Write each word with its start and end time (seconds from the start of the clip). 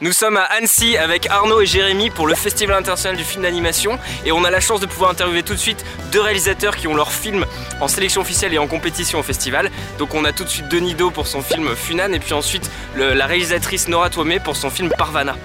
Nous 0.00 0.10
sommes 0.10 0.36
à 0.36 0.42
Annecy 0.42 0.96
avec 0.96 1.28
Arnaud 1.30 1.60
et 1.60 1.66
Jérémy 1.66 2.10
pour 2.10 2.26
le 2.26 2.34
Festival 2.34 2.76
international 2.76 3.16
du 3.16 3.22
film 3.22 3.44
d'animation 3.44 3.96
et 4.26 4.32
on 4.32 4.42
a 4.42 4.50
la 4.50 4.58
chance 4.58 4.80
de 4.80 4.86
pouvoir 4.86 5.10
interviewer 5.10 5.44
tout 5.44 5.54
de 5.54 5.58
suite 5.58 5.84
deux 6.10 6.20
réalisateurs 6.20 6.76
qui 6.76 6.88
ont 6.88 6.96
leur 6.96 7.12
film 7.12 7.46
en 7.80 7.86
sélection 7.86 8.20
officielle 8.20 8.52
et 8.54 8.58
en 8.58 8.66
compétition 8.66 9.20
au 9.20 9.22
festival. 9.22 9.70
Donc 9.98 10.14
on 10.14 10.24
a 10.24 10.32
tout 10.32 10.42
de 10.42 10.48
suite 10.48 10.68
Denis 10.68 10.94
Do 10.94 11.12
pour 11.12 11.28
son 11.28 11.42
film 11.42 11.76
Funan 11.76 12.12
et 12.12 12.18
puis 12.18 12.32
ensuite 12.32 12.68
la 12.96 13.26
réalisatrice 13.26 13.86
Nora 13.86 14.10
Tomé 14.10 14.40
pour 14.40 14.56
son 14.56 14.68
film 14.68 14.90
Parvana. 14.98 15.36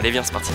Allez 0.00 0.10
viens 0.10 0.24
c'est 0.24 0.32
parti 0.32 0.50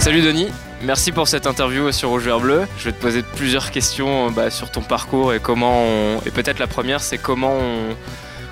Salut 0.00 0.22
Denis 0.22 0.50
Merci 0.82 1.12
pour 1.12 1.28
cette 1.28 1.46
interview 1.46 1.92
sur 1.92 2.10
Rouge 2.10 2.28
Bleu. 2.40 2.66
Je 2.78 2.86
vais 2.86 2.92
te 2.92 3.00
poser 3.00 3.22
plusieurs 3.22 3.70
questions 3.70 4.30
bah, 4.30 4.50
sur 4.50 4.70
ton 4.70 4.82
parcours 4.82 5.32
et 5.32 5.40
comment 5.40 5.82
on... 5.82 6.20
Et 6.26 6.30
peut-être 6.30 6.58
la 6.58 6.66
première, 6.66 7.00
c'est 7.00 7.16
comment 7.16 7.54
on... 7.54 7.94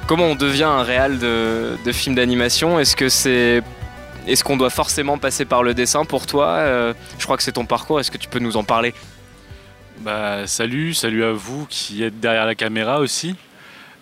comment 0.06 0.24
on 0.26 0.34
devient 0.34 0.64
un 0.64 0.82
réal 0.82 1.18
de, 1.18 1.76
de 1.84 1.92
film 1.92 2.14
d'animation? 2.14 2.78
Est-ce 2.78 2.96
que 2.96 3.08
c'est... 3.08 3.62
Est-ce 4.26 4.44
qu'on 4.44 4.56
doit 4.56 4.70
forcément 4.70 5.18
passer 5.18 5.44
par 5.44 5.62
le 5.64 5.74
dessin 5.74 6.04
pour 6.04 6.26
toi? 6.26 6.46
Euh, 6.58 6.94
Je 7.18 7.24
crois 7.24 7.36
que 7.36 7.42
c'est 7.42 7.52
ton 7.52 7.64
parcours. 7.66 7.98
Est-ce 7.98 8.10
que 8.10 8.18
tu 8.18 8.28
peux 8.28 8.38
nous 8.38 8.56
en 8.56 8.62
parler? 8.62 8.94
Bah, 10.00 10.46
Salut, 10.46 10.94
salut 10.94 11.24
à 11.24 11.32
vous 11.32 11.66
qui 11.68 12.04
êtes 12.04 12.20
derrière 12.20 12.46
la 12.46 12.54
caméra 12.54 13.00
aussi. 13.00 13.34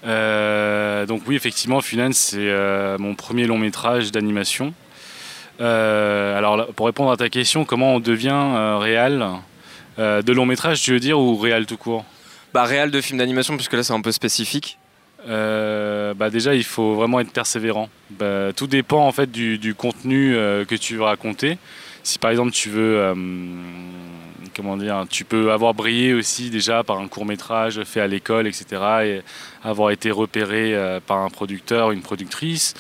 Euh, 0.07 1.07
donc 1.07 1.23
oui, 1.27 1.37
effectivement, 1.37 1.81
Funan, 1.81 2.13
c'est 2.13 2.37
euh, 2.39 2.99
mon 2.99 3.15
premier 3.15 3.47
long 3.47 3.59
métrage 3.59 4.13
d'animation. 4.13 4.75
Alors, 5.59 6.67
pour 6.75 6.87
répondre 6.87 7.11
à 7.11 7.17
ta 7.19 7.29
question, 7.29 7.65
comment 7.67 7.95
on 7.95 8.01
devient 8.01 8.79
réal 8.79 9.27
De 9.99 10.33
long 10.33 10.47
métrage, 10.47 10.81
tu 10.81 10.93
veux 10.93 11.01
dire, 11.01 11.19
ou 11.19 11.37
réal 11.37 11.67
tout 11.67 11.77
court? 11.77 12.05
Bah, 12.55 12.65
réal 12.65 12.91
de 12.91 13.01
film 13.03 13.19
d'animation, 13.19 13.57
puisque 13.57 13.75
là, 13.75 13.83
c'est 13.83 13.93
un 13.93 14.01
peu 14.01 14.11
spécifique. 14.11 14.79
Bah 15.27 16.31
déjà, 16.31 16.55
il 16.55 16.65
faut 16.65 16.95
vraiment 16.95 17.21
être 17.21 17.33
persévérant. 17.33 17.89
Bah, 18.11 18.53
tout 18.55 18.67
dépend 18.67 19.07
en 19.07 19.13
fait 19.13 19.31
du, 19.31 19.75
contenu 19.75 20.33
que 20.69 20.75
tu 20.75 20.97
veux 20.97 21.03
raconter. 21.03 21.59
Si 22.03 22.19
par 22.19 22.31
exemple 22.31 22.53
tu 22.53 22.71
veux, 22.71 23.15
comment 24.57 24.77
dire, 24.77 25.05
tu 25.11 25.25
peux 25.25 25.53
avoir 25.53 25.75
brillé 25.75 26.15
aussi 26.15 26.51
déjà 26.51 26.83
par 26.83 26.99
un 26.99 27.09
court 27.09 27.27
métrage 27.27 27.83
fait 27.85 28.01
à 28.01 28.07
l'école, 28.07 28.47
etc., 28.47 28.65
et 29.05 29.23
avoir 29.63 29.91
été 29.91 30.11
repéré 30.11 30.75
par 31.07 31.19
un 31.19 31.29
producteur, 31.29 31.91
une 31.93 32.03
productrice 32.03 32.75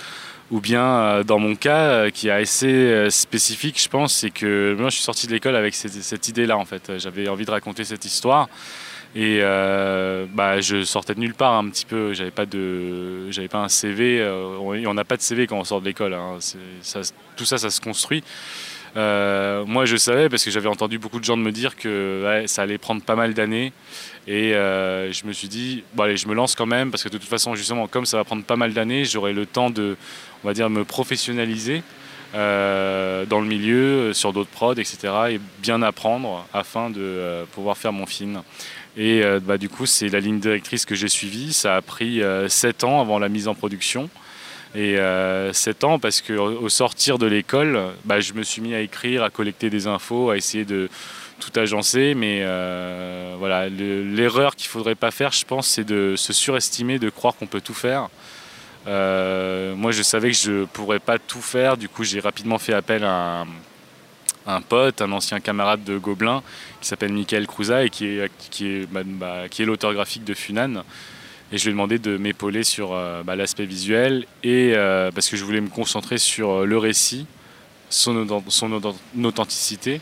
ou 0.51 0.61
bien 0.61 0.85
euh, 0.85 1.23
dans 1.23 1.39
mon 1.39 1.55
cas, 1.55 1.83
euh, 1.83 2.11
qui 2.11 2.29
est 2.29 2.33
assez 2.33 2.67
euh, 2.67 3.11
spécifique, 3.11 3.81
je 3.81 3.89
pense, 3.89 4.15
c'est 4.15 4.31
que 4.31 4.75
moi 4.79 4.91
je 4.91 4.97
suis 4.97 5.05
sorti 5.05 5.27
de 5.27 5.33
l'école 5.33 5.57
avec 5.57 5.75
cette, 5.75 6.29
idée-là 6.29 6.59
en 6.59 6.65
fait. 6.65 6.93
J'avais 6.99 7.29
envie 7.29 7.45
de 7.45 7.51
raconter 7.51 7.85
cette 7.85 8.05
histoire 8.05 8.49
et 9.15 9.41
bah, 9.41 10.61
je 10.61 10.83
sortais 10.85 11.15
de 11.15 11.21
nulle 11.21 11.35
part 11.35 11.55
un 11.55 11.69
petit 11.69 11.85
peu. 11.85 12.13
J'avais 12.13 12.31
pas 12.31 12.47
de, 12.47 13.31
j'avais 13.31 13.49
pas 13.49 13.59
un 13.59 13.69
CV. 13.69 14.25
on 14.25 14.95
n'a 14.95 15.05
pas 15.05 15.17
de 15.17 15.23
CV 15.23 15.47
quand 15.47 15.59
on 15.59 15.65
sort 15.65 15.81
de 15.81 15.87
l'école. 15.87 16.15
Hein. 16.15 16.39
tout 17.37 17.45
ça, 17.45 17.59
ça 17.59 17.71
se 17.71 17.81
construit. 17.81 18.23
moi, 18.95 19.85
je 19.85 19.97
savais 19.97 20.29
parce 20.29 20.45
que 20.45 20.51
j'avais 20.51 20.69
entendu 20.69 20.99
beaucoup 20.99 21.19
de 21.19 21.25
gens 21.25 21.37
me 21.37 21.53
dire 21.53 21.77
que 21.77 22.45
ça 22.47 22.63
allait 22.63 22.79
prendre 22.79 23.03
pas 23.03 23.17
mal 23.17 23.35
d'années. 23.35 23.73
Et 24.29 24.53
je 24.53 25.27
me 25.27 25.33
suis 25.33 25.49
dit, 25.49 25.83
bon 25.95 26.05
allez, 26.05 26.17
je 26.17 26.29
me 26.29 26.35
lance 26.35 26.55
quand 26.55 26.67
même 26.67 26.91
parce 26.91 27.03
que 27.03 27.09
de 27.09 27.19
toute 27.19 27.29
façon, 27.29 27.55
justement, 27.55 27.89
comme 27.89 28.07
ça 28.07 28.17
va 28.17 28.25
prendre 28.25 28.45
pas 28.45 28.57
mal 28.57 28.73
d'années, 28.73 29.05
j'aurai 29.05 29.33
le 29.33 29.47
temps 29.47 29.71
de, 29.71 29.97
on 30.45 30.47
va 30.47 30.55
dire, 30.55 30.71
me 30.71 30.85
professionnaliser 30.85 31.83
euh, 32.33 33.27
dans 33.27 33.41
le 33.41 33.47
milieu, 33.47 33.77
euh, 33.77 34.13
sur 34.13 34.33
d'autres 34.33 34.51
prods, 34.51 34.75
etc. 34.75 35.13
et 35.31 35.41
bien 35.59 35.83
apprendre 35.83 36.47
afin 36.55 36.89
de 36.89 37.01
euh, 37.01 37.45
pouvoir 37.51 37.77
faire 37.77 37.93
mon 37.93 38.07
film. 38.07 38.43
Et 38.97 39.23
bah, 39.43 39.57
du 39.57 39.69
coup, 39.69 39.87
c'est 39.87 40.09
la 40.09 40.21
ligne 40.21 40.41
directrice 40.41 40.85
que 40.85 40.95
j'ai 40.95 41.09
suivie. 41.09 41.53
Ça 41.53 41.77
a 41.77 41.83
pris 41.83 42.23
7 42.49 42.85
ans 42.85 43.01
avant 43.01 43.19
la 43.19 43.29
mise 43.29 43.49
en 43.49 43.55
production. 43.55 44.11
Et 44.75 44.99
7 45.53 45.85
ans 45.85 45.99
parce 45.99 46.21
qu'au 46.21 46.69
sortir 46.69 47.19
de 47.19 47.27
l'école, 47.27 47.79
bah, 48.05 48.21
je 48.21 48.33
me 48.33 48.43
suis 48.43 48.61
mis 48.61 48.75
à 48.75 48.81
écrire, 48.81 49.23
à 49.23 49.31
collecter 49.31 49.71
des 49.71 49.87
infos, 49.87 50.31
à 50.31 50.37
essayer 50.37 50.65
de 50.65 50.89
tout 51.39 51.59
agencer. 51.59 52.15
Mais 52.15 52.45
voilà, 53.39 53.69
l'erreur 53.69 54.57
qu'il 54.57 54.67
ne 54.67 54.73
faudrait 54.73 54.97
pas 54.97 55.13
faire, 55.13 55.33
je 55.33 55.45
pense, 55.45 55.69
c'est 55.69 55.85
de 55.85 56.15
se 56.17 56.33
surestimer, 56.33 56.99
de 56.99 57.11
croire 57.11 57.37
qu'on 57.37 57.47
peut 57.47 57.61
tout 57.61 57.75
faire. 57.75 58.09
Euh, 58.87 59.75
moi, 59.75 59.93
je 59.93 60.03
savais 60.03 60.31
que 60.31 60.37
je 60.37 60.53
ne 60.53 60.65
pourrais 60.65 60.99
pas 60.99 61.19
tout 61.19 61.43
faire. 61.43 61.77
Du 61.77 61.89
coup, 61.89 62.05
j'ai 62.05 62.21
rapidement 62.21 62.59
fait 62.59 62.73
appel 62.73 63.05
à 63.05 63.43
un, 63.43 63.47
pote, 64.69 65.03
un 65.03 65.13
ancien 65.13 65.41
camarade 65.41 65.85
de 65.85 65.99
Gobelin, 65.99 66.43
qui 66.81 66.89
s'appelle 66.89 67.13
Michael 67.13 67.47
Cruza 67.47 67.85
et 67.85 67.91
qui 67.91 68.07
est, 68.07 68.31
qui 68.51 68.67
est, 68.67 68.87
bah, 68.87 69.03
bah, 69.05 69.49
qui 69.49 69.63
est 69.63 69.65
l'auteur 69.65 69.93
graphique 69.95 70.25
de 70.25 70.35
Funan. 70.35 70.83
Et 71.53 71.59
je 71.59 71.65
lui 71.65 71.71
ai 71.71 71.73
demandé 71.73 71.99
de 71.99 72.17
m'épauler 72.17 72.63
sur 72.63 72.93
euh, 72.93 73.23
bah, 73.23 73.37
l'aspect 73.37 73.67
visuel 73.67 74.27
et 74.43 74.73
euh, 74.75 75.11
parce 75.11 75.29
que 75.29 75.37
je 75.37 75.45
voulais 75.45 75.61
me 75.61 75.69
concentrer 75.69 76.19
sur 76.19 76.65
le 76.65 76.79
récit, 76.79 77.27
son, 77.89 78.45
son 78.49 78.73
authenticité 79.25 80.01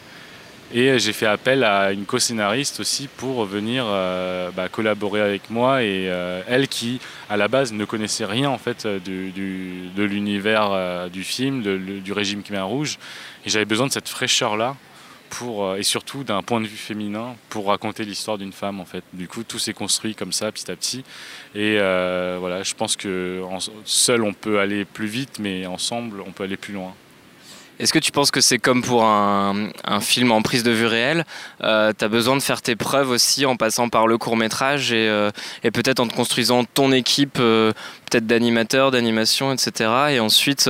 et 0.72 0.90
euh, 0.90 0.98
j'ai 0.98 1.12
fait 1.12 1.26
appel 1.26 1.64
à 1.64 1.92
une 1.92 2.04
co-scénariste 2.04 2.80
aussi 2.80 3.08
pour 3.08 3.44
venir 3.44 3.84
euh, 3.86 4.50
bah, 4.50 4.68
collaborer 4.68 5.20
avec 5.20 5.50
moi 5.50 5.82
et 5.82 6.08
euh, 6.08 6.42
elle 6.46 6.68
qui 6.68 7.00
à 7.30 7.36
la 7.36 7.48
base 7.48 7.72
ne 7.72 7.84
connaissait 7.84 8.26
rien 8.26 8.50
en 8.50 8.58
fait 8.58 8.86
du, 8.86 9.30
de 9.32 10.02
l'univers 10.02 11.08
du 11.10 11.24
film, 11.24 11.62
du 11.62 12.12
régime 12.12 12.42
Khmer 12.42 12.60
Rouge 12.60 12.98
et 13.46 13.50
j'avais 13.50 13.64
besoin 13.64 13.86
de 13.86 13.92
cette 13.92 14.08
fraîcheur 14.08 14.56
là 14.56 14.76
pour 15.30 15.76
et 15.76 15.82
surtout 15.82 16.24
d'un 16.24 16.42
point 16.42 16.60
de 16.60 16.66
vue 16.66 16.76
féminin 16.76 17.34
pour 17.50 17.66
raconter 17.66 18.04
l'histoire 18.04 18.38
d'une 18.38 18.52
femme 18.52 18.80
en 18.80 18.86
fait. 18.86 19.04
Du 19.12 19.28
coup 19.28 19.44
tout 19.44 19.58
s'est 19.58 19.74
construit 19.74 20.14
comme 20.14 20.32
ça 20.32 20.50
petit 20.52 20.70
à 20.70 20.76
petit 20.76 21.04
et 21.54 21.76
voilà 21.76 22.62
je 22.62 22.74
pense 22.74 22.96
que 22.96 23.42
seul 23.84 24.22
on 24.22 24.32
peut 24.32 24.58
aller 24.58 24.84
plus 24.84 25.06
vite 25.06 25.38
mais 25.38 25.66
ensemble 25.66 26.22
on 26.26 26.32
peut 26.32 26.44
aller 26.44 26.56
plus 26.56 26.74
loin. 26.74 26.94
Est-ce 27.78 27.92
que 27.92 27.98
tu 27.98 28.12
penses 28.12 28.30
que 28.30 28.40
c'est 28.40 28.58
comme 28.58 28.82
pour 28.82 29.04
un, 29.04 29.70
film 30.00 30.32
en 30.32 30.42
prise 30.42 30.62
de 30.62 30.70
vue 30.70 30.86
réelle 30.86 31.24
euh, 31.62 31.92
Tu 31.96 32.04
as 32.04 32.08
besoin 32.08 32.36
de 32.36 32.42
faire 32.42 32.62
tes 32.62 32.76
preuves 32.76 33.10
aussi 33.10 33.46
en 33.46 33.56
passant 33.56 33.88
par 33.88 34.06
le 34.06 34.18
court 34.18 34.36
métrage 34.36 34.92
et, 34.92 35.08
euh, 35.08 35.30
peut-être 35.62 36.00
en 36.00 36.08
te 36.08 36.14
construisant 36.14 36.64
ton 36.64 36.92
équipe, 36.92 37.38
euh, 37.38 37.72
peut-être 38.10 38.26
d'animateurs, 38.26 38.90
d'animation, 38.90 39.52
etc. 39.52 39.90
Et 40.10 40.20
ensuite, 40.20 40.68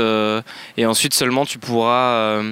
et 0.76 0.86
ensuite 0.86 1.14
seulement 1.14 1.46
tu 1.46 1.58
pourras 1.58 2.42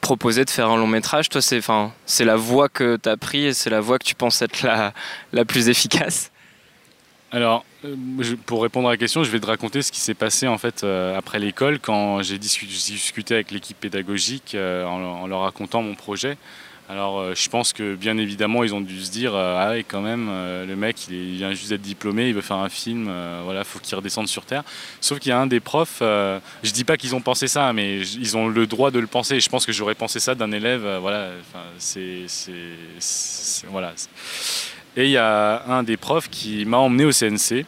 proposer 0.00 0.44
de 0.44 0.50
faire 0.50 0.68
un 0.68 0.76
long 0.76 0.86
métrage? 0.86 1.30
Toi, 1.30 1.40
c'est 1.40 2.24
la 2.24 2.36
voie 2.36 2.68
que 2.68 2.98
tu 3.02 3.08
as 3.08 3.16
pris 3.16 3.46
et 3.46 3.54
c'est 3.54 3.70
la 3.70 3.80
voie 3.80 3.98
que 3.98 4.04
tu 4.04 4.14
penses 4.14 4.42
être 4.42 4.62
la, 4.62 4.92
la 5.32 5.44
plus 5.46 5.70
efficace? 5.70 6.30
Alors, 7.32 7.64
euh, 7.64 7.73
pour 8.46 8.62
répondre 8.62 8.88
à 8.88 8.92
la 8.92 8.96
question, 8.96 9.24
je 9.24 9.30
vais 9.30 9.40
te 9.40 9.46
raconter 9.46 9.82
ce 9.82 9.92
qui 9.92 10.00
s'est 10.00 10.14
passé 10.14 10.46
en 10.46 10.58
fait 10.58 10.84
euh, 10.84 11.16
après 11.16 11.38
l'école 11.38 11.78
quand 11.78 12.22
j'ai 12.22 12.38
discuté 12.38 13.34
avec 13.34 13.50
l'équipe 13.50 13.78
pédagogique 13.78 14.54
euh, 14.54 14.84
en, 14.84 15.26
leur 15.26 15.40
racontant 15.40 15.82
mon 15.82 15.94
projet. 15.94 16.36
Alors, 16.90 17.34
je 17.34 17.48
pense 17.48 17.72
que 17.72 17.94
bien 17.94 18.18
évidemment, 18.18 18.62
ils 18.62 18.74
ont 18.74 18.82
dû 18.82 19.02
se 19.02 19.10
dire 19.10 19.34
ah 19.34 19.70
ouais, 19.70 19.84
quand 19.88 20.02
même, 20.02 20.28
le 20.28 20.76
mec, 20.76 21.08
il, 21.08 21.36
vient 21.36 21.50
juste 21.52 21.70
d'être 21.70 21.80
diplômé, 21.80 22.28
il 22.28 22.34
veut 22.34 22.42
faire 22.42 22.58
un 22.58 22.68
film, 22.68 23.10
voilà, 23.42 23.64
faut 23.64 23.78
qu'il 23.78 23.96
redescende 23.96 24.28
sur 24.28 24.44
terre. 24.44 24.64
Sauf 25.00 25.18
qu'il 25.18 25.30
y 25.30 25.32
a 25.32 25.40
un 25.40 25.46
des 25.46 25.60
profs, 25.60 26.00
je 26.00 26.70
dis 26.72 26.84
pas 26.84 26.98
qu'ils 26.98 27.14
ont 27.14 27.22
pensé 27.22 27.48
ça, 27.48 27.72
mais 27.72 28.00
ils 28.00 28.36
ont 28.36 28.48
le 28.48 28.66
droit 28.66 28.90
de 28.90 28.98
le 28.98 29.06
penser. 29.06 29.40
Je 29.40 29.48
pense 29.48 29.64
que 29.64 29.72
j'aurais 29.72 29.94
pensé 29.94 30.20
ça 30.20 30.34
d'un 30.34 30.52
élève, 30.52 30.98
voilà, 31.00 31.30
c'est, 31.78 32.26
voilà. 33.70 33.94
Et 34.96 35.06
il 35.06 35.10
y 35.10 35.16
a 35.16 35.64
un 35.66 35.82
des 35.82 35.96
profs 35.96 36.28
qui 36.30 36.64
m'a 36.66 36.78
emmené 36.78 37.04
au 37.04 37.10
CNC. 37.10 37.66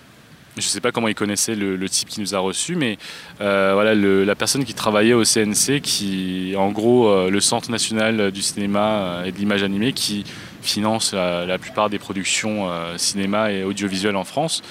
Je 0.57 0.63
ne 0.63 0.71
sais 0.71 0.81
pas 0.81 0.93
comment 0.93 1.09
il 1.09 1.15
connaissait 1.15 1.55
le, 1.55 1.89
type 1.89 2.09
qui 2.09 2.21
nous 2.21 2.35
a 2.35 2.39
reçus, 2.39 2.77
mais 2.77 2.97
euh, 3.41 3.73
voilà, 3.75 3.95
la 3.95 4.35
personne 4.35 4.65
qui 4.65 4.73
travaillait 4.73 5.13
au 5.13 5.25
CNC, 5.25 5.81
qui 5.83 6.55
en 6.57 6.71
gros 6.71 7.09
euh, 7.09 7.29
le 7.29 7.41
Centre 7.41 7.71
national 7.71 8.31
du 8.31 8.41
cinéma 8.41 8.81
euh, 8.81 9.25
et 9.25 9.33
de 9.33 9.37
l'image 9.37 9.63
animée, 9.63 9.93
qui 9.93 10.25
finance 10.63 11.13
la, 11.13 11.59
plupart 11.59 11.91
des 11.91 11.99
productions 11.99 12.69
cinéma 12.97 13.53
et 13.53 13.65
audiovisuelles 13.65 14.17
en 14.17 14.25
France. 14.25 14.63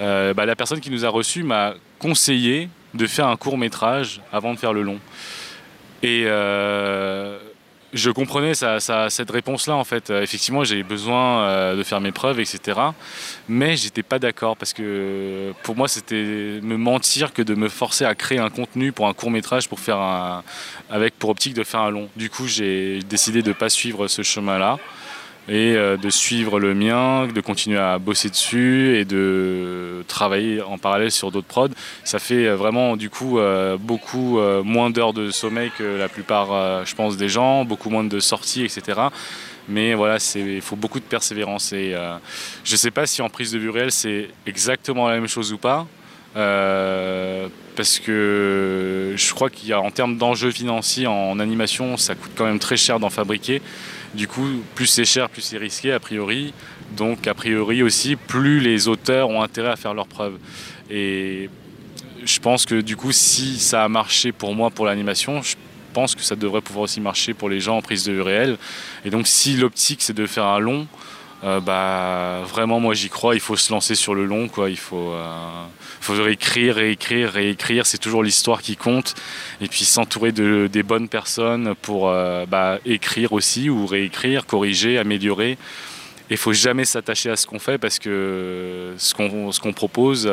Bah, 0.00 0.46
la 0.46 0.56
personne 0.56 0.80
qui 0.80 0.90
nous 0.90 1.04
a 1.04 1.08
reçus 1.08 1.42
m'a 1.42 1.74
conseillé 1.98 2.68
de 2.94 3.06
faire 3.06 3.28
un 3.28 3.36
court 3.36 3.58
métrage 3.58 4.20
avant 4.32 4.54
de 4.54 4.58
faire 4.58 4.72
le 4.72 4.82
long. 4.82 4.98
Et 6.02 6.24
je 7.92 8.10
comprenais 8.10 8.52
cette 8.54 9.30
réponse-là 9.30 9.74
en 9.74 9.84
fait. 9.84 10.10
Euh, 10.10 10.22
effectivement, 10.22 10.64
j'ai 10.64 10.82
besoin 10.82 11.40
euh, 11.40 11.76
de 11.76 11.82
faire 11.82 12.00
mes 12.00 12.12
preuves, 12.12 12.40
etc. 12.40 12.78
Mais 13.48 13.76
j'étais 13.76 14.02
pas 14.02 14.18
d'accord 14.18 14.56
parce 14.56 14.72
que 14.72 15.52
pour 15.62 15.76
moi, 15.76 15.88
c'était 15.88 16.60
me 16.62 16.76
mentir 16.76 17.32
que 17.32 17.42
de 17.42 17.54
me 17.54 17.68
forcer 17.68 18.04
à 18.04 18.14
créer 18.14 18.38
un 18.38 18.50
contenu 18.50 18.92
pour 18.92 19.08
un 19.08 19.14
court 19.14 19.30
métrage 19.30 19.68
pour 19.68 19.80
faire 19.80 19.98
un, 19.98 20.42
avec 20.90 21.18
pour 21.18 21.30
optique 21.30 21.54
de 21.54 21.64
faire 21.64 21.80
un 21.80 21.90
long. 21.90 22.08
Du 22.16 22.30
coup, 22.30 22.46
j'ai 22.46 23.00
décidé 23.00 23.42
de 23.42 23.52
pas 23.52 23.70
suivre 23.70 24.08
ce 24.08 24.22
chemin-là 24.22 24.78
et 25.48 25.76
euh, 25.76 25.96
de 25.96 26.10
suivre 26.10 26.60
le 26.60 26.74
mien, 26.74 27.26
de 27.26 27.40
continuer 27.40 27.78
à 27.78 27.98
bosser 27.98 28.28
dessus 28.28 28.98
et 28.98 29.04
de 29.04 30.04
travailler 30.06 30.60
en 30.60 30.76
parallèle 30.76 31.10
sur 31.10 31.30
d'autres 31.30 31.46
prods. 31.46 31.68
Ça 32.04 32.18
fait 32.18 32.46
euh, 32.46 32.54
vraiment 32.54 32.96
du 32.96 33.08
coup 33.08 33.38
euh, 33.38 33.78
beaucoup 33.78 34.38
moins 34.64 34.90
d'heures 34.90 35.14
de 35.14 35.30
sommeil 35.30 35.70
que 35.76 35.82
la 35.82 36.08
plupart, 36.08 36.84
je 36.84 36.94
pense, 36.94 37.16
des 37.16 37.28
gens, 37.28 37.64
beaucoup 37.64 37.90
moins 37.90 38.04
de 38.04 38.20
sorties, 38.20 38.64
etc. 38.64 39.00
Mais 39.68 39.94
voilà, 39.94 40.18
il 40.34 40.60
faut 40.60 40.76
beaucoup 40.76 41.00
de 41.00 41.04
persévérance. 41.04 41.72
Et 41.72 41.94
je 42.64 42.72
ne 42.72 42.76
sais 42.76 42.90
pas 42.90 43.06
si 43.06 43.22
en 43.22 43.28
prise 43.28 43.52
de 43.52 43.58
vue 43.58 43.70
réelle, 43.70 43.92
c'est 43.92 44.28
exactement 44.46 45.08
la 45.08 45.14
même 45.14 45.28
chose 45.28 45.52
ou 45.52 45.58
pas. 45.58 45.86
parce 46.34 47.98
que 47.98 49.14
je 49.16 49.34
crois 49.34 49.50
qu'il 49.50 49.68
y 49.68 49.72
a 49.72 49.80
en 49.80 49.90
termes 49.90 50.16
d'enjeux 50.16 50.50
financiers 50.50 51.06
en 51.06 51.38
animation, 51.38 51.96
ça 51.96 52.14
coûte 52.14 52.32
quand 52.34 52.46
même 52.46 52.58
très 52.58 52.76
cher 52.76 53.00
d'en 53.00 53.10
fabriquer. 53.10 53.62
Du 54.14 54.26
coup, 54.26 54.46
plus 54.74 54.86
c'est 54.86 55.04
cher, 55.04 55.28
plus 55.28 55.42
c'est 55.42 55.58
risqué 55.58 55.92
a 55.92 56.00
priori. 56.00 56.54
Donc 56.96 57.26
a 57.26 57.34
priori 57.34 57.82
aussi, 57.82 58.16
plus 58.16 58.60
les 58.60 58.88
auteurs 58.88 59.28
ont 59.28 59.42
intérêt 59.42 59.70
à 59.70 59.76
faire 59.76 59.94
leurs 59.94 60.06
preuves. 60.06 60.38
Et 60.90 61.50
je 62.24 62.38
pense 62.40 62.64
que 62.64 62.80
du 62.80 62.96
coup, 62.96 63.12
si 63.12 63.58
ça 63.58 63.84
a 63.84 63.88
marché 63.88 64.32
pour 64.32 64.54
moi 64.54 64.70
pour 64.70 64.86
l'animation, 64.86 65.42
je 65.42 65.56
pense 65.92 66.14
que 66.14 66.22
ça 66.22 66.36
devrait 66.36 66.60
pouvoir 66.60 66.84
aussi 66.84 67.00
marcher 67.00 67.34
pour 67.34 67.48
les 67.48 67.60
gens 67.60 67.76
en 67.76 67.82
prise 67.82 68.04
de 68.04 68.12
vue 68.12 68.22
réelle. 68.22 68.56
Et 69.04 69.10
donc 69.10 69.26
si 69.26 69.56
l'optique 69.56 70.02
c'est 70.02 70.14
de 70.14 70.26
faire 70.26 70.44
un 70.44 70.58
long, 70.58 70.86
euh, 71.44 71.60
bah 71.60 72.42
vraiment 72.46 72.80
moi 72.80 72.94
j'y 72.94 73.08
crois, 73.08 73.34
il 73.34 73.40
faut 73.40 73.56
se 73.56 73.72
lancer 73.72 73.94
sur 73.94 74.12
le 74.14 74.24
long 74.24 74.48
quoi, 74.48 74.70
il 74.70 74.76
faut, 74.76 75.12
euh, 75.12 75.64
faut 76.00 76.14
réécrire, 76.14 76.74
réécrire, 76.74 77.30
réécrire, 77.30 77.86
c'est 77.86 77.98
toujours 77.98 78.24
l'histoire 78.24 78.60
qui 78.60 78.76
compte 78.76 79.14
et 79.60 79.68
puis 79.68 79.84
s'entourer 79.84 80.32
de 80.32 80.68
des 80.72 80.82
bonnes 80.82 81.08
personnes 81.08 81.76
pour 81.80 82.08
euh, 82.08 82.44
bah, 82.46 82.78
écrire 82.84 83.32
aussi 83.32 83.70
ou 83.70 83.86
réécrire, 83.86 84.46
corriger, 84.46 84.98
améliorer. 84.98 85.58
Il 86.28 86.36
faut 86.36 86.52
jamais 86.52 86.84
s'attacher 86.84 87.30
à 87.30 87.36
ce 87.36 87.46
qu'on 87.46 87.60
fait 87.60 87.78
parce 87.78 88.00
que 88.00 88.94
ce 88.98 89.14
qu'on 89.14 89.50
qu'on 89.50 89.72
propose, 89.72 90.30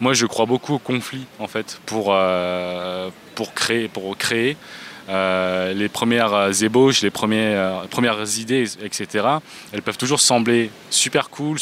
moi 0.00 0.14
je 0.14 0.26
crois 0.26 0.46
beaucoup 0.46 0.74
au 0.74 0.78
conflit 0.78 1.26
en 1.38 1.46
fait 1.46 1.78
pour 1.86 2.16
pour 3.34 3.54
créer 3.54 3.86
pour 3.86 4.16
créer. 4.16 4.56
Euh, 5.12 5.74
les 5.74 5.90
premières 5.90 6.62
ébauches, 6.62 7.02
les 7.02 7.10
premières, 7.10 7.82
premières 7.90 8.38
idées, 8.38 8.64
etc., 8.82 9.26
elles 9.72 9.82
peuvent 9.82 9.98
toujours 9.98 10.20
sembler 10.20 10.70
super 10.88 11.28
cool, 11.28 11.58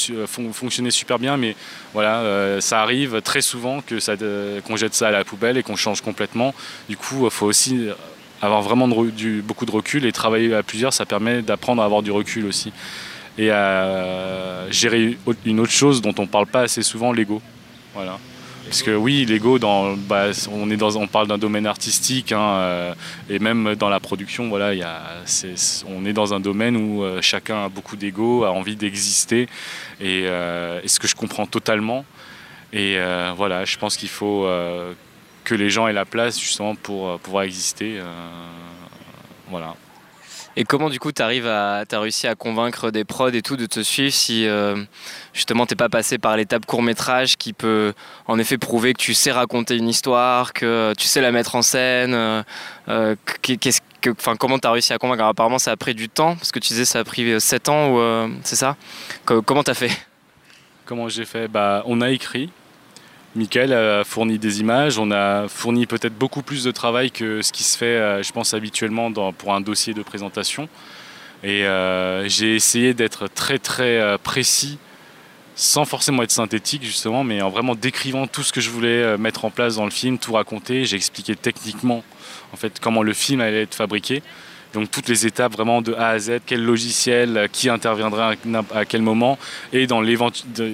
fonctionner 0.53 0.93
super 0.93 1.19
bien, 1.19 1.37
mais 1.37 1.57
voilà, 1.93 2.19
euh, 2.21 2.61
ça 2.61 2.81
arrive 2.81 3.21
très 3.23 3.41
souvent 3.41 3.81
que 3.81 3.99
ça, 3.99 4.15
qu'on 4.65 4.77
jette 4.77 4.95
ça 4.95 5.09
à 5.09 5.11
la 5.11 5.25
poubelle 5.25 5.57
et 5.57 5.65
qu'on 5.65 5.75
change 5.75 6.01
complètement. 6.01 6.55
Du 6.89 6.97
coup, 6.97 7.25
il 7.25 7.31
faut 7.31 7.47
aussi 7.47 7.89
avoir 8.41 8.63
vraiment 8.63 8.87
beaucoup 8.87 9.67
de 9.67 9.71
recul 9.73 10.05
et 10.05 10.13
travailler 10.13 10.55
à 10.55 10.63
plusieurs, 10.63 10.93
ça 10.93 11.05
permet 11.05 11.43
d'apprendre 11.43 11.83
à 11.83 11.87
avoir 11.87 12.03
du 12.03 12.13
recul 12.13 12.47
aussi. 12.47 12.73
Et 13.37 13.51
à 13.51 14.71
gérer 14.71 15.17
une 15.45 15.61
autre 15.61 15.73
chose 15.73 16.03
dont 16.03 16.15
on 16.19 16.23
ne 16.23 16.29
parle 16.29 16.47
pas 16.47 16.63
assez 16.63 16.83
souvent, 16.83 17.13
l'ego. 17.13 17.43
Voilà. 17.95 18.19
Parce 18.71 18.85
que 18.85 18.93
oui, 18.93 19.25
l'ego, 19.25 19.59
bah, 19.59 20.31
on, 20.49 21.07
parle 21.09 21.27
d'un 21.27 21.39
domaine 21.39 21.67
artistique, 21.67 22.31
hein, 22.31 22.41
euh, 22.41 22.95
et 23.29 23.41
même 23.41 23.75
dans 23.75 23.89
la 23.89 23.99
production, 23.99 24.49
on 24.49 26.05
est 26.07 26.13
dans 26.13 26.35
un 26.35 26.39
domaine 26.39 26.77
où 26.77 27.03
euh, 27.03 27.21
chacun 27.21 27.65
a 27.65 27.69
beaucoup 27.69 27.97
d'ego, 27.97 28.45
a 28.45 28.53
envie 28.53 28.77
d'exister, 28.77 29.49
et, 30.01 30.23
euh, 30.29 30.81
ce 30.87 31.01
que 31.01 31.09
je 31.09 31.17
comprends 31.17 31.47
totalement. 31.47 32.05
Et 32.73 32.97
voilà, 33.37 33.65
je 33.65 33.77
pense 33.77 33.97
qu'il 33.97 34.09
faut 34.09 34.47
que 35.43 35.55
les 35.57 35.69
gens 35.69 35.89
aient 35.89 35.93
la 35.93 36.05
place 36.05 36.39
justement 36.39 36.77
pour 36.77 37.19
pouvoir 37.19 37.43
exister. 37.43 37.99
voilà. 39.49 39.75
Et 40.57 40.65
comment 40.65 40.91
du 40.91 40.99
coup 40.99 41.13
tu 41.13 41.23
arrives 41.23 41.47
à 41.47 41.85
as 41.91 42.01
réussi 42.01 42.27
à 42.27 42.35
convaincre 42.35 42.91
des 42.91 43.05
prods 43.05 43.29
et 43.29 43.43
tout 43.43 43.57
de 43.57 43.67
te 43.67 43.81
suivre 43.81 44.13
si 44.13 44.47
euh, 44.47 44.77
justement 45.33 45.65
t'es 45.65 45.77
pas 45.77 45.89
passé 45.89 46.19
par 46.19 46.37
l'étape 46.37 46.67
court 46.67 46.83
métrage 46.83 47.37
qui 47.37 47.53
peut 47.53 47.93
en 48.27 48.39
effet 48.39 48.59
prouver 48.59 48.93
que 48.93 49.01
tu 49.01 49.15
sais 49.15 49.31
raconter 49.31 49.77
une 49.77 49.89
histoire, 49.89 50.53
que 50.53 50.93
tu 50.99 51.07
sais 51.07 51.21
la 51.21 51.31
mettre 51.31 51.55
en 51.55 51.63
scène. 51.63 52.15
Euh, 52.15 52.43
euh, 52.89 53.15
qu'est-ce 53.43 53.81
que, 54.01 54.11
enfin 54.11 54.35
comment 54.35 54.59
t'as 54.59 54.73
réussi 54.73 54.93
à 54.93 54.99
convaincre? 54.99 55.23
Apparemment 55.23 55.61
ça 55.61 55.71
a 55.71 55.77
pris 55.77 55.95
du 55.95 56.09
temps 56.09 56.35
parce 56.35 56.51
que 56.51 56.59
tu 56.59 56.69
disais 56.69 56.85
ça 56.85 56.99
a 56.99 57.05
pris 57.05 57.41
7 57.41 57.69
ans 57.69 57.91
ou 57.91 58.31
c'est 58.43 58.57
ça? 58.57 58.77
Comment 59.25 59.63
t'as 59.63 59.75
fait? 59.75 59.93
Comment 60.85 61.09
j'ai 61.09 61.25
fait? 61.25 61.47
Bah 61.47 61.85
on 61.87 62.01
a 62.01 62.11
écrit 62.11 62.51
Michael 63.37 63.73
a 63.73 64.03
fourni 64.03 64.39
des 64.39 64.61
images, 64.61 64.99
on 64.99 65.13
a 65.13 65.47
fourni 65.47 65.87
peut-être 65.87 66.19
beaucoup 66.19 66.43
plus 66.43 66.65
de 66.65 66.73
travail 66.73 67.13
que 67.13 67.43
ce 67.43 67.53
qui 67.53 67.63
se 67.63 67.79
fait, 67.79 67.85
euh, 67.85 68.23
je 68.25 68.33
pense, 68.33 68.55
habituellement 68.55 69.13
pour 69.33 69.55
un 69.55 69.61
dossier 69.61 69.95
de 69.95 70.03
présentation. 70.03 70.69
Et 71.45 71.65
euh, 71.65 72.29
j'ai 72.29 72.57
essayé 72.57 72.93
d'être 72.93 73.29
très 73.29 73.61
très 73.61 74.01
euh, 74.01 74.19
précis, 74.19 74.79
sans 75.55 75.85
forcément 75.85 76.25
être 76.25 76.33
synthétique 76.33 76.83
justement, 76.83 77.23
mais 77.23 77.41
en 77.41 77.51
vraiment 77.51 77.77
décrivant 77.77 78.27
tout 78.27 78.43
ce 78.43 78.53
que 78.53 78.61
je 78.61 78.71
voulais 78.71 79.17
mettre 79.17 79.45
en 79.45 79.51
place 79.51 79.77
dans 79.77 79.85
le 79.85 79.91
film, 79.91 80.19
tout 80.19 80.33
raconter. 80.33 80.85
J'ai 80.85 80.97
expliqué 80.97 81.37
techniquement 81.37 82.03
en 82.53 82.57
fait 82.57 82.81
comment 82.81 83.03
le 83.03 83.13
film 83.13 83.41
allait 83.41 83.63
être 83.63 83.75
fabriqué. 83.77 84.23
Donc 84.73 84.91
toutes 84.91 85.09
les 85.09 85.27
étapes 85.27 85.53
vraiment 85.53 85.83
de 85.83 85.95
A 85.95 86.11
à 86.11 86.19
Z, 86.19 86.41
quel 86.47 86.65
logiciel, 86.65 87.37
euh, 87.37 87.47
qui 87.51 87.69
interviendra 87.69 88.35
à 88.73 88.85
quel 88.85 89.03
moment, 89.03 89.39
et 89.73 89.87
dans 89.87 90.01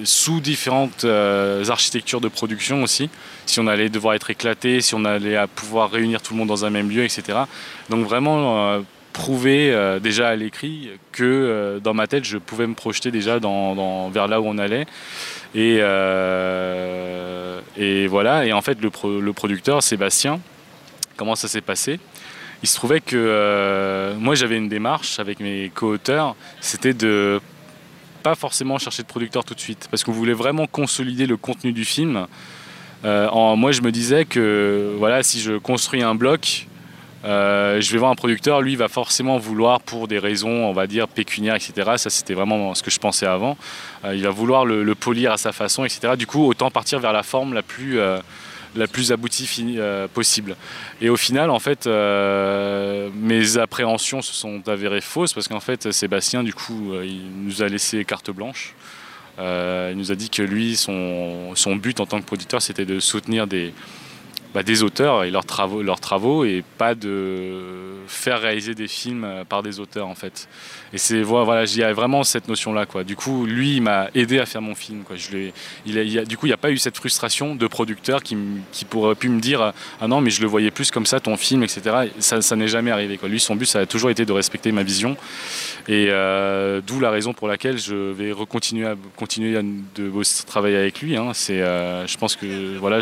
sous 0.03 0.39
différentes 0.39 1.03
euh, 1.03 1.67
architectures 1.69 2.21
de 2.21 2.27
production 2.27 2.83
aussi, 2.83 3.09
si 3.45 3.59
on 3.59 3.67
allait 3.67 3.89
devoir 3.89 4.13
être 4.13 4.29
éclaté, 4.29 4.81
si 4.81 4.93
on 4.93 5.03
allait 5.05 5.37
pouvoir 5.55 5.89
réunir 5.89 6.21
tout 6.21 6.33
le 6.33 6.39
monde 6.39 6.47
dans 6.47 6.65
un 6.65 6.69
même 6.69 6.89
lieu, 6.89 7.03
etc. 7.03 7.39
Donc 7.89 8.05
vraiment 8.05 8.69
euh, 8.69 8.81
prouver 9.13 9.75
déjà 9.99 10.27
à 10.29 10.35
l'écrit 10.35 10.91
que 11.11 11.79
dans 11.83 11.95
ma 11.95 12.05
tête 12.05 12.23
je 12.23 12.37
pouvais 12.37 12.67
me 12.67 12.75
projeter 12.75 13.09
déjà 13.09 13.39
dans, 13.39 14.09
vers 14.09 14.27
là 14.27 14.39
où 14.39 14.45
on 14.45 14.59
allait. 14.59 14.85
Et, 15.55 15.79
voilà, 18.07 18.45
et 18.45 18.53
en 18.53 18.61
fait 18.61 18.77
le 18.79 19.33
producteur 19.33 19.81
Sébastien, 19.81 20.39
comment 21.15 21.35
ça 21.35 21.47
s'est 21.47 21.61
passé? 21.61 21.99
Il 22.63 22.67
se 22.67 22.75
trouvait 22.75 23.01
que 23.01 23.15
euh, 23.15 24.15
moi 24.15 24.35
j'avais 24.35 24.57
une 24.57 24.69
démarche 24.69 25.19
avec 25.19 25.39
mes 25.39 25.71
co-auteurs, 25.73 26.35
c'était 26.59 26.93
de 26.93 27.39
pas 28.23 28.35
forcément 28.35 28.77
chercher 28.77 29.03
de 29.03 29.07
producteur 29.07 29.43
tout 29.45 29.53
de 29.53 29.59
suite, 29.59 29.87
parce 29.89 30.03
qu'on 30.03 30.11
voulait 30.11 30.33
vraiment 30.33 30.67
consolider 30.67 31.27
le 31.27 31.37
contenu 31.37 31.71
du 31.71 31.85
film. 31.85 32.27
Euh, 33.05 33.55
moi 33.55 33.71
je 33.71 33.81
me 33.81 33.91
disais 33.91 34.25
que 34.25 34.95
voilà, 34.97 35.21
si 35.21 35.39
je 35.39 35.53
construis 35.53 36.01
un 36.01 36.15
bloc, 36.15 36.67
euh, 37.25 37.79
je 37.79 37.91
vais 37.91 37.99
voir 37.99 38.11
un 38.11 38.15
producteur, 38.15 38.61
lui 38.61 38.71
il 38.71 38.77
va 38.77 38.87
forcément 38.87 39.37
vouloir 39.37 39.79
pour 39.81 40.07
des 40.07 40.17
raisons, 40.17 40.65
on 40.65 40.73
va 40.73 40.87
dire, 40.87 41.07
pécuniaires, 41.07 41.55
etc. 41.55 41.91
Ça 41.97 42.09
c'était 42.09 42.33
vraiment 42.33 42.73
ce 42.73 42.81
que 42.81 42.89
je 42.89 42.99
pensais 42.99 43.27
avant. 43.27 43.55
il 44.03 44.23
va 44.23 44.29
vouloir 44.31 44.65
le, 44.65 44.95
polir 44.95 45.31
à 45.31 45.37
sa 45.37 45.51
façon, 45.51 45.85
etc. 45.85 46.15
Du 46.17 46.25
coup, 46.25 46.43
autant 46.43 46.71
partir 46.71 46.99
vers 46.99 47.13
la 47.13 47.23
forme 47.23 47.53
la 47.53 47.61
plus 47.61 47.99
la 48.77 48.87
plus 48.87 49.11
aboutie 49.11 49.47
euh, 49.77 50.07
possible. 50.07 50.55
Et 51.01 51.09
au 51.09 51.17
final, 51.17 51.49
en 51.49 51.59
fait, 51.59 51.87
euh, 51.87 53.09
mes 53.13 53.57
appréhensions 53.57 54.21
se 54.21 54.33
sont 54.33 54.67
avérées 54.67 55.01
fausses 55.01 55.33
parce 55.33 55.47
qu'en 55.47 55.59
fait, 55.59 55.91
Sébastien, 55.91 56.43
du 56.43 56.53
coup, 56.53 56.93
euh, 56.93 57.05
il 57.05 57.29
nous 57.43 57.61
a 57.61 57.67
laissé 57.67 58.03
carte 58.05 58.31
blanche. 58.31 58.73
il 59.39 59.97
nous 59.97 60.11
a 60.11 60.15
dit 60.15 60.29
que 60.29 60.41
lui, 60.41 60.75
son, 60.75 61.55
son 61.55 61.75
but 61.75 61.99
en 61.99 62.05
tant 62.05 62.19
que 62.19 62.25
producteur, 62.25 62.61
c'était 62.61 62.85
de 62.85 62.99
soutenir 62.99 63.47
des, 63.47 63.73
bah, 64.53 64.63
des 64.63 64.83
auteurs 64.83 65.23
et 65.23 65.31
leurs 65.31 65.45
travaux, 65.45 65.81
leurs 65.81 65.99
travaux 65.99 66.45
et 66.45 66.63
pas 66.77 66.95
de 66.95 67.97
faire 68.07 68.41
réaliser 68.41 68.73
des 68.73 68.87
films 68.87 69.23
euh, 69.23 69.43
par 69.43 69.63
des 69.63 69.79
auteurs 69.79 70.07
en 70.07 70.15
fait. 70.15 70.47
Et 70.93 70.97
c'est 70.97 71.21
voilà, 71.21 71.65
j'y 71.65 71.83
a 71.83 71.93
vraiment 71.93 72.23
cette 72.23 72.47
notion 72.47 72.73
là 72.73 72.85
quoi. 72.85 73.03
Du 73.03 73.15
coup, 73.15 73.45
lui, 73.45 73.75
il 73.75 73.81
m'a 73.81 74.07
aidé 74.15 74.39
à 74.39 74.45
faire 74.45 74.61
mon 74.61 74.75
film 74.75 75.03
quoi. 75.03 75.15
Je 75.15 75.49
il, 75.85 76.19
a, 76.19 76.25
du 76.25 76.37
coup, 76.37 76.45
il 76.45 76.49
n'y 76.49 76.53
a 76.53 76.57
pas 76.57 76.71
eu 76.71 76.77
cette 76.77 76.97
frustration 76.97 77.55
de 77.55 77.67
producteur 77.67 78.23
qui, 78.23 78.37
qui 78.71 78.85
pourrait 78.85 79.15
pu 79.15 79.29
me 79.29 79.39
dire 79.39 79.73
ah 79.99 80.07
non 80.07 80.21
mais 80.21 80.29
je 80.29 80.41
le 80.41 80.47
voyais 80.47 80.71
plus 80.71 80.91
comme 80.91 81.05
ça 81.05 81.19
ton 81.19 81.37
film 81.37 81.63
etc. 81.63 82.09
Ça, 82.19 82.41
ça 82.41 82.55
n'est 82.55 82.67
jamais 82.67 82.91
arrivé 82.91 83.17
quoi. 83.17 83.29
Lui, 83.29 83.39
son 83.39 83.55
but 83.55 83.65
ça 83.65 83.79
a 83.79 83.85
toujours 83.85 84.09
été 84.09 84.25
de 84.25 84.31
respecter 84.31 84.71
ma 84.71 84.83
vision 84.83 85.17
et 85.87 86.07
euh, 86.09 86.81
d'où 86.85 86.99
la 86.99 87.11
raison 87.11 87.33
pour 87.33 87.47
laquelle 87.47 87.77
je 87.77 87.95
vais 87.95 88.33
continuer 88.49 88.87
à 88.87 88.95
continuer 89.15 89.61
de 89.95 90.45
travailler 90.45 90.77
avec 90.77 91.01
lui. 91.01 91.15
Hein. 91.15 91.31
C'est, 91.33 91.61
euh, 91.61 92.05
je 92.07 92.17
pense 92.17 92.35
que 92.35 92.77
voilà, 92.77 92.99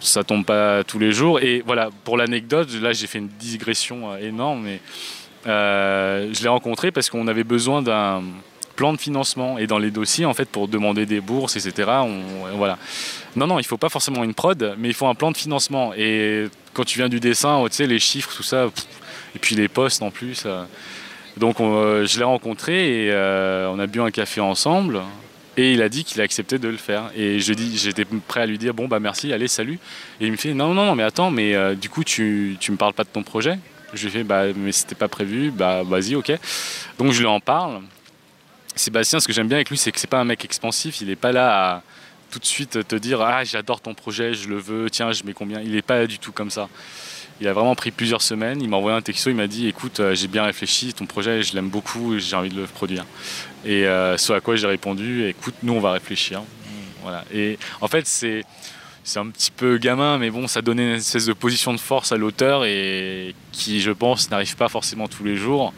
Ça 0.00 0.22
tombe 0.22 0.44
pas 0.44 0.84
tous 0.84 0.98
les 0.98 1.12
jours. 1.12 1.40
Et 1.40 1.62
voilà, 1.66 1.90
pour 2.04 2.16
l'anecdote, 2.16 2.68
là 2.80 2.92
j'ai 2.92 3.06
fait 3.06 3.18
une 3.18 3.28
digression 3.28 4.12
euh, 4.12 4.18
énorme, 4.18 4.62
mais 4.62 4.80
euh, 5.46 6.30
je 6.32 6.42
l'ai 6.42 6.48
rencontré 6.48 6.92
parce 6.92 7.10
qu'on 7.10 7.26
avait 7.26 7.44
besoin 7.44 7.82
d'un 7.82 8.22
plan 8.76 8.92
de 8.92 8.98
financement 8.98 9.58
et 9.58 9.66
dans 9.66 9.78
les 9.78 9.90
dossiers 9.90 10.24
en 10.24 10.32
fait 10.32 10.48
pour 10.48 10.66
demander 10.66 11.04
des 11.04 11.20
bourses 11.20 11.56
etc 11.56 11.90
on, 12.04 12.56
voilà 12.56 12.78
non 13.36 13.46
non 13.46 13.58
il 13.58 13.66
faut 13.66 13.76
pas 13.76 13.90
forcément 13.90 14.24
une 14.24 14.32
prod 14.32 14.74
mais 14.78 14.88
il 14.88 14.94
faut 14.94 15.06
un 15.06 15.14
plan 15.14 15.30
de 15.30 15.36
financement 15.36 15.92
et 15.94 16.46
quand 16.72 16.84
tu 16.84 16.98
viens 16.98 17.10
du 17.10 17.20
dessin 17.20 17.62
tu 17.68 17.76
sais 17.76 17.86
les 17.86 17.98
chiffres 17.98 18.34
tout 18.34 18.42
ça 18.42 18.70
et 19.34 19.38
puis 19.38 19.56
les 19.56 19.68
postes 19.68 20.00
en 20.00 20.10
plus 20.10 20.44
euh. 20.46 20.64
donc 21.36 21.58
je 21.58 22.18
l'ai 22.18 22.24
rencontré 22.24 23.08
et 23.08 23.12
on 23.12 23.78
a 23.78 23.86
bu 23.86 24.00
un 24.00 24.10
café 24.10 24.40
ensemble 24.40 25.02
et 25.56 25.72
il 25.72 25.82
a 25.82 25.88
dit 25.88 26.04
qu'il 26.04 26.20
a 26.20 26.24
accepté 26.24 26.58
de 26.58 26.68
le 26.68 26.76
faire. 26.76 27.10
Et 27.16 27.40
je 27.40 27.52
dis, 27.52 27.76
j'étais 27.78 28.04
prêt 28.04 28.40
à 28.40 28.46
lui 28.46 28.58
dire 28.58 28.74
bon 28.74 28.88
bah 28.88 29.00
merci, 29.00 29.32
allez 29.32 29.48
salut. 29.48 29.78
Et 30.20 30.26
il 30.26 30.32
me 30.32 30.36
fait 30.36 30.54
non 30.54 30.74
non 30.74 30.86
non 30.86 30.94
mais 30.94 31.02
attends 31.02 31.30
mais 31.30 31.54
euh, 31.54 31.74
du 31.74 31.88
coup 31.88 32.04
tu 32.04 32.56
tu 32.60 32.72
me 32.72 32.76
parles 32.76 32.94
pas 32.94 33.04
de 33.04 33.08
ton 33.08 33.22
projet? 33.22 33.58
Je 33.94 34.04
lui 34.04 34.10
fais 34.10 34.24
bah 34.24 34.44
mais 34.54 34.72
c'était 34.72 34.94
pas 34.94 35.08
prévu, 35.08 35.50
bah 35.50 35.82
vas-y 35.82 36.14
ok. 36.14 36.32
Donc 36.98 37.12
je 37.12 37.20
lui 37.20 37.26
en 37.26 37.40
parle. 37.40 37.82
Sébastien, 38.74 39.20
ce 39.20 39.26
que 39.26 39.34
j'aime 39.34 39.48
bien 39.48 39.58
avec 39.58 39.68
lui, 39.68 39.76
c'est 39.76 39.92
que 39.92 40.00
c'est 40.00 40.08
pas 40.08 40.20
un 40.20 40.24
mec 40.24 40.44
expansif. 40.44 41.02
Il 41.02 41.10
est 41.10 41.16
pas 41.16 41.32
là 41.32 41.74
à 41.74 41.82
tout 42.30 42.38
de 42.38 42.46
suite 42.46 42.88
te 42.88 42.96
dire 42.96 43.20
ah 43.20 43.44
j'adore 43.44 43.82
ton 43.82 43.92
projet, 43.92 44.32
je 44.32 44.48
le 44.48 44.56
veux, 44.56 44.88
tiens 44.88 45.12
je 45.12 45.24
mets 45.24 45.34
combien. 45.34 45.60
Il 45.60 45.76
est 45.76 45.82
pas 45.82 46.06
du 46.06 46.18
tout 46.18 46.32
comme 46.32 46.50
ça. 46.50 46.68
Il 47.42 47.48
a 47.48 47.52
vraiment 47.52 47.74
pris 47.74 47.90
plusieurs 47.90 48.22
semaines. 48.22 48.62
Il 48.62 48.68
m'a 48.68 48.76
envoyé 48.76 48.96
un 48.96 49.02
texto. 49.02 49.28
Il 49.28 49.34
m'a 49.34 49.48
dit 49.48 49.66
Écoute, 49.66 49.98
euh, 49.98 50.14
j'ai 50.14 50.28
bien 50.28 50.44
réfléchi. 50.44 50.94
Ton 50.94 51.06
projet, 51.06 51.42
je 51.42 51.56
l'aime 51.56 51.70
beaucoup. 51.70 52.16
J'ai 52.16 52.36
envie 52.36 52.50
de 52.50 52.54
le 52.54 52.66
produire. 52.68 53.04
Et 53.64 53.84
euh, 53.84 54.16
ce 54.16 54.32
à 54.32 54.40
quoi 54.40 54.54
j'ai 54.54 54.68
répondu 54.68 55.26
Écoute, 55.26 55.56
nous, 55.64 55.72
on 55.72 55.80
va 55.80 55.90
réfléchir. 55.90 56.42
Voilà. 57.02 57.24
Et 57.34 57.58
en 57.80 57.88
fait, 57.88 58.06
c'est. 58.06 58.44
C'est 59.04 59.18
un 59.18 59.26
petit 59.26 59.50
peu 59.50 59.78
gamin, 59.78 60.16
mais 60.18 60.30
bon, 60.30 60.46
ça 60.46 60.62
donnait 60.62 60.90
une 60.90 60.94
espèce 60.98 61.26
de 61.26 61.32
position 61.32 61.72
de 61.72 61.80
force 61.80 62.12
à 62.12 62.16
l'auteur 62.16 62.64
et 62.64 63.34
qui, 63.50 63.80
je 63.80 63.90
pense, 63.90 64.30
n'arrive 64.30 64.54
pas 64.54 64.68
forcément 64.68 65.08
tous 65.08 65.24
les 65.24 65.34
jours. 65.34 65.74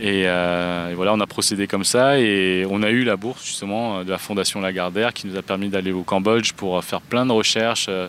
Euh, 0.00 0.90
et, 0.90 0.94
voilà, 0.94 1.12
on 1.12 1.20
a 1.20 1.26
procédé 1.26 1.66
comme 1.66 1.84
ça 1.84 2.18
et 2.18 2.64
on 2.70 2.82
a 2.82 2.90
eu 2.90 3.04
la 3.04 3.16
bourse 3.16 3.44
justement 3.44 4.04
de 4.04 4.10
la 4.10 4.18
Fondation 4.18 4.60
Lagardère 4.60 5.12
qui 5.12 5.26
nous 5.26 5.36
a 5.36 5.42
permis 5.42 5.68
d'aller 5.68 5.92
au 5.92 6.02
Cambodge 6.02 6.52
pour 6.52 6.82
faire 6.84 7.00
plein 7.00 7.26
de 7.26 7.32
recherches, 7.32 7.86
euh, 7.88 8.08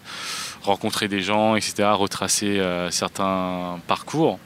rencontrer 0.62 1.08
des 1.08 1.22
gens, 1.22 1.55
etc., 1.55 1.89
retracer 1.93 2.60
euh, 2.60 2.91
certains 2.91 3.79
parcours. 3.88 4.39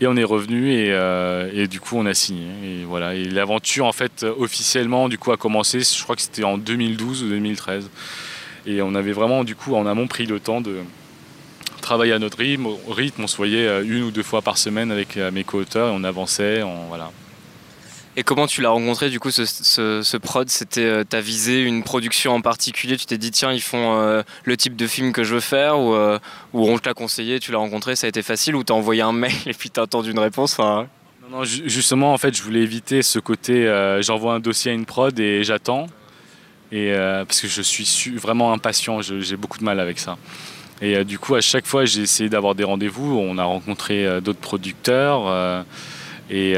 Et 0.00 0.06
on 0.06 0.16
est 0.16 0.24
revenu 0.24 0.70
et, 0.70 1.66
du 1.66 1.80
coup 1.80 1.96
on 1.96 2.06
a 2.06 2.14
signé. 2.14 2.46
Et 2.64 2.84
voilà. 2.84 3.16
Et 3.16 3.24
l'aventure 3.24 3.84
en 3.86 3.92
fait 3.92 4.24
officiellement 4.38 5.08
du 5.08 5.18
coup 5.18 5.32
a 5.32 5.36
commencé, 5.36 5.80
je 5.80 6.02
crois 6.04 6.14
que 6.14 6.22
c'était 6.22 6.44
en 6.44 6.56
2012 6.56 7.24
ou 7.24 7.28
2013. 7.30 7.90
Et 8.66 8.80
on 8.80 8.94
avait 8.94 9.12
vraiment 9.12 9.42
du 9.42 9.56
coup 9.56 9.74
en 9.74 9.86
amont 9.86 10.06
pris 10.06 10.26
le 10.26 10.38
temps 10.38 10.60
de, 10.60 10.76
travaillait 11.88 12.12
à 12.12 12.18
notre 12.18 12.36
rythme, 12.36 12.68
rythme, 12.86 13.22
on 13.24 13.26
se 13.26 13.36
voyait 13.38 13.66
euh, 13.66 13.82
une 13.82 14.02
ou 14.02 14.10
deux 14.10 14.22
fois 14.22 14.42
par 14.42 14.58
semaine 14.58 14.92
avec 14.92 15.16
euh, 15.16 15.30
mes 15.30 15.42
co-auteurs 15.42 15.88
et 15.88 15.90
on 15.90 16.04
avançait, 16.04 16.62
voilà. 16.88 17.10
Et 18.14 18.22
comment 18.24 18.46
tu 18.46 18.60
l'as 18.60 18.68
rencontré 18.68 19.08
du 19.08 19.18
coup 19.18 19.30
ce, 19.30 20.16
prod? 20.18 20.50
C'était 20.50 20.84
euh, 20.84 21.04
t'as 21.08 21.20
visé 21.20 21.62
une 21.62 21.82
production 21.82 22.34
en 22.34 22.42
particulier 22.42 22.98
Tu 22.98 23.06
t'es 23.06 23.16
dit 23.16 23.30
tiens 23.30 23.52
ils 23.52 23.62
font 23.62 24.22
le 24.44 24.56
type 24.56 24.76
de 24.76 24.86
film 24.86 25.12
que 25.12 25.24
je 25.24 25.34
veux 25.34 25.40
faire 25.40 25.78
ou, 25.78 25.94
ou 26.52 26.68
on 26.68 26.78
te 26.78 26.86
l'a 26.86 26.94
conseillé, 26.94 27.40
tu 27.40 27.52
l'as 27.52 27.58
rencontré, 27.58 27.96
ça 27.96 28.06
a 28.06 28.08
été 28.08 28.22
facile 28.22 28.54
ou 28.54 28.64
t'as 28.64 28.74
envoyé 28.74 29.00
un 29.00 29.12
mail 29.12 29.32
et 29.46 29.54
puis 29.54 29.70
t'as 29.70 29.82
attendu 29.82 30.10
une 30.10 30.18
réponse 30.18 30.58
Non, 30.58 30.86
non, 31.30 31.44
justement 31.44 32.12
en 32.12 32.18
fait 32.18 32.36
je 32.36 32.42
voulais 32.42 32.60
éviter 32.60 33.02
ce 33.02 33.18
côté 33.18 33.64
j'envoie 34.00 34.34
un 34.34 34.40
dossier 34.40 34.72
à 34.72 34.74
une 34.74 34.84
prod 34.84 35.18
et 35.18 35.42
j'attends 35.42 35.86
et 36.70 36.92
parce 36.94 37.40
que 37.40 37.48
je 37.48 37.62
suis 37.62 38.16
vraiment 38.16 38.52
impatient, 38.52 39.00
j'ai 39.00 39.36
beaucoup 39.36 39.58
de 39.58 39.64
mal 39.64 39.80
avec 39.80 39.98
ça. 39.98 40.18
Et 40.80 40.96
euh, 40.96 41.04
du 41.04 41.18
coup, 41.18 41.34
à 41.34 41.40
chaque 41.40 41.66
fois, 41.66 41.84
j'ai 41.84 42.02
essayé 42.02 42.28
d'avoir 42.28 42.54
des 42.54 42.64
rendez-vous. 42.64 43.18
On 43.18 43.38
a 43.38 43.44
rencontré 43.44 44.06
euh, 44.06 44.20
d'autres 44.20 44.40
producteurs. 44.40 45.24
Euh, 45.26 45.62
et 46.30 46.52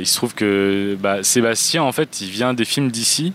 il 0.00 0.06
se 0.06 0.16
trouve 0.16 0.34
que 0.34 0.96
bah, 1.00 1.22
Sébastien, 1.22 1.82
en 1.82 1.92
fait, 1.92 2.20
il 2.20 2.28
vient 2.28 2.54
des 2.54 2.64
films 2.64 2.90
d'ici. 2.90 3.32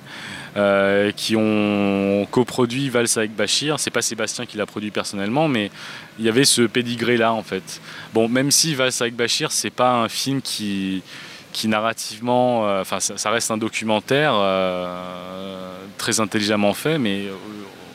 qui 1.16 1.36
ont 1.38 2.28
coproduit 2.30 2.90
Valse 2.90 3.16
avec 3.16 3.34
Bachir. 3.34 3.80
C'est 3.80 3.90
pas 3.90 4.02
Sébastien 4.02 4.46
qui 4.46 4.58
l'a 4.58 4.66
produit 4.66 4.92
personnellement, 4.92 5.48
mais 5.48 5.72
il 6.20 6.26
y 6.26 6.30
avait 6.30 6.44
ce 6.44 6.64
pédigré 6.64 7.16
là 7.16 7.32
en 7.32 7.42
fait. 7.42 7.80
Bon, 8.14 8.28
même 8.28 8.52
si 8.52 8.76
Valse 8.76 9.02
avec 9.02 9.16
Bachir, 9.16 9.54
c'est 9.54 9.70
pas 9.70 9.94
un 9.94 10.10
film 10.10 10.42
qui, 10.42 11.04
qui 11.54 11.70
narrativement, 11.70 12.64
enfin, 12.82 13.00
ça, 13.00 13.30
reste 13.32 13.50
un 13.50 13.58
documentaire 13.58 14.34
très 15.98 16.20
intelligemment 16.20 16.74
fait, 16.74 16.98
mais 16.98 17.28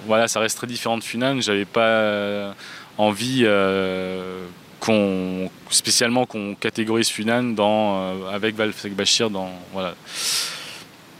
voilà, 0.06 0.28
ça 0.28 0.40
reste 0.40 0.56
très 0.58 0.66
différent 0.66 0.96
de 0.98 1.04
Funan. 1.04 1.40
J'avais 1.40 1.64
pas 1.64 1.86
euh, 1.86 2.52
envie 2.96 3.42
euh, 3.44 4.46
qu'on 4.80 5.50
spécialement 5.70 6.26
qu'on 6.26 6.54
catégorise 6.54 7.08
Funan 7.08 7.54
dans 7.54 7.96
euh, 7.96 8.30
avec 8.32 8.54
Valfek 8.56 8.94
Bashir 8.94 9.30
dans 9.30 9.50
voilà. 9.72 9.94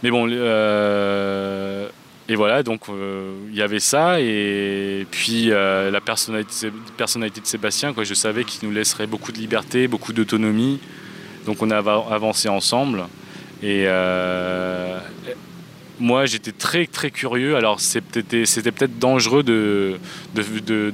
Mais 0.03 0.11
bon, 0.11 0.29
et 2.29 2.35
voilà, 2.35 2.63
donc 2.63 2.83
il 2.89 3.57
y 3.57 3.63
avait 3.63 3.81
ça, 3.81 4.21
et 4.21 5.07
puis 5.11 5.47
la 5.47 6.01
personnalité, 6.05 6.71
personnalité 6.97 7.41
de 7.41 7.47
Sébastien, 7.47 7.95
quoi, 7.95 8.05
je 8.05 8.15
savais 8.15 8.45
qu'il 8.45 8.69
nous 8.69 8.75
laisserait 8.75 9.07
beaucoup 9.07 9.33
de 9.33 9.39
liberté, 9.39 9.89
beaucoup 9.89 10.13
d'autonomie, 10.13 10.81
donc 11.47 11.63
on 11.63 11.71
a 11.71 11.79
avancé 11.79 12.49
ensemble. 12.49 13.07
Et, 13.63 13.87
moi 16.01 16.27
j'étais 16.27 16.53
très 16.53 16.87
très 16.87 17.11
curieux. 17.11 17.57
Alors 17.57 17.81
c'était 17.81 18.23
peut-être 18.23 18.99
dangereux 18.99 19.43
de, 19.43 19.99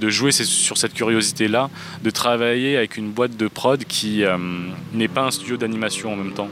jouer 0.09 0.33
sur 0.33 0.77
cette 0.79 0.95
curiosité-là, 0.95 1.71
de 2.03 2.11
travailler 2.11 2.77
avec 2.77 2.97
une 2.97 3.11
boîte 3.11 3.37
de 3.37 3.49
prod 3.49 3.83
qui 3.85 4.25
euh, 4.25 4.37
n'est 4.93 5.09
pas 5.09 5.23
un 5.23 5.31
studio 5.31 5.57
d'animation 5.57 6.13
en 6.13 6.17
même 6.17 6.33
temps. 6.33 6.49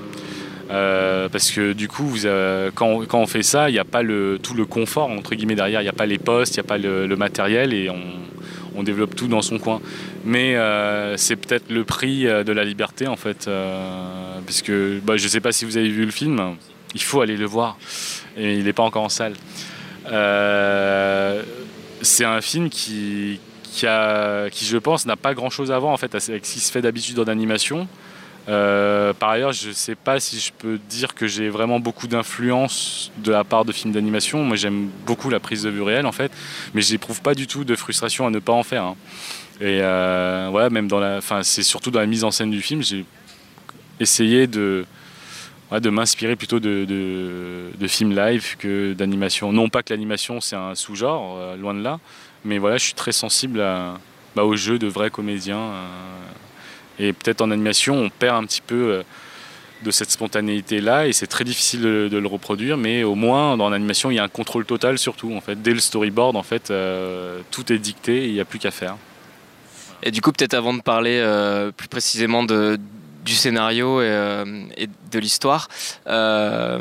Euh, 0.71 1.29
parce 1.29 1.51
que 1.51 1.73
du 1.73 1.89
coup, 1.89 2.05
vous, 2.05 2.29
quand, 2.75 3.07
on 3.13 3.27
fait 3.27 3.43
ça, 3.43 3.69
il 3.71 3.73
n'y 3.73 3.79
a 3.81 3.85
pas 3.85 4.03
tout 4.03 4.55
le 4.55 4.65
confort 4.67 5.11
entre 5.11 5.35
guillemets 5.35 5.57
derrière, 5.57 5.81
il 5.81 5.85
n'y 5.85 5.91
a 5.91 5.95
pas 5.95 6.07
les 6.07 6.19
postes, 6.19 6.55
il 6.55 6.61
n'y 6.61 6.67
a 6.67 6.69
pas 6.69 6.79
le, 6.79 7.17
matériel 7.17 7.75
et 7.75 7.91
on, 7.91 8.83
développe 8.83 9.15
tout 9.15 9.27
dans 9.27 9.43
son 9.43 9.59
coin. 9.59 9.81
Mais 10.25 10.57
euh, 10.57 11.15
c'est 11.19 11.37
peut-être 11.37 11.71
le 11.71 11.85
prix 11.85 12.23
de 12.25 12.53
la 12.53 12.65
liberté 12.65 13.09
en 13.09 13.17
fait, 13.17 13.51
parce 14.47 14.63
que 14.63 15.01
bah, 15.05 15.19
je 15.19 15.25
ne 15.25 15.29
sais 15.29 15.41
pas 15.41 15.53
si 15.53 15.67
vous 15.67 15.77
avez 15.77 15.91
vu 15.91 16.07
le 16.07 16.11
film, 16.11 16.57
il 16.95 17.03
faut 17.03 17.21
aller 17.21 17.37
le 17.37 17.47
voir 17.47 17.79
et 18.37 18.55
il 18.55 18.65
n'est 18.65 18.73
pas 18.73 18.83
encore 18.83 19.03
en 19.03 19.09
salle. 19.09 19.35
Euh, 20.07 21.43
c'est 22.03 22.25
un 22.25 22.41
film 22.41 22.71
qui, 22.71 23.39
qui, 23.71 23.87
je 23.87 24.77
pense, 24.79 25.07
n'a 25.07 25.17
pas 25.17 25.35
grand-chose 25.35 25.71
à 25.71 25.79
voir 25.79 25.93
en 25.93 25.97
fait 25.97 26.15
avec 26.15 26.47
ce 26.47 26.53
qui 26.53 26.61
se 26.61 26.73
fait 26.73 26.83
d'habitude 26.83 27.19
en 27.19 27.27
animation. 27.27 27.89
Euh, 28.49 29.13
par 29.13 29.31
ailleurs, 29.31 29.53
je 29.53 29.69
ne 29.69 29.73
sais 29.73 29.95
pas 29.95 30.19
si 30.19 30.41
je 30.41 30.51
peux 30.53 30.79
dire 30.89 31.15
que 31.15 31.27
j'ai 31.27 31.49
vraiment 31.49 31.79
beaucoup 31.79 32.07
d'influence 32.07 33.13
de 33.19 33.31
la 33.31 33.45
part 33.45 33.65
de 33.65 33.73
films 33.73 33.93
d'animation. 33.93 34.43
Moi, 34.45 34.57
j'aime 34.57 34.89
beaucoup 35.07 35.31
la 35.31 35.41
prise 35.41 35.63
de 35.63 35.71
vue 35.71 35.83
réelle, 35.83 36.07
en 36.07 36.13
fait, 36.13 36.33
mais 36.75 36.83
je 36.83 36.93
n'éprouve 36.93 37.21
pas 37.21 37.35
du 37.35 37.47
tout 37.47 37.65
de 37.65 37.77
frustration 37.77 38.27
à 38.27 38.31
ne 38.31 38.39
pas 38.39 38.53
en 38.53 38.63
faire. 38.63 38.85
Hein. 38.85 38.97
Et 39.61 39.81
euh, 39.83 40.49
voilà, 40.51 40.71
même 40.71 40.89
dans 40.89 40.99
la, 40.99 41.21
c'est 41.43 41.63
surtout 41.63 41.91
dans 41.91 42.01
la 42.01 42.07
mise 42.07 42.25
en 42.25 42.31
scène 42.31 42.51
du 42.51 42.63
film, 42.63 42.83
j'ai 42.83 43.05
essayé 44.01 44.47
de, 44.47 44.87
de 45.79 45.91
m'inspirer 45.91 46.35
plutôt 46.35 46.59
de, 46.59 46.85
de, 46.85 47.87
films 47.87 48.17
live 48.17 48.57
que 48.59 48.93
d'animation. 48.93 49.53
Non 49.53 49.69
pas 49.69 49.85
que 49.85 49.93
l'animation 49.93 50.41
c'est 50.41 50.57
un 50.57 50.75
sous-genre, 50.75 51.37
euh, 51.39 51.57
loin 51.57 51.75
de 51.75 51.83
là, 51.83 52.01
mais 52.45 52.59
voilà, 52.59 52.77
je 52.77 52.85
suis 52.85 52.95
très 52.95 53.13
sensible 53.13 53.61
à, 53.61 53.99
bah, 54.35 54.45
au 54.45 54.57
jeu 54.57 54.79
de 54.81 54.89
vrais 54.89 55.11
comédiens. 55.11 55.59
Euh, 55.59 55.87
et 56.99 57.13
peut-être 57.13 57.41
en 57.41 57.51
animation, 57.53 57.97
on 57.97 58.11
perd 58.11 58.37
un 58.37 58.47
petit 58.47 58.61
peu 58.61 58.75
euh, 58.75 59.03
de 59.85 59.91
cette 59.93 60.11
spontanéité-là 60.11 61.07
et 61.07 61.13
c'est 61.13 61.29
très 61.29 61.45
difficile 61.45 61.83
de, 61.83 62.19
le 62.19 62.27
reproduire, 62.27 62.77
mais 62.77 63.05
au 63.05 63.15
moins 63.15 63.57
dans 63.57 63.71
l'animation, 63.71 64.11
il 64.11 64.17
y 64.17 64.19
a 64.19 64.25
un 64.25 64.29
contrôle 64.29 64.67
total 64.67 64.99
surtout. 64.99 65.33
En 65.35 65.41
fait, 65.41 65.63
dès 65.63 65.73
le 65.73 65.81
storyboard, 65.81 66.37
en 66.37 66.43
fait, 66.43 66.73
tout 67.51 67.73
est 67.73 67.79
dicté, 67.79 68.27
il 68.27 68.35
n'y 68.35 68.41
a 68.41 68.45
plus 68.45 68.59
qu'à 68.59 68.71
faire. 68.73 68.97
Et 70.03 70.11
du 70.11 70.21
coup, 70.21 70.33
peut-être 70.33 70.53
avant 70.53 70.75
de 70.75 70.83
parler 70.83 71.25
plus 71.79 71.89
précisément 71.89 72.45
de, 72.45 72.79
du 73.25 73.35
scénario 73.35 74.01
et, 74.01 74.07
euh, 74.07 74.45
de 75.11 75.19
l'histoire. 75.19 75.69
Euh, 76.07 76.81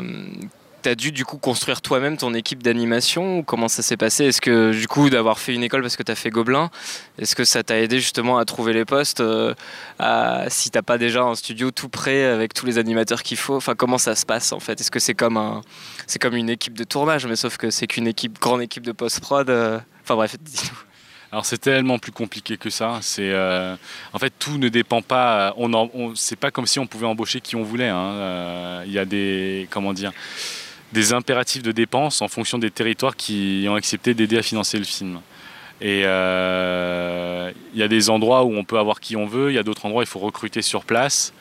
T'as 0.82 0.94
dû 0.94 1.12
du 1.12 1.26
coup 1.26 1.36
construire 1.36 1.82
toi-même 1.82 2.16
ton 2.16 2.32
équipe 2.32 2.62
d'animation 2.62 3.42
comment 3.42 3.68
ça 3.68 3.82
s'est 3.82 3.98
passé? 3.98 4.24
Est-ce 4.24 4.40
que 4.40 4.72
du 4.72 4.88
coup 4.88 5.10
d'avoir 5.10 5.38
fait 5.38 5.52
une 5.54 5.62
école 5.62 5.82
parce 5.82 5.94
que 5.94 6.02
tu 6.02 6.10
as 6.10 6.14
fait 6.14 6.30
Gobelin, 6.30 6.70
est-ce 7.18 7.36
que 7.36 7.44
ça 7.44 7.62
t'a 7.62 7.78
aidé 7.78 7.98
justement 7.98 8.38
à 8.38 8.46
trouver 8.46 8.72
les 8.72 8.86
postes 8.86 9.20
euh, 9.20 9.52
à, 9.98 10.48
si 10.48 10.70
t'as 10.70 10.80
pas 10.80 10.96
déjà 10.96 11.22
un 11.22 11.34
studio 11.34 11.70
tout 11.70 11.90
prêt 11.90 12.24
avec 12.24 12.54
tous 12.54 12.64
les 12.64 12.78
animateurs 12.78 13.22
qu'il 13.22 13.36
faut? 13.36 13.56
Enfin 13.56 13.74
comment 13.74 13.98
ça 13.98 14.14
se 14.14 14.24
passe 14.24 14.52
en 14.52 14.60
fait? 14.60 14.80
Est-ce 14.80 14.90
que 14.90 15.00
c'est 15.00 15.12
comme 15.12 15.36
un 15.36 15.60
c'est 16.06 16.18
comme 16.18 16.34
une 16.34 16.48
équipe 16.48 16.78
de 16.78 16.84
tournage 16.84 17.26
mais 17.26 17.36
sauf 17.36 17.58
que 17.58 17.68
c'est 17.68 17.86
qu'une 17.86 18.06
équipe 18.06 18.38
grande 18.40 18.62
équipe 18.62 18.86
de 18.86 18.92
post-prod 18.92 19.50
euh, 19.50 19.78
Enfin 20.02 20.14
bref, 20.14 20.36
dis-nous. 20.40 20.89
Alors 21.32 21.46
c'est 21.46 21.58
tellement 21.58 21.98
plus 22.00 22.10
compliqué 22.10 22.56
que 22.56 22.70
ça. 22.70 22.98
C'est 23.02 23.30
euh, 23.30 23.76
en 24.12 24.18
fait 24.18 24.32
tout 24.38 24.58
ne 24.58 24.68
dépend 24.68 25.00
pas. 25.00 25.54
On, 25.56 25.72
on 25.72 26.14
c'est 26.16 26.36
pas 26.36 26.50
comme 26.50 26.66
si 26.66 26.80
on 26.80 26.86
pouvait 26.86 27.06
embaucher 27.06 27.40
qui 27.40 27.54
on 27.54 27.62
voulait. 27.62 27.88
Hein. 27.88 28.12
Euh, 28.14 28.82
il 28.86 28.92
y 28.92 28.98
a 28.98 29.04
des 29.04 29.68
comment 29.70 29.92
dire 29.92 30.12
des 30.92 31.12
impératifs 31.12 31.62
de 31.62 31.70
dépenses 31.70 32.20
en 32.20 32.26
fonction 32.26 32.58
des 32.58 32.72
territoires 32.72 33.14
qui 33.14 33.64
ont 33.68 33.76
accepté 33.76 34.12
d'aider 34.12 34.38
à 34.38 34.42
financer 34.42 34.76
le 34.78 34.84
film. 34.84 35.20
Et 35.80 36.02
euh, 36.04 37.52
il 37.74 37.78
y 37.78 37.84
a 37.84 37.88
des 37.88 38.10
endroits 38.10 38.42
où 38.42 38.52
on 38.52 38.64
peut 38.64 38.78
avoir 38.78 38.98
qui 38.98 39.14
on 39.14 39.26
veut. 39.26 39.52
Il 39.52 39.54
y 39.54 39.58
a 39.58 39.62
d'autres 39.62 39.86
endroits 39.86 40.00
où 40.00 40.02
il 40.02 40.08
faut 40.08 40.18
recruter 40.18 40.62
sur 40.62 40.84
place. 40.84 41.32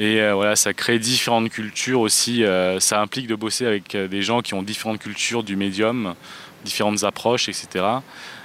Et 0.00 0.20
voilà, 0.30 0.54
ça 0.54 0.72
crée 0.74 1.00
différentes 1.00 1.48
cultures 1.48 2.00
aussi. 2.00 2.44
ça 2.78 3.00
implique 3.00 3.26
de 3.26 3.34
bosser 3.34 3.66
avec 3.66 3.96
des 3.96 4.22
gens 4.22 4.42
qui 4.42 4.54
ont 4.54 4.62
différentes 4.62 5.00
cultures 5.00 5.42
du 5.42 5.56
médium, 5.56 6.14
différentes 6.64 7.02
approches, 7.02 7.48
etc. 7.48 7.84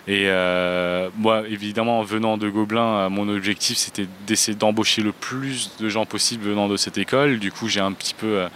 Et 0.07 0.25
euh, 0.27 1.10
moi, 1.15 1.43
évidemment, 1.48 2.03
venant 2.03 2.38
de 2.38 2.50
Gobelin, 2.50 2.81
euh, 2.81 3.10
mon 3.10 3.29
objectif 3.29 3.77
c'était 3.77 4.07
d'essayer 4.27 4.57
d'embaucher 4.57 5.01
le 5.01 5.13
plus 5.13 5.72
de 5.79 5.88
gens 5.88 6.05
possible 6.05 6.43
venant 6.43 6.67
de 6.67 6.75
cette 6.75 6.98
école. 6.98 7.39
Du 7.39 7.51
coup, 7.51 7.69
j'ai 7.69 7.79
un 7.79 7.93
petit 7.93 8.13
peu 8.13 8.39
euh, 8.39 8.50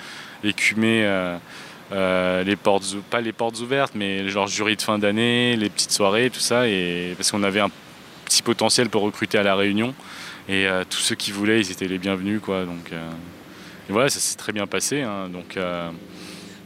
écumé 0.43 1.03
les 1.91 2.55
portes, 2.57 2.97
pas 3.09 3.21
les 3.21 3.31
portes 3.31 3.59
ouvertes, 3.61 3.93
mais 3.95 4.27
genre 4.27 4.47
jury 4.47 4.75
de 4.75 4.81
fin 4.81 4.99
d'année, 4.99 5.55
les 5.55 5.69
petites 5.69 5.91
soirées, 5.91 6.29
tout 6.29 6.41
ça, 6.41 6.67
et 6.67 7.13
parce 7.15 7.31
qu'on 7.31 7.43
avait 7.43 7.61
un 7.61 7.71
petit 8.25 8.41
potentiel 8.41 8.89
pour 8.89 9.03
recruter 9.03 9.37
à 9.37 9.43
la 9.43 9.55
Réunion. 9.55 9.93
Et 10.49 10.67
tous 10.89 10.99
ceux 10.99 11.15
qui 11.15 11.31
voulaient, 11.31 11.59
ils 11.59 11.71
étaient 11.71 11.87
les 11.87 11.97
bienvenus, 11.97 12.41
quoi. 12.41 12.65
Donc, 12.65 12.91
et 12.91 13.91
voilà, 13.91 14.09
ça 14.09 14.19
s'est 14.19 14.35
très 14.35 14.51
bien 14.51 14.67
passé. 14.67 15.01
Hein. 15.01 15.29
donc, 15.29 15.57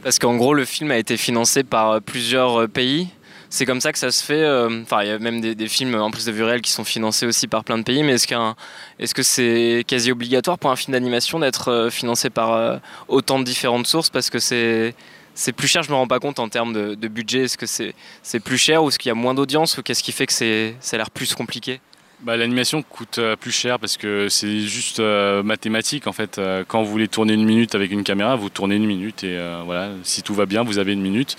parce 0.02 0.18
qu'en 0.18 0.36
gros, 0.36 0.54
le 0.54 0.64
film 0.64 0.90
a 0.90 0.98
été 0.98 1.16
financé 1.16 1.62
par 1.62 2.02
plusieurs 2.02 2.68
pays? 2.68 3.08
C'est 3.54 3.66
comme 3.66 3.80
ça 3.80 3.92
que 3.92 3.98
ça 3.98 4.10
se 4.10 4.24
fait. 4.24 4.46
Enfin, 4.82 5.02
il 5.02 5.08
y 5.08 5.10
a 5.10 5.18
même 5.18 5.40
des, 5.40 5.68
films 5.68 5.94
en 5.94 6.10
plus 6.10 6.24
de 6.24 6.32
vue 6.32 6.42
réelle 6.42 6.62
qui 6.62 6.70
sont 6.70 6.84
financés 6.84 7.26
aussi 7.26 7.48
par 7.48 7.64
plein 7.64 7.76
de 7.76 7.82
pays, 7.82 8.02
mais 8.02 8.14
est-ce 8.14 9.14
que 9.14 9.22
c'est 9.22 9.84
quasi 9.86 10.10
obligatoire 10.10 10.58
pour 10.58 10.70
un 10.70 10.76
film 10.76 10.92
d'animation 10.92 11.38
d'être 11.38 11.88
financé 11.90 12.30
par 12.30 12.80
autant 13.08 13.38
de 13.38 13.44
différentes 13.44 13.86
sources? 13.86 14.08
Parce 14.08 14.30
que 14.30 14.38
c'est 14.38 14.94
c'est 15.34 15.52
plus 15.52 15.68
cher, 15.68 15.82
je 15.82 15.90
me 15.90 15.94
rends 15.94 16.06
pas 16.06 16.18
compte 16.18 16.38
en 16.38 16.48
termes 16.48 16.72
de, 16.72 17.08
budget. 17.08 17.44
Est-ce 17.44 17.58
que 17.58 17.66
c'est 17.66 18.40
plus 18.40 18.58
cher 18.58 18.82
ou 18.82 18.88
est-ce 18.88 18.98
qu'il 18.98 19.08
y 19.08 19.12
a 19.12 19.14
moins 19.14 19.34
d'audience 19.34 19.78
ou 19.78 19.82
qu'est-ce 19.82 20.02
qui 20.02 20.12
fait 20.12 20.26
que 20.26 20.32
ça 20.32 20.44
a 20.44 20.96
l'air 20.96 21.10
plus 21.10 21.34
compliqué? 21.34 21.80
Bah, 22.20 22.36
L'animation 22.36 22.82
coûte 22.82 23.18
euh, 23.18 23.34
plus 23.34 23.50
cher 23.50 23.80
parce 23.80 23.96
que 23.96 24.28
c'est 24.28 24.60
juste 24.60 25.00
euh, 25.00 25.42
mathématique 25.42 26.06
en 26.06 26.12
fait. 26.12 26.38
Euh, 26.38 26.62
quand 26.66 26.80
vous 26.82 26.90
voulez 26.90 27.08
tourner 27.08 27.32
une 27.32 27.44
minute 27.44 27.74
avec 27.74 27.90
une 27.90 28.04
caméra, 28.04 28.36
vous 28.36 28.48
tournez 28.48 28.76
une 28.76 28.86
minute 28.86 29.24
et 29.24 29.38
voilà, 29.64 29.90
si 30.04 30.22
tout 30.22 30.34
va 30.34 30.46
bien, 30.46 30.62
vous 30.62 30.78
avez 30.78 30.92
une 30.92 31.02
minute. 31.02 31.36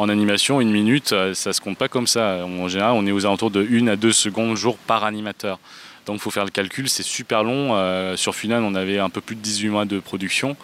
En 0.00 0.08
animation, 0.08 0.60
une 0.60 0.70
minute, 0.70 1.14
ça 1.34 1.52
se 1.52 1.60
compte 1.60 1.76
pas 1.76 1.88
comme 1.88 2.06
ça. 2.06 2.46
En 2.46 2.68
général, 2.68 2.92
on 2.94 3.06
est 3.06 3.12
aux 3.12 3.26
alentours 3.26 3.50
de 3.50 3.66
1 3.70 3.86
à 3.86 3.96
2 3.96 4.12
secondes 4.12 4.56
jour 4.56 4.78
par 4.78 5.04
animateur. 5.04 5.58
Donc 6.06 6.16
il 6.16 6.20
faut 6.20 6.30
faire 6.30 6.46
le 6.46 6.50
calcul, 6.50 6.88
c'est 6.88 7.02
super 7.02 7.44
long. 7.44 7.76
sur 8.16 8.34
Funan, 8.34 8.64
on 8.64 8.74
avait 8.74 8.98
un 8.98 9.10
peu 9.10 9.20
plus 9.20 9.36
de 9.36 9.42
18 9.42 9.68
mois 9.68 9.84
de 9.84 10.00
production. 10.00 10.56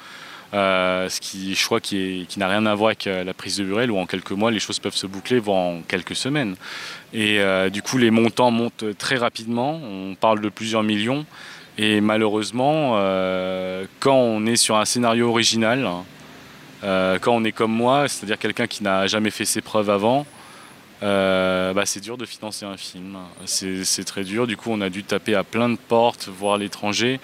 Euh, 0.55 1.09
ce 1.09 1.21
qui, 1.21 1.55
je 1.55 1.65
crois, 1.65 1.81
qui, 1.81 2.27
n'a 2.37 2.49
rien 2.49 2.67
à 2.67 2.75
voir 2.75 2.89
avec 2.89 3.07
euh, 3.07 3.25
la 3.25 3.35
prise 3.35 3.57
de 3.57 3.65
Burel, 3.65 3.91
où 3.91 3.99
en 3.99 4.07
quelques 4.07 4.33
mois, 4.33 4.51
les 4.51 4.61
choses 4.61 4.79
peuvent 4.79 4.95
se 4.95 5.07
boucler, 5.07 5.39
voire 5.39 5.59
en 5.59 5.83
quelques 5.87 6.17
semaines. 6.17 6.57
Et 7.13 7.41
euh, 7.41 7.69
du 7.69 7.83
coup, 7.83 7.99
les 7.99 8.11
montants 8.11 8.51
montent 8.51 8.97
très 8.99 9.17
rapidement. 9.17 9.81
On 9.83 10.15
parle 10.15 10.41
de 10.41 10.49
plusieurs 10.49 10.83
millions. 10.83 11.27
Et 11.79 12.01
malheureusement, 12.01 12.93
quand 14.01 14.17
on 14.17 14.47
est 14.47 14.57
sur 14.57 14.77
un 14.77 14.87
scénario 14.87 15.29
original, 15.29 15.87
quand 17.21 17.33
on 17.33 17.45
est 17.45 17.53
comme 17.53 17.73
moi, 17.73 18.09
c'est-à-dire 18.09 18.39
quelqu'un 18.39 18.67
qui 18.67 18.83
n'a 18.83 19.07
jamais 19.07 19.31
fait 19.31 19.45
ses 19.45 19.61
preuves 19.61 19.91
avant, 19.91 20.27
bah, 21.03 21.85
c'est 21.85 22.01
dur 22.01 22.17
de 22.17 22.25
financer 22.25 22.65
un 22.65 22.77
film. 22.77 23.19
C'est 23.45 24.05
très 24.05 24.25
dur. 24.25 24.47
Du 24.47 24.57
coup, 24.57 24.71
on 24.73 24.81
a 24.81 24.89
dû 24.89 25.05
taper 25.05 25.35
à 25.35 25.45
plein 25.45 25.69
de 25.69 25.77
portes, 25.77 26.29
voir 26.29 26.59
l'étranger. 26.59 27.21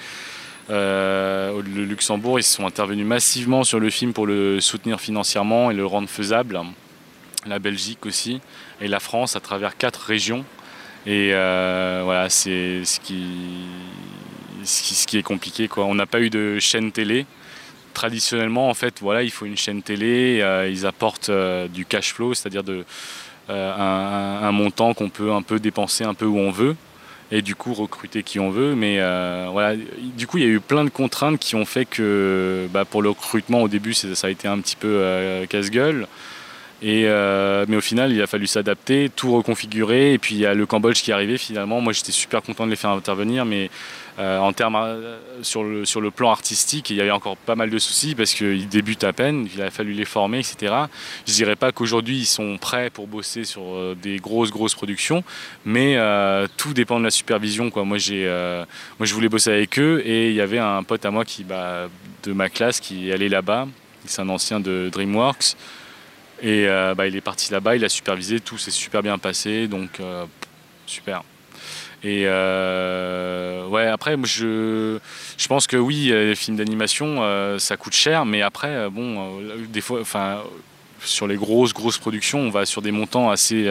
Euh, 0.70 1.60
le 1.62 1.84
Luxembourg, 1.84 2.38
ils 2.38 2.44
sont 2.44 2.66
intervenus 2.66 3.06
massivement 3.06 3.64
sur 3.64 3.80
le 3.80 3.90
film 3.90 4.12
pour 4.12 4.26
le 4.26 4.60
soutenir 4.60 5.00
financièrement 5.00 5.70
et 5.70 5.74
le 5.74 5.84
rendre 5.84 6.08
faisable. 6.08 6.60
La 7.46 7.58
Belgique 7.58 8.06
aussi, 8.06 8.40
et 8.80 8.86
la 8.86 9.00
France 9.00 9.34
à 9.34 9.40
travers 9.40 9.76
quatre 9.76 10.00
régions. 10.00 10.44
Et 11.06 11.30
euh, 11.32 12.02
voilà, 12.04 12.30
c'est 12.30 12.84
ce 12.84 13.00
qui, 13.00 13.18
est 15.18 15.22
compliqué. 15.22 15.68
On 15.76 15.94
n'a 15.94 16.06
pas 16.06 16.20
eu 16.20 16.30
de 16.30 16.60
chaîne 16.60 16.92
télé. 16.92 17.26
Traditionnellement, 17.94 18.68
en 18.68 18.74
fait, 18.74 19.02
il 19.22 19.30
faut 19.30 19.46
une 19.46 19.56
chaîne 19.56 19.82
télé. 19.82 20.40
Euh, 20.40 20.68
ils 20.68 20.86
apportent 20.86 21.30
du 21.72 21.84
cash 21.86 22.14
flow, 22.14 22.34
c'est-à-dire 22.34 22.64
de, 22.64 22.84
un, 23.48 24.52
montant 24.52 24.94
qu'on 24.94 25.08
peut 25.08 25.32
un 25.32 25.42
peu 25.42 25.58
dépenser 25.58 26.04
un 26.04 26.14
peu 26.14 26.26
où 26.26 26.38
on 26.38 26.50
veut 26.50 26.76
et 27.32 27.40
du 27.40 27.54
coup 27.56 27.72
recruter 27.72 28.22
qui 28.22 28.38
on 28.38 28.50
veut. 28.50 28.76
Mais 28.76 28.98
euh, 29.00 29.76
du 30.16 30.26
coup, 30.26 30.38
il 30.38 30.44
y 30.44 30.46
a 30.46 30.50
eu 30.50 30.60
plein 30.60 30.84
de 30.84 30.90
contraintes 30.90 31.40
qui 31.40 31.56
ont 31.56 31.64
fait 31.64 31.86
que 31.86 32.68
bah, 32.70 32.84
pour 32.84 33.02
le 33.02 33.08
recrutement, 33.08 33.62
au 33.62 33.68
début, 33.68 33.94
ça 33.94 34.26
a 34.26 34.30
été 34.30 34.46
un 34.46 34.60
petit 34.60 34.76
peu 34.76 34.88
euh, 34.88 35.46
casse-gueule. 35.46 36.06
Euh, 36.84 37.64
mais 37.68 37.76
au 37.76 37.80
final, 37.80 38.12
il 38.12 38.20
a 38.20 38.26
fallu 38.26 38.46
s'adapter, 38.46 39.10
tout 39.14 39.32
reconfigurer. 39.32 40.14
Et 40.14 40.18
puis 40.18 40.34
il 40.34 40.40
y 40.40 40.46
a 40.46 40.54
le 40.54 40.66
Cambodge 40.66 41.02
qui 41.02 41.10
est 41.10 41.14
arrivé 41.14 41.38
finalement. 41.38 41.80
Moi, 41.80 41.92
j'étais 41.92 42.12
super 42.12 42.42
content 42.42 42.66
de 42.66 42.70
les 42.70 42.76
faire 42.76 42.90
intervenir, 42.90 43.44
mais 43.44 43.70
euh, 44.18 44.38
en 44.38 44.52
termes 44.52 44.76
euh, 44.76 45.16
sur, 45.42 45.62
le, 45.62 46.10
plan 46.10 46.30
artistique, 46.30 46.90
il 46.90 46.96
y 46.96 47.00
avait 47.00 47.10
encore 47.10 47.36
pas 47.36 47.54
mal 47.54 47.70
de 47.70 47.78
soucis 47.78 48.14
parce 48.14 48.34
qu'ils 48.34 48.68
débutent 48.68 49.04
à 49.04 49.12
peine, 49.12 49.48
il 49.54 49.62
a 49.62 49.70
fallu 49.70 49.92
les 49.92 50.04
former, 50.04 50.40
etc. 50.40 50.74
Je 51.26 51.32
dirais 51.32 51.56
pas 51.56 51.72
qu'aujourd'hui 51.72 52.18
ils 52.18 52.26
sont 52.26 52.58
prêts 52.58 52.90
pour 52.90 53.06
bosser 53.06 53.44
sur 53.44 53.96
des 53.96 54.18
grosses 54.18 54.50
grosses 54.50 54.74
productions, 54.74 55.24
mais 55.64 55.96
tout 56.58 56.74
dépend 56.74 56.98
de 56.98 57.04
la 57.04 57.10
supervision. 57.10 57.70
Moi, 57.74 57.98
j'ai, 57.98 58.26
moi, 58.98 59.06
je 59.06 59.14
voulais 59.14 59.30
bosser 59.30 59.50
avec 59.50 59.78
eux 59.78 60.02
et 60.04 60.28
il 60.28 60.34
y 60.34 60.42
avait 60.42 60.58
un 60.58 60.82
pote 60.82 61.06
à 61.06 61.10
moi 61.10 61.24
qui, 61.24 61.42
bah, 61.44 61.88
de 62.24 62.32
ma 62.32 62.50
classe 62.50 62.80
qui 62.80 63.10
allait 63.10 63.30
là-bas. 63.30 63.66
C'est 64.04 64.20
un 64.20 64.28
ancien 64.28 64.60
de 64.60 64.90
DreamWorks. 64.92 65.56
Et 66.42 66.66
bah, 66.66 67.06
il 67.06 67.14
est 67.14 67.20
parti 67.20 67.52
là-bas, 67.52 67.76
il 67.76 67.84
a 67.84 67.88
supervisé, 67.88 68.40
tout 68.40 68.58
s'est 68.58 68.72
super 68.72 69.02
bien 69.02 69.16
passé, 69.16 69.68
donc 69.68 70.00
super. 70.86 71.22
Et 72.04 72.24
euh, 72.26 73.66
ouais, 73.68 73.86
après, 73.86 74.16
je, 74.24 74.98
je 75.38 75.48
pense 75.48 75.68
que 75.68 75.76
oui, 75.76 76.10
euh, 76.10 76.30
les 76.30 76.34
films 76.34 76.56
d'animation, 76.56 77.18
euh, 77.20 77.58
ça 77.60 77.76
coûte 77.76 77.94
cher, 77.94 78.24
mais 78.24 78.42
après, 78.42 78.90
bon, 78.90 79.40
des 79.68 79.80
fois, 79.80 80.00
enfin, 80.00 80.42
sur 81.04 81.28
les 81.28 81.36
grosses, 81.36 81.72
grosses 81.72 81.98
productions, 81.98 82.40
on 82.40 82.50
va 82.50 82.66
sur 82.66 82.82
des 82.82 82.90
montants 82.90 83.30
assez, 83.30 83.70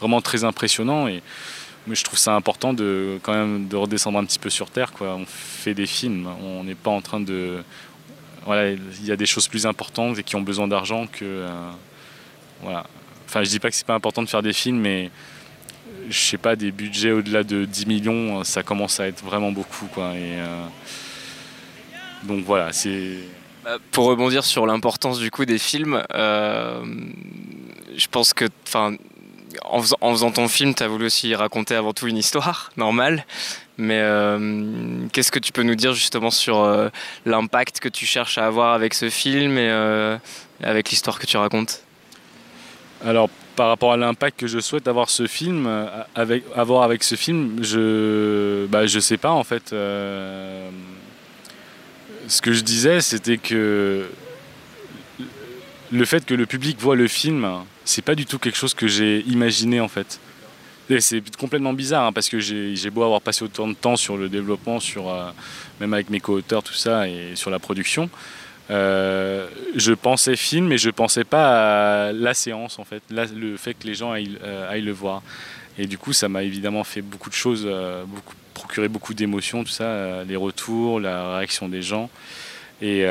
vraiment 0.00 0.20
très 0.20 0.44
impressionnants. 0.44 1.08
Et 1.08 1.22
mais 1.88 1.96
je 1.96 2.04
trouve 2.04 2.18
ça 2.18 2.36
important 2.36 2.72
de 2.72 3.18
quand 3.24 3.32
même 3.32 3.66
de 3.66 3.74
redescendre 3.74 4.16
un 4.16 4.24
petit 4.24 4.38
peu 4.38 4.50
sur 4.50 4.70
terre. 4.70 4.92
Quoi. 4.92 5.16
On 5.16 5.26
fait 5.26 5.74
des 5.74 5.86
films, 5.86 6.28
on 6.40 6.62
n'est 6.62 6.76
pas 6.76 6.92
en 6.92 7.00
train 7.00 7.18
de. 7.18 7.64
Voilà, 8.46 8.70
il 8.70 9.04
y 9.04 9.10
a 9.10 9.16
des 9.16 9.26
choses 9.26 9.48
plus 9.48 9.66
importantes 9.66 10.16
et 10.16 10.22
qui 10.22 10.36
ont 10.36 10.42
besoin 10.42 10.68
d'argent 10.68 11.08
que. 11.08 11.48
Voilà. 12.62 12.84
Enfin, 13.26 13.42
je 13.42 13.50
dis 13.50 13.58
pas 13.58 13.70
que 13.70 13.76
c'est 13.76 13.86
pas 13.86 13.94
important 13.94 14.22
de 14.22 14.28
faire 14.28 14.42
des 14.42 14.52
films, 14.52 14.78
mais 14.78 15.10
je 16.08 16.18
sais 16.18 16.38
pas, 16.38 16.56
des 16.56 16.70
budgets 16.70 17.12
au-delà 17.12 17.44
de 17.44 17.64
10 17.64 17.86
millions, 17.86 18.44
ça 18.44 18.62
commence 18.62 19.00
à 19.00 19.06
être 19.06 19.24
vraiment 19.24 19.52
beaucoup. 19.52 19.86
Quoi. 19.86 20.12
Et, 20.14 20.38
euh, 20.38 20.64
donc 22.24 22.44
voilà, 22.44 22.72
c'est. 22.72 23.18
Bah, 23.64 23.78
pour 23.92 24.06
rebondir 24.06 24.44
sur 24.44 24.66
l'importance 24.66 25.18
du 25.18 25.30
coup 25.30 25.44
des 25.44 25.58
films, 25.58 26.02
euh, 26.14 26.84
je 27.96 28.06
pense 28.08 28.34
que, 28.34 28.46
en, 29.64 29.80
faisant 30.12 30.32
ton 30.32 30.48
film, 30.48 30.74
tu 30.74 30.82
as 30.82 30.88
voulu 30.88 31.06
aussi 31.06 31.34
raconter 31.34 31.74
avant 31.74 31.92
tout 31.92 32.08
une 32.08 32.16
histoire, 32.16 32.72
normale. 32.76 33.24
Mais 33.78 34.00
euh, 34.00 35.06
qu'est-ce 35.12 35.32
que 35.32 35.38
tu 35.38 35.50
peux 35.50 35.62
nous 35.62 35.74
dire 35.74 35.94
justement 35.94 36.30
sur 36.30 36.90
l'impact 37.24 37.80
que 37.80 37.88
tu 37.88 38.04
cherches 38.04 38.36
à 38.36 38.46
avoir 38.46 38.74
avec 38.74 38.94
ce 38.94 39.08
film 39.08 39.56
et 39.58 39.70
avec 40.62 40.90
l'histoire 40.90 41.18
que 41.18 41.26
tu 41.26 41.36
racontes? 41.36 41.82
Alors 43.04 43.28
par 43.56 43.68
rapport 43.68 43.92
à 43.92 43.96
l'impact 43.96 44.40
que 44.40 44.46
je 44.46 44.60
souhaite 44.60 44.88
avoir 44.88 45.10
ce 45.10 45.26
film, 45.26 45.66
euh, 45.66 45.86
avec, 46.14 47.02
ce 47.04 47.14
film, 47.16 47.58
je 47.62 48.66
bah, 48.66 48.86
je 48.86 48.98
sais 48.98 49.18
pas 49.18 49.32
en 49.32 49.44
fait. 49.44 49.72
Euh, 49.72 50.70
ce 52.28 52.40
que 52.40 52.52
je 52.52 52.62
disais, 52.62 53.00
c'était 53.00 53.38
que 53.38 54.06
le 55.90 56.04
fait 56.04 56.24
que 56.24 56.34
le 56.34 56.46
public 56.46 56.78
voit 56.80 56.96
le 56.96 57.08
film, 57.08 57.46
c'est 57.84 58.02
pas 58.02 58.14
du 58.14 58.24
tout 58.24 58.38
quelque 58.38 58.56
chose 58.56 58.74
que 58.74 58.86
j'ai 58.86 59.20
imaginé 59.26 59.80
en 59.80 59.88
fait. 59.88 60.20
C'est 60.98 61.36
complètement 61.36 61.72
bizarre 61.72 62.06
hein, 62.06 62.12
parce 62.12 62.28
que 62.28 62.38
j'ai 62.38 62.90
beau 62.90 63.02
avoir 63.02 63.22
passé 63.22 63.44
autant 63.44 63.66
de 63.66 63.74
temps 63.74 63.96
sur 63.96 64.16
le 64.16 64.28
développement, 64.28 64.78
sur, 64.78 65.08
euh, 65.08 65.30
même 65.80 65.94
avec 65.94 66.10
mes 66.10 66.20
co-auteurs, 66.20 66.62
tout 66.62 66.74
ça, 66.74 67.08
et 67.08 67.34
sur 67.34 67.50
la 67.50 67.58
production. 67.58 68.10
Euh, 68.72 69.46
je 69.76 69.92
pensais 69.92 70.34
film, 70.34 70.68
mais 70.68 70.78
je 70.78 70.88
pensais 70.90 71.24
pas 71.24 72.08
à 72.08 72.12
la 72.12 72.32
séance 72.32 72.78
en 72.78 72.84
fait, 72.84 73.02
le 73.10 73.56
fait 73.56 73.74
que 73.74 73.86
les 73.86 73.94
gens 73.94 74.14
euh, 74.14 74.70
aillent, 74.70 74.82
le 74.82 74.92
voir. 74.92 75.22
Et 75.78 75.86
du 75.86 75.98
coup, 75.98 76.12
ça 76.12 76.28
m'a 76.28 76.42
évidemment 76.42 76.84
fait 76.84 77.02
beaucoup 77.02 77.28
de 77.28 77.34
choses, 77.34 77.64
euh, 77.66 78.04
procuré 78.54 78.88
beaucoup 78.88 79.14
d'émotions, 79.14 79.64
tout 79.64 79.70
ça, 79.70 80.24
les 80.24 80.36
retours, 80.36 81.00
la 81.00 81.36
réaction 81.36 81.68
des 81.68 81.82
gens. 81.82 82.08
Et 82.80 83.06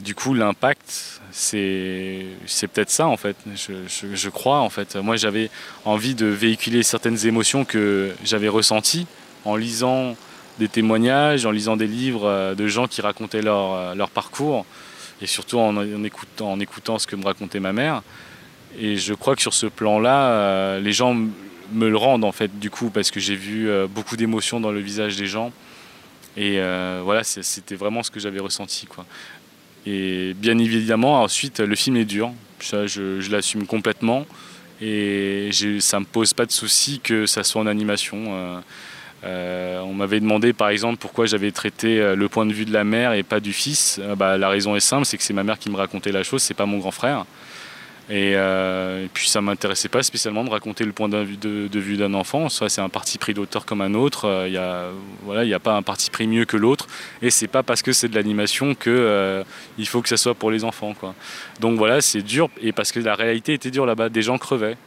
du 0.00 0.14
coup, 0.14 0.32
l'impact, 0.32 1.20
c'est, 1.32 2.24
c'est 2.46 2.68
peut-être 2.68 2.90
ça 2.90 3.08
en 3.08 3.16
fait. 3.16 3.36
Je, 3.56 3.72
je 4.14 4.28
crois 4.28 4.60
en 4.60 4.70
fait. 4.70 4.94
Moi, 4.94 5.16
j'avais 5.16 5.50
envie 5.84 6.14
de 6.14 6.26
véhiculer 6.26 6.84
certaines 6.84 7.26
émotions 7.26 7.64
que 7.64 8.12
j'avais 8.24 8.46
ressenties 8.48 9.06
en 9.44 9.56
lisant 9.56 10.16
des 10.60 10.68
témoignages, 10.68 11.46
en 11.46 11.50
lisant 11.50 11.76
des 11.76 11.88
livres 11.88 12.54
de 12.56 12.66
gens 12.68 12.86
qui 12.86 13.00
racontaient 13.00 13.42
leur, 13.42 13.96
leur 13.96 14.08
parcours 14.08 14.64
et 15.20 15.26
surtout 15.26 15.58
en, 15.58 16.04
écoutant, 16.04 16.52
en 16.52 16.60
écoutant 16.60 16.98
ce 16.98 17.06
que 17.06 17.16
me 17.16 17.24
racontait 17.24 17.60
ma 17.60 17.72
mère. 17.72 18.02
Et 18.78 18.96
je 18.96 19.14
crois 19.14 19.34
que 19.34 19.42
sur 19.42 19.54
ce 19.54 19.66
plan-là, 19.66 20.30
euh, 20.30 20.80
les 20.80 20.92
gens 20.92 21.14
me 21.14 21.88
le 21.88 21.96
rendent 21.96 22.24
en 22.24 22.32
fait 22.32 22.58
du 22.58 22.70
coup 22.70 22.90
parce 22.90 23.10
que 23.10 23.20
j'ai 23.20 23.34
vu 23.34 23.68
euh, 23.68 23.86
beaucoup 23.86 24.16
d'émotions 24.16 24.60
dans 24.60 24.70
le 24.70 24.80
visage 24.80 25.16
des 25.16 25.26
gens. 25.26 25.52
Et 26.36 26.60
euh, 26.60 27.00
voilà, 27.02 27.24
c'était 27.24 27.74
vraiment 27.74 28.02
ce 28.02 28.10
que 28.10 28.20
j'avais 28.20 28.38
ressenti. 28.38 28.86
Quoi. 28.86 29.04
Et 29.86 30.34
bien 30.34 30.56
évidemment, 30.58 31.22
ensuite, 31.22 31.58
le 31.58 31.74
film 31.74 31.96
est 31.96 32.04
dur. 32.04 32.30
Ça, 32.60 32.86
je, 32.86 33.20
je 33.20 33.30
l'assume 33.30 33.66
complètement. 33.66 34.24
Et 34.80 35.50
ça 35.80 35.96
ne 35.96 36.02
me 36.02 36.06
pose 36.06 36.34
pas 36.34 36.46
de 36.46 36.52
souci 36.52 37.00
que 37.00 37.26
ça 37.26 37.42
soit 37.42 37.60
en 37.60 37.66
animation. 37.66 38.62
Euh, 39.24 39.80
on 39.80 39.94
m'avait 39.94 40.20
demandé 40.20 40.52
par 40.52 40.68
exemple 40.68 40.98
pourquoi 40.98 41.26
j'avais 41.26 41.50
traité 41.50 42.00
euh, 42.00 42.14
le 42.14 42.28
point 42.28 42.46
de 42.46 42.52
vue 42.52 42.64
de 42.64 42.72
la 42.72 42.84
mère 42.84 43.14
et 43.14 43.22
pas 43.22 43.40
du 43.40 43.52
fils. 43.52 43.98
Euh, 44.00 44.14
bah, 44.14 44.38
la 44.38 44.48
raison 44.48 44.76
est 44.76 44.80
simple, 44.80 45.04
c'est 45.04 45.16
que 45.16 45.24
c'est 45.24 45.32
ma 45.32 45.42
mère 45.42 45.58
qui 45.58 45.70
me 45.70 45.76
racontait 45.76 46.12
la 46.12 46.22
chose, 46.22 46.42
c'est 46.42 46.54
pas 46.54 46.66
mon 46.66 46.78
grand 46.78 46.92
frère. 46.92 47.24
Et, 48.10 48.36
puis 49.12 49.28
ça 49.28 49.42
m'intéressait 49.42 49.90
pas 49.90 50.02
spécialement 50.02 50.42
de 50.42 50.48
raconter 50.48 50.86
le 50.86 50.92
point 50.92 51.10
de, 51.10 51.18
vue 51.18 51.96
d'un 51.98 52.14
enfant. 52.14 52.48
Soit 52.48 52.70
c'est 52.70 52.80
un 52.80 52.88
parti 52.88 53.18
pris 53.18 53.34
d'auteur 53.34 53.66
comme 53.66 53.82
un 53.82 53.92
autre. 53.92 54.46
Il 54.48 54.58
voilà, 55.24 55.44
n'y 55.44 55.52
a 55.52 55.58
pas 55.58 55.74
un 55.74 55.82
parti 55.82 56.08
pris 56.08 56.26
mieux 56.26 56.46
que 56.46 56.56
l'autre. 56.56 56.86
Et 57.20 57.28
c'est 57.28 57.48
pas 57.48 57.62
parce 57.62 57.82
que 57.82 57.92
c'est 57.92 58.08
de 58.08 58.14
l'animation 58.14 58.74
que 58.74 59.44
il 59.76 59.86
faut 59.86 60.00
que 60.00 60.08
ça 60.08 60.16
soit 60.16 60.34
pour 60.34 60.50
les 60.50 60.64
enfants. 60.64 60.94
Donc 61.60 61.76
voilà, 61.76 62.00
c'est 62.00 62.22
dur 62.22 62.48
et 62.62 62.72
parce 62.72 62.92
que 62.92 63.00
la 63.00 63.14
réalité 63.14 63.52
était 63.52 63.70
dure 63.70 63.84
là-bas. 63.84 64.08
Des 64.08 64.22
gens 64.22 64.38
crevaient. 64.38 64.78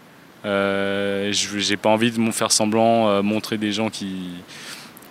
Je 0.44 1.70
n'ai 1.70 1.78
pas 1.78 1.90
envie 1.90 2.12
de 2.12 2.20
me 2.20 2.32
faire 2.32 2.52
semblant, 2.52 3.22
montrer 3.24 3.58
des 3.58 3.72
gens 3.72 3.90
qui, 3.90 4.30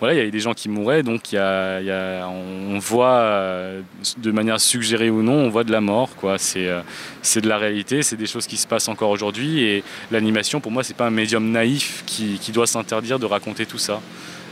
voilà, 0.01 0.15
il 0.15 0.17
y 0.17 0.21
avait 0.21 0.31
des 0.31 0.39
gens 0.39 0.55
qui 0.55 0.67
mouraient, 0.67 1.03
donc 1.03 1.31
il 1.31 1.35
y 1.35 1.37
a, 1.37 2.27
on 2.27 2.79
voit 2.79 3.19
euh, 3.19 3.81
de 4.17 4.31
manière 4.31 4.59
suggérée 4.59 5.11
ou 5.11 5.21
non, 5.21 5.33
on 5.33 5.49
voit 5.49 5.63
de 5.63 5.71
la 5.71 5.79
mort. 5.79 6.09
Quoi. 6.15 6.39
C'est, 6.39 6.67
euh, 6.67 6.81
c'est 7.21 7.39
de 7.39 7.47
la 7.47 7.59
réalité, 7.59 8.01
c'est 8.01 8.15
des 8.15 8.25
choses 8.25 8.47
qui 8.47 8.57
se 8.57 8.65
passent 8.65 8.87
encore 8.87 9.11
aujourd'hui. 9.11 9.61
Et 9.61 9.83
l'animation, 10.09 10.59
pour 10.59 10.71
moi, 10.71 10.83
c'est 10.83 10.95
pas 10.95 11.05
un 11.05 11.11
médium 11.11 11.51
naïf 11.51 12.01
qui, 12.07 12.39
doit 12.51 12.65
s'interdire 12.65 13.19
de 13.19 13.27
raconter 13.27 13.67
tout 13.67 13.77
ça. 13.77 14.01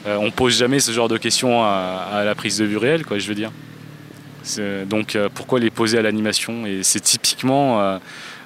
Euh, 0.05 0.17
on 0.17 0.29
pose 0.29 0.55
jamais 0.55 0.79
ce 0.79 0.91
genre 0.91 1.07
de 1.07 1.17
questions 1.17 1.63
à, 1.63 2.21
la 2.23 2.35
prise 2.35 2.59
de 2.59 2.65
vue 2.65 2.77
réelle, 2.77 3.03
quoi, 3.03 3.17
je 3.17 3.27
veux 3.27 3.33
dire. 3.33 3.51
donc 4.85 5.17
pourquoi 5.33 5.59
les 5.59 5.71
poser 5.71 5.97
à 5.97 6.03
l'animation? 6.03 6.67
Et 6.67 6.83
c'est 6.83 6.99
typiquement 6.99 7.99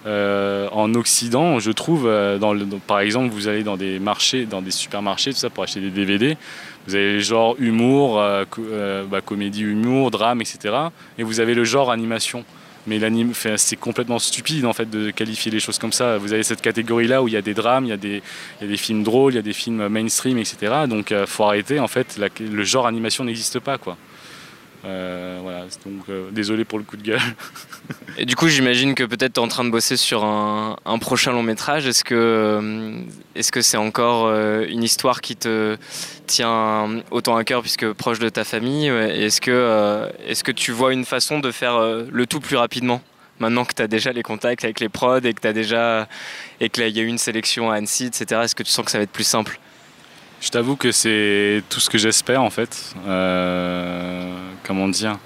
en 0.06 0.94
Occident, 0.96 1.60
je 1.60 1.72
trouve, 1.72 2.10
dans 2.40 2.56
par 2.86 3.00
exemple, 3.00 3.34
vous 3.34 3.48
allez 3.48 3.64
dans 3.64 3.78
des 3.78 4.00
marchés, 4.00 4.46
dans 4.46 4.62
des 4.62 4.72
supermarchés, 4.72 5.32
tout 5.32 5.40
ça 5.40 5.50
pour 5.50 5.64
acheter 5.64 5.80
des 5.80 5.90
DVD. 5.90 6.38
Vous 6.88 6.96
avez 6.96 7.14
le 7.14 7.20
genre 7.20 7.56
humour, 7.60 8.20
euh, 8.20 8.44
euh, 8.60 9.06
bah, 9.06 9.22
comédie, 9.22 9.62
humour, 9.62 10.12
drame, 10.12 10.42
etc. 10.42 10.76
Et 11.18 11.24
vous 11.24 11.40
avez 11.40 11.54
le 11.54 11.64
genre 11.64 11.92
animation. 11.92 12.44
Mais 12.86 13.00
c'est 13.56 13.78
complètement 13.78 14.20
stupide 14.20 14.66
en 14.66 14.74
fait 14.74 14.90
de 14.90 15.10
qualifier 15.10 15.50
les 15.50 15.62
choses 15.62 15.80
comme 15.80 15.94
ça. 15.94 16.18
Vous 16.18 16.34
avez 16.34 16.44
cette 16.44 16.62
catégorie-là 16.62 17.24
où 17.24 17.30
il 17.30 17.34
y 17.34 17.38
a 17.38 17.42
des 17.42 17.54
drames, 17.54 17.86
il 17.86 17.90
y 17.90 17.94
a 17.94 17.98
des, 17.98 18.78
films 18.78 19.04
drôles, 19.04 19.32
il 19.32 19.36
y 19.38 19.40
a 19.40 19.42
des 19.42 19.54
films 19.54 19.88
mainstream, 19.88 20.38
etc. 20.38 20.74
Donc 20.90 21.14
euh, 21.14 21.26
faut 21.26 21.46
arrêter. 21.46 21.80
En 21.80 21.88
fait, 21.88 22.20
le 22.42 22.64
genre 22.66 22.86
animation 22.86 23.24
n'existe 23.24 23.60
pas 23.60 23.78
quoi. 23.78 23.96
Euh, 24.86 25.40
voilà, 25.42 25.62
donc 25.86 26.10
euh, 26.10 26.30
désolé 26.32 26.66
pour 26.66 26.78
le 26.78 26.84
coup 26.84 26.98
de 26.98 27.04
gueule. 27.04 27.22
Et 28.18 28.26
du 28.26 28.36
coup, 28.36 28.50
j'imagine 28.50 28.96
que 28.96 29.04
peut-être 29.04 29.34
tu 29.34 29.40
es 29.40 29.44
en 29.44 29.48
train 29.48 29.64
de 29.64 29.70
bosser 29.70 29.96
sur 29.96 30.26
un, 30.26 30.76
prochain 31.00 31.32
long 31.32 31.44
métrage. 31.44 31.88
Est-ce 31.88 32.04
que 32.04 32.16
euh, 32.16 33.00
est-ce 33.36 33.52
que 33.52 33.62
c'est 33.62 33.78
encore 33.78 34.30
une 34.34 34.84
histoire 34.84 35.22
qui 35.22 35.36
te 35.36 35.78
tient 36.28 37.02
autant 37.12 37.36
à 37.38 37.44
cœur 37.44 37.62
puisque 37.62 37.92
proche 37.94 38.20
de 38.20 38.30
ta 38.30 38.44
famille? 38.44 38.88
Est-ce 38.88 39.42
que 39.42 40.10
est-ce 40.26 40.44
que 40.44 40.52
tu 40.52 40.72
vois 40.72 40.94
une 40.94 41.06
façon 41.06 41.40
de 41.40 41.52
faire 41.52 41.80
le 41.80 42.26
tout 42.28 42.40
plus 42.40 42.58
rapidement 42.58 43.02
Maintenant 43.40 43.66
que 43.66 43.74
tu 43.74 43.82
as 43.82 43.88
déjà 43.88 44.12
les 44.12 44.24
contacts 44.24 44.64
avec 44.64 44.80
les 44.80 44.90
prods 44.90 45.18
et 45.18 45.34
que 45.34 45.42
tu 45.46 45.54
déjà 45.54 46.08
et 46.60 46.70
que 46.70 46.82
il 46.82 46.96
y 46.96 47.00
a 47.00 47.04
eu 47.04 47.08
une 47.08 47.18
sélection 47.18 47.72
à 47.72 47.76
Annecy, 47.76 48.06
etc. 48.06 48.42
Est-ce 48.44 48.56
que 48.56 48.64
tu 48.64 48.72
sens 48.72 48.86
que 48.86 48.92
ça 48.92 49.00
va 49.00 49.04
être 49.04 49.12
plus 49.12 49.24
simple? 49.24 49.60
Je 50.44 50.50
t'avoue 50.50 50.76
que 50.76 50.92
c'est 50.92 51.64
tout 51.70 51.80
ce 51.80 51.90
que 51.90 51.98
j'espère 51.98 52.42
en 52.42 52.50
fait. 52.50 52.94
Euh, 53.08 54.43
comment 54.64 54.88
dire 54.88 55.18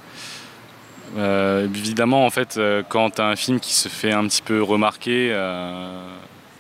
euh, 1.18 1.66
Évidemment, 1.66 2.26
en 2.26 2.30
fait, 2.30 2.58
euh, 2.58 2.84
quand 2.88 3.12
tu 3.12 3.22
as 3.22 3.26
un 3.26 3.36
film 3.36 3.60
qui 3.60 3.74
se 3.74 3.90
fait 3.90 4.12
un 4.12 4.28
petit 4.28 4.42
peu 4.42 4.62
remarquer, 4.62 5.34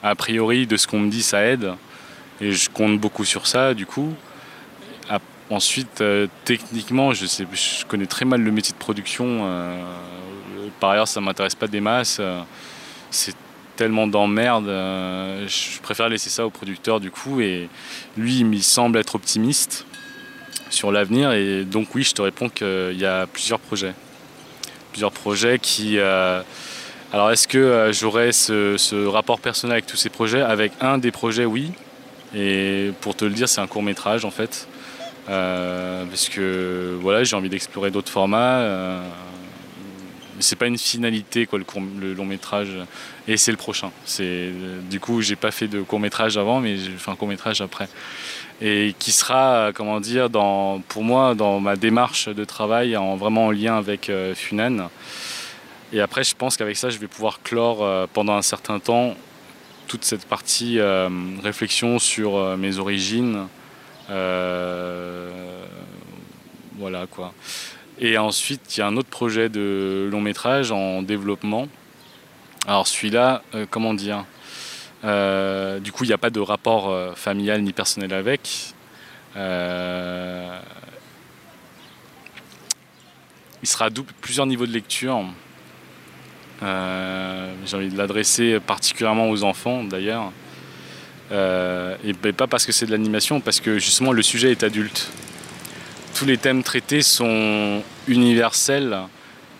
a 0.04 0.16
priori, 0.16 0.68
de 0.68 0.78
ce 0.78 0.88
qu'on 0.88 1.00
me 1.00 1.10
dit, 1.10 1.24
ça 1.24 1.44
aide. 1.44 1.74
Et 2.40 2.52
je 2.52 2.70
compte 2.70 3.00
beaucoup 3.00 3.26
sur 3.26 3.48
ça, 3.48 3.74
du 3.74 3.86
coup. 3.86 4.13
ensuite, 5.50 6.04
techniquement, 6.46 7.13
je, 7.13 7.86
connais 7.86 8.06
très 8.06 8.26
mal 8.26 8.42
le 8.42 8.52
métier 8.52 8.74
de 8.74 8.80
production. 8.80 9.48
par 10.80 10.92
ailleurs, 10.92 11.08
ça 11.08 11.22
m'intéresse 11.22 11.56
pas 11.56 11.68
des 11.68 11.82
masses. 11.82 12.22
c'est 13.10 13.36
tellement 13.78 14.08
d'emmerdes. 14.08 14.68
Euh, 14.68 15.48
je 15.48 15.80
préfère 15.80 16.10
laisser 16.10 16.30
ça 16.30 16.46
au 16.46 16.50
producteur 16.50 17.00
du 17.00 17.12
coup. 17.12 17.40
Et 17.40 17.70
lui, 18.18 18.40
il 18.40 18.63
semble 18.63 18.98
être 18.98 19.16
optimiste 19.16 19.86
sur 20.70 20.92
l'avenir. 20.92 21.32
Et 21.32 21.64
donc 21.64 21.94
oui, 21.96 22.04
je 22.04 22.14
te 22.14 22.22
réponds 22.22 22.50
qu'il 22.50 22.98
y 22.98 23.06
a 23.06 23.28
plusieurs 23.28 23.60
projets. 23.60 23.94
Plusieurs 24.92 25.12
projets 25.12 25.60
qui... 25.60 25.98
Euh, 25.98 26.42
alors 27.14 27.32
est-ce 27.32 27.48
que 27.48 27.58
euh, 27.58 27.94
j'aurai 27.94 28.34
ce, 28.34 29.06
rapport 29.08 29.40
personnel 29.40 29.74
avec 29.74 29.86
tous 29.86 29.98
ces 29.98 30.10
projets? 30.10 30.42
Avec 30.42 30.74
un 30.82 30.98
des 30.98 31.12
projets, 31.12 31.46
oui. 31.46 31.72
Et 32.36 32.92
pour 33.02 33.16
te 33.16 33.24
le 33.26 33.32
dire, 33.32 33.48
c'est 33.48 33.62
un 33.62 33.68
court 33.68 33.84
métrage 33.84 34.26
en 34.26 34.32
fait. 34.32 34.68
parce 35.28 36.30
que 36.30 36.98
voilà, 37.02 37.24
j'ai 37.24 37.36
envie 37.36 37.50
d'explorer 37.50 37.92
d'autres 37.92 38.12
formats 38.12 39.02
c'est 40.40 40.56
pas 40.56 40.68
une 40.68 40.78
finalité 40.78 41.46
quoi 41.46 41.60
le, 41.60 42.14
long 42.14 42.26
métrage 42.26 42.70
et 43.28 43.38
c'est 43.38 43.52
le 43.52 43.58
prochain. 43.58 43.92
C'est 44.06 44.52
du 44.90 45.00
coup 45.00 45.22
j'ai 45.22 45.36
pas 45.36 45.52
fait 45.52 45.68
de 45.68 45.82
court 45.82 46.00
métrage 46.00 46.38
avant 46.38 46.60
mais 46.60 46.78
j'ai 46.78 46.92
fait 46.92 47.12
un 47.12 47.16
court 47.16 47.28
métrage 47.28 47.62
après 47.62 47.88
et 48.62 48.96
qui 48.98 49.12
sera 49.12 49.72
comment 49.74 50.00
dire 50.00 50.30
pour 50.88 51.04
moi 51.04 51.36
dans 51.36 51.60
ma 51.60 51.76
démarche 51.76 52.28
de 52.30 52.43
travail 52.43 52.98
en 52.98 53.15
vraiment 53.15 53.48
en 53.48 53.52
lien 53.52 53.78
avec 53.78 54.10
euh, 54.10 54.34
Funan. 54.36 54.89
Et 55.93 56.02
après 56.02 56.24
je 56.24 56.36
pense 56.36 56.58
qu'avec 56.58 56.76
ça 56.76 56.89
je 56.89 56.98
vais 56.98 57.08
pouvoir 57.08 57.41
clore 57.43 57.84
euh, 57.84 58.08
pendant 58.12 58.34
un 58.34 58.41
certain 58.41 58.80
temps 58.80 59.15
toute 59.88 60.04
cette 60.04 60.26
partie 60.26 60.80
euh, 60.80 61.10
réflexion 61.43 62.00
sur 62.00 62.58
mes 62.58 62.78
origines. 62.78 63.48
voilà 66.78 67.08
quoi. 67.10 67.34
Et 68.00 68.17
ensuite, 68.17 68.78
il 68.78 68.80
y 68.80 68.84
a 68.84 68.88
un 68.88 68.96
autre 68.96 69.10
projet 69.10 69.50
de 69.50 70.08
long 70.12 70.22
métrage 70.22 70.72
en 70.72 71.02
développement. 71.02 71.67
Alors 72.67 72.86
celui-là, 72.86 73.41
euh, 73.56 73.65
comment 73.70 73.96
dire? 73.96 74.26
Euh, 75.08 75.80
Du 75.80 75.91
coup, 75.91 76.04
il 76.04 76.08
n'y 76.08 76.13
a 76.13 76.17
pas 76.17 76.30
de 76.30 76.39
rapport 76.39 76.89
euh, 76.89 77.13
familial 77.15 77.62
ni 77.63 77.74
personnel 77.74 78.13
avec. 78.13 78.74
il 79.36 79.41
sera 83.63 83.86
à 83.86 83.89
plusieurs 84.22 84.46
niveaux 84.46 84.67
de 84.67 84.72
lecture. 84.72 85.24
J'ai 86.62 87.76
envie 87.76 87.89
de 87.89 87.98
l'adresser 87.98 88.60
particulièrement 88.60 89.30
aux 89.30 89.43
enfants 89.43 89.84
d'ailleurs. 89.84 90.32
et 91.32 92.13
ben, 92.13 92.34
pas 92.34 92.48
parce 92.48 92.65
que 92.65 92.72
c'est 92.72 92.86
de 92.86 92.91
l'animation, 92.91 93.41
parce 93.41 93.60
que 93.60 93.80
justement 93.80 94.12
le 94.12 94.22
sujet 94.22 94.52
est 94.52 94.63
adulte 94.63 95.10
tous 96.17 96.26
les 96.26 96.39
thèmes 96.39 96.63
traités 96.63 97.04
sont 97.04 97.84
universels 98.08 98.98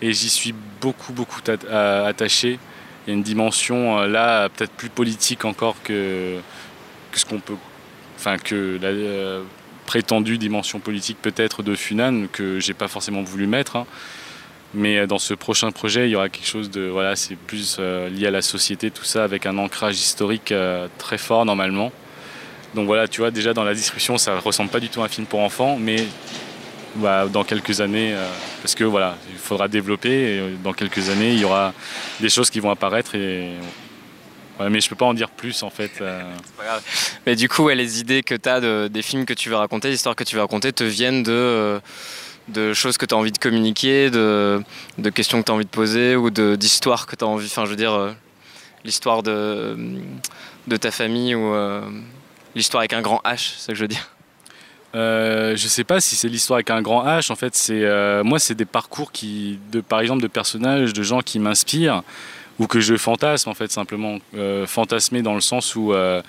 et 0.02 0.12
j'y 0.12 0.28
suis 0.28 0.52
beaucoup 0.80 1.12
beaucoup 1.12 1.40
attaché. 1.48 2.58
Y 3.08 3.12
a 3.12 3.14
une 3.14 3.22
dimension 3.22 4.00
euh, 4.00 4.06
là 4.06 4.50
peut-être 4.50 4.72
plus 4.72 4.90
politique 4.90 5.46
encore 5.46 5.76
que, 5.82 6.36
ce 7.14 7.24
qu'on 7.24 7.40
peut, 7.40 7.56
enfin 8.16 8.36
que 8.36 8.78
la 8.82 8.88
euh, 8.88 9.42
prétendue 9.86 10.36
dimension 10.36 10.78
politique 10.78 11.16
peut-être 11.22 11.62
de 11.62 11.74
Funan 11.74 12.26
que 12.30 12.60
j'ai 12.60 12.74
pas 12.74 12.86
forcément 12.86 13.22
voulu 13.22 13.46
mettre. 13.46 13.76
Hein. 13.76 13.86
Mais 14.74 14.98
euh, 14.98 15.06
dans 15.06 15.18
ce 15.18 15.32
prochain 15.32 15.70
projet, 15.70 16.06
il 16.06 16.10
y 16.10 16.16
aura 16.16 16.28
quelque 16.28 16.46
chose 16.46 16.70
de 16.70 16.82
voilà, 16.82 17.16
c'est 17.16 17.36
plus 17.36 17.78
lié 17.78 18.26
à 18.26 18.30
la 18.30 18.42
société, 18.42 18.90
tout 18.90 19.04
ça, 19.04 19.24
avec 19.24 19.46
un 19.46 19.56
ancrage 19.56 19.96
historique 19.98 20.52
très 20.98 21.16
fort 21.16 21.46
normalement. 21.46 21.90
Donc 22.74 22.84
voilà, 22.84 23.08
tu 23.08 23.22
vois, 23.22 23.30
déjà 23.30 23.54
dans 23.54 23.64
la 23.64 23.72
description, 23.72 24.18
ça 24.18 24.38
ressemble 24.38 24.68
pas 24.68 24.80
du 24.80 24.90
tout 24.90 25.00
à 25.00 25.06
un 25.06 25.08
film 25.08 25.26
pour 25.26 25.40
enfants, 25.40 25.78
mais 25.80 26.04
bah, 26.96 27.26
dans 27.26 27.44
quelques 27.44 27.80
années, 27.80 28.14
euh, 28.14 28.26
parce 28.62 28.74
que 28.74 28.84
voilà, 28.84 29.16
il 29.30 29.38
faudra 29.38 29.68
développer 29.68 30.10
et 30.10 30.38
euh, 30.38 30.54
dans 30.64 30.72
quelques 30.72 31.10
années, 31.10 31.32
il 31.32 31.40
y 31.40 31.44
aura 31.44 31.72
des 32.20 32.28
choses 32.28 32.50
qui 32.50 32.60
vont 32.60 32.70
apparaître 32.70 33.14
et 33.14 33.52
mais 34.60 34.80
je 34.80 34.88
peux 34.88 34.96
pas 34.96 35.06
en 35.06 35.14
dire 35.14 35.30
plus 35.30 35.62
en 35.62 35.70
fait. 35.70 36.00
Euh. 36.00 36.20
Mais 37.26 37.36
du 37.36 37.48
coup, 37.48 37.68
les 37.68 38.00
idées 38.00 38.24
que 38.24 38.34
tu 38.34 38.48
as 38.48 38.60
de, 38.60 38.88
des 38.88 39.02
films 39.02 39.24
que 39.24 39.34
tu 39.34 39.50
veux 39.50 39.54
raconter, 39.54 39.88
des 39.88 39.94
histoires 39.94 40.16
que 40.16 40.24
tu 40.24 40.34
veux 40.34 40.40
raconter, 40.40 40.72
te 40.72 40.82
viennent 40.82 41.22
de, 41.22 41.80
choses 42.74 42.98
que 42.98 43.06
tu 43.06 43.14
as 43.14 43.18
envie 43.18 43.30
de 43.30 43.38
communiquer, 43.38 44.10
de, 44.10 44.60
questions 45.14 45.40
que 45.40 45.46
tu 45.46 45.52
as 45.52 45.54
envie 45.54 45.64
de 45.64 45.70
poser 45.70 46.16
ou 46.16 46.30
d'histoires 46.30 47.06
que 47.06 47.14
tu 47.14 47.24
as 47.24 47.28
envie. 47.28 47.46
Enfin, 47.46 47.66
je 47.66 47.70
veux 47.70 47.76
dire, 47.76 48.16
l'histoire 48.84 49.22
de, 49.22 49.76
ta 50.80 50.90
famille 50.90 51.36
ou 51.36 51.54
l'histoire 52.56 52.80
avec 52.80 52.94
un 52.94 53.02
grand 53.02 53.20
H, 53.24 53.54
c'est 53.54 53.66
ça 53.66 53.72
que 53.72 53.76
je 53.76 53.82
veux 53.82 53.88
dire. 53.88 54.10
Euh, 54.94 55.54
je 55.56 55.68
sais 55.68 55.84
pas 55.84 56.00
si 56.00 56.16
c'est 56.16 56.28
l'histoire 56.28 56.56
avec 56.56 56.70
un 56.70 56.82
grand 56.82 57.04
H. 57.04 57.30
En 57.30 57.36
fait, 57.36 57.54
c'est 57.54 57.84
euh, 57.84 58.24
moi, 58.24 58.38
c'est 58.38 58.54
des 58.54 58.64
parcours 58.64 59.12
qui, 59.12 59.58
de, 59.70 59.80
par 59.80 60.00
exemple, 60.00 60.22
de 60.22 60.28
personnages, 60.28 60.92
de 60.92 61.02
gens 61.02 61.20
qui 61.20 61.38
m'inspirent 61.38 62.02
ou 62.58 62.66
que 62.66 62.80
je 62.80 62.96
fantasme 62.96 63.50
en 63.50 63.54
fait 63.54 63.70
simplement. 63.70 64.18
Euh, 64.36 64.66
fantasmer 64.66 65.22
dans 65.22 65.34
le 65.34 65.40
sens 65.40 65.76
où, 65.76 65.92
dans 65.92 66.22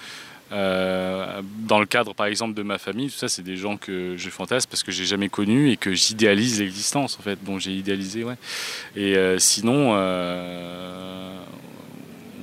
le 0.52 1.86
cadre, 1.86 2.14
par 2.14 2.26
exemple, 2.28 2.54
de 2.54 2.64
ma 2.64 2.78
famille, 2.78 3.10
tout 3.10 3.18
ça, 3.18 3.30
c'est 3.30 3.44
des 3.44 3.58
gens 3.58 3.78
que 3.78 4.16
je 4.18 4.30
fantasme 4.30 4.70
parce 4.70 4.84
que 4.84 4.92
j'ai 4.92 5.06
jamais 5.06 5.30
connu 5.30 5.72
et 5.72 5.78
que 5.78 5.94
j'idéalise 5.94 6.60
l'existence 6.60 7.18
en 7.20 7.24
fait, 7.24 7.40
dont 7.44 7.60
j'ai 7.60 7.72
idéalisé, 7.72 8.24
ouais. 8.24 8.36
Et 8.96 9.16
sinon. 9.40 9.98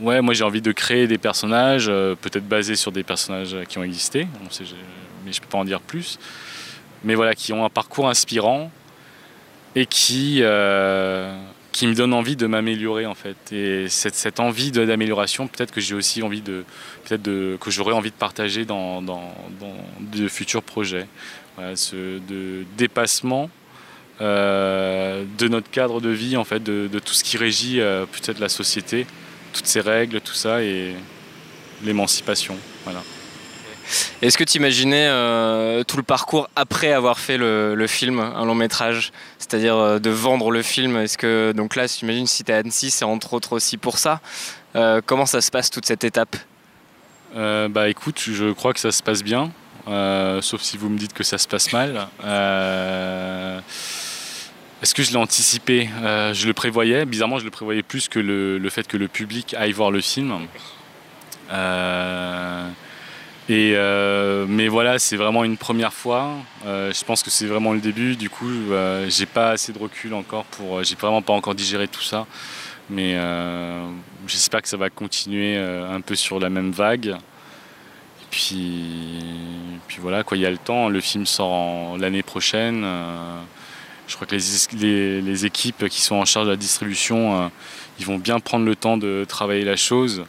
Ouais, 0.03 0.21
moi 0.21 0.35
j'ai 0.35 0.45
envie 0.45 0.61
de 0.61 0.73
créer 0.73 1.07
des 1.07 1.17
personnages, 1.17 1.87
peut-être 1.87 2.47
basés 2.47 2.77
sur 2.77 2.93
des 2.93 3.03
personnages 3.03 3.57
qui 3.67 3.79
ont 3.79 3.83
existé. 3.83 4.27
Mais 5.27 5.33
je 5.33 5.41
ne 5.41 5.43
peux 5.43 5.51
pas 5.51 5.59
en 5.59 5.65
dire 5.65 5.81
plus. 5.81 6.19
Mais 7.05 7.15
voilà, 7.15 7.35
qui 7.35 7.53
ont 7.53 7.65
un 7.65 7.69
parcours 7.69 8.09
inspirant 8.09 8.71
et 9.75 9.85
qui, 9.85 10.39
euh, 10.41 11.39
qui 11.73 11.87
me 11.87 11.95
donnent 11.95 12.15
envie 12.15 12.37
de 12.37 12.47
m'améliorer 12.47 13.05
en 13.05 13.15
fait. 13.15 13.37
Et 13.53 13.89
cette, 13.89 14.15
cette 14.15 14.41
envie 14.41 14.73
d'amélioration, 14.73 15.47
peut-être 15.47 15.73
que 15.73 15.81
j'ai 15.83 15.95
aussi 15.95 16.23
envie 16.23 16.41
de, 16.41 16.65
peut-être 17.05 17.23
que 17.59 17.71
j'aurais 17.71 17.93
envie 17.93 18.11
de 18.11 18.17
partager 18.17 18.65
dans, 18.65 19.03
dans, 19.03 19.35
de 20.01 20.29
futurs 20.29 20.63
projets. 20.63 21.07
Voilà, 21.57 21.77
ce 21.77 22.19
de 22.19 22.65
dépassement 22.77 23.51
euh, 24.21 25.25
de 25.37 25.49
notre 25.49 25.71
cadre 25.71 26.01
de 26.01 26.09
vie 26.09 26.39
en 26.39 26.45
fait, 26.45 26.63
de, 26.63 26.89
de 26.91 26.99
tout 26.99 27.13
ce 27.13 27.23
qui 27.23 27.37
régit 27.37 27.81
euh, 27.81 28.07
peut-être 28.07 28.39
la 28.39 28.49
société, 28.49 29.07
toutes 29.53 29.67
ces 29.67 29.81
règles, 29.81 30.23
tout 30.23 30.35
ça 30.35 30.63
et 30.63 30.95
l'émancipation. 31.85 32.57
Voilà. 32.85 33.03
Est-ce 34.23 34.39
que 34.39 34.45
tu 34.45 34.59
imaginais 34.59 35.07
euh, 35.09 35.85
tout 35.85 35.97
le 35.97 36.03
parcours 36.03 36.49
après 36.57 36.93
avoir 36.93 37.19
fait 37.19 37.37
le, 37.37 37.87
film, 37.87 38.19
un 38.19 38.45
long 38.45 38.55
métrage 38.55 39.13
C'est-à-dire 39.39 39.77
euh, 39.77 39.99
de 39.99 40.11
vendre 40.11 40.51
le 40.51 40.63
film? 40.63 40.97
Est-ce 40.97 41.19
que, 41.19 41.53
donc 41.55 41.77
là, 41.77 41.87
j'imagine 41.87 42.27
si 42.27 42.45
tu 42.45 42.51
es 42.51 42.55
à 42.55 42.59
Annecy, 42.59 42.91
c'est 42.91 43.05
entre 43.05 43.35
autres 43.35 43.53
aussi 43.53 43.77
pour 43.77 43.99
ça. 43.99 44.21
Euh, 44.75 45.01
comment 45.05 45.27
ça 45.27 45.41
se 45.41 45.51
passe 45.51 45.71
toute 45.71 45.87
cette 45.87 46.05
étape? 46.05 46.37
Bah 47.35 47.91
écoute, 47.91 48.19
je 48.27 48.53
crois 48.53 48.73
que 48.73 48.81
ça 48.81 48.91
se 48.91 49.03
passe 49.03 49.23
bien, 49.23 49.51
sauf 50.41 50.63
si 50.63 50.79
vous 50.79 50.89
me 50.89 50.97
dites 50.97 51.13
que 51.13 51.23
ça 51.23 51.37
se 51.37 51.47
passe 51.47 51.71
mal. 51.71 52.09
Est-ce 54.83 54.95
que 54.95 55.03
je 55.03 55.11
l'ai 55.11 55.19
anticipé? 55.19 55.91
Je 56.33 56.47
le 56.47 56.55
prévoyais, 56.55 57.05
bizarrement 57.05 57.39
je 57.39 57.45
le 57.45 57.51
prévoyais 57.51 57.83
plus 57.83 58.09
que 58.09 58.19
le, 58.19 58.57
le, 58.57 58.71
fait 58.71 58.89
que 58.89 58.97
le 58.97 59.07
public 59.07 59.53
aille 59.53 59.73
voir 59.73 59.91
le 59.91 60.01
film. 60.01 60.33
Euh, 63.51 64.47
mais 64.49 64.69
voilà, 64.69 64.99
c'est 64.99 65.17
vraiment 65.17 65.45
une 65.45 65.57
première 65.57 65.93
fois. 65.93 66.31
Euh, 66.65 66.93
je 66.93 67.05
pense 67.05 67.23
que 67.23 67.31
c'est 67.31 67.47
vraiment 67.47 67.73
le 67.73 67.81
début. 67.81 68.17
Du 68.17 68.29
coup, 68.29 68.49
euh, 68.49 69.07
j'ai 69.09 69.27
pas 69.27 69.51
assez 69.51 69.73
de 69.73 69.79
recul 69.79 70.15
encore 70.15 70.45
pour. 70.45 70.83
J'ai 70.83 70.97
vraiment 70.97 71.23
pas 71.23 71.33
encore 71.33 71.55
digéré 71.55 71.89
tout 71.89 72.03
ça. 72.03 72.27
Mais 72.89 73.17
j'espère 74.29 74.63
que 74.63 74.69
ça 74.69 74.77
va 74.77 74.91
continuer 74.91 75.57
un 75.57 76.01
peu 76.01 76.15
sur 76.15 76.39
la 76.39 76.51
même 76.51 76.71
vague. 76.71 77.17
Et 78.23 78.27
puis, 78.31 79.19
puis 79.89 79.99
voilà, 80.01 80.23
quoi, 80.23 80.37
il 80.37 80.43
y 80.43 80.47
a 80.47 80.51
le 80.51 80.59
temps. 80.59 80.89
Le 80.89 81.01
film 81.01 81.27
sort 81.27 81.99
l'année 81.99 82.23
prochaine. 82.23 82.87
je 84.07 84.15
crois 84.15 84.29
que 84.29 84.37
les, 84.37 85.21
les, 85.21 85.47
équipes 85.47 85.89
qui 85.89 86.01
sont 86.01 86.15
en 86.15 86.25
charge 86.25 86.47
de 86.47 86.53
la 86.53 86.57
distribution, 86.57 87.51
ils 87.99 88.07
vont 88.07 88.19
bien 88.19 88.39
prendre 88.39 88.65
le 88.65 88.77
temps 88.77 88.97
de 88.97 89.25
travailler 89.29 89.65
la 89.65 89.77
chose. 89.77 90.25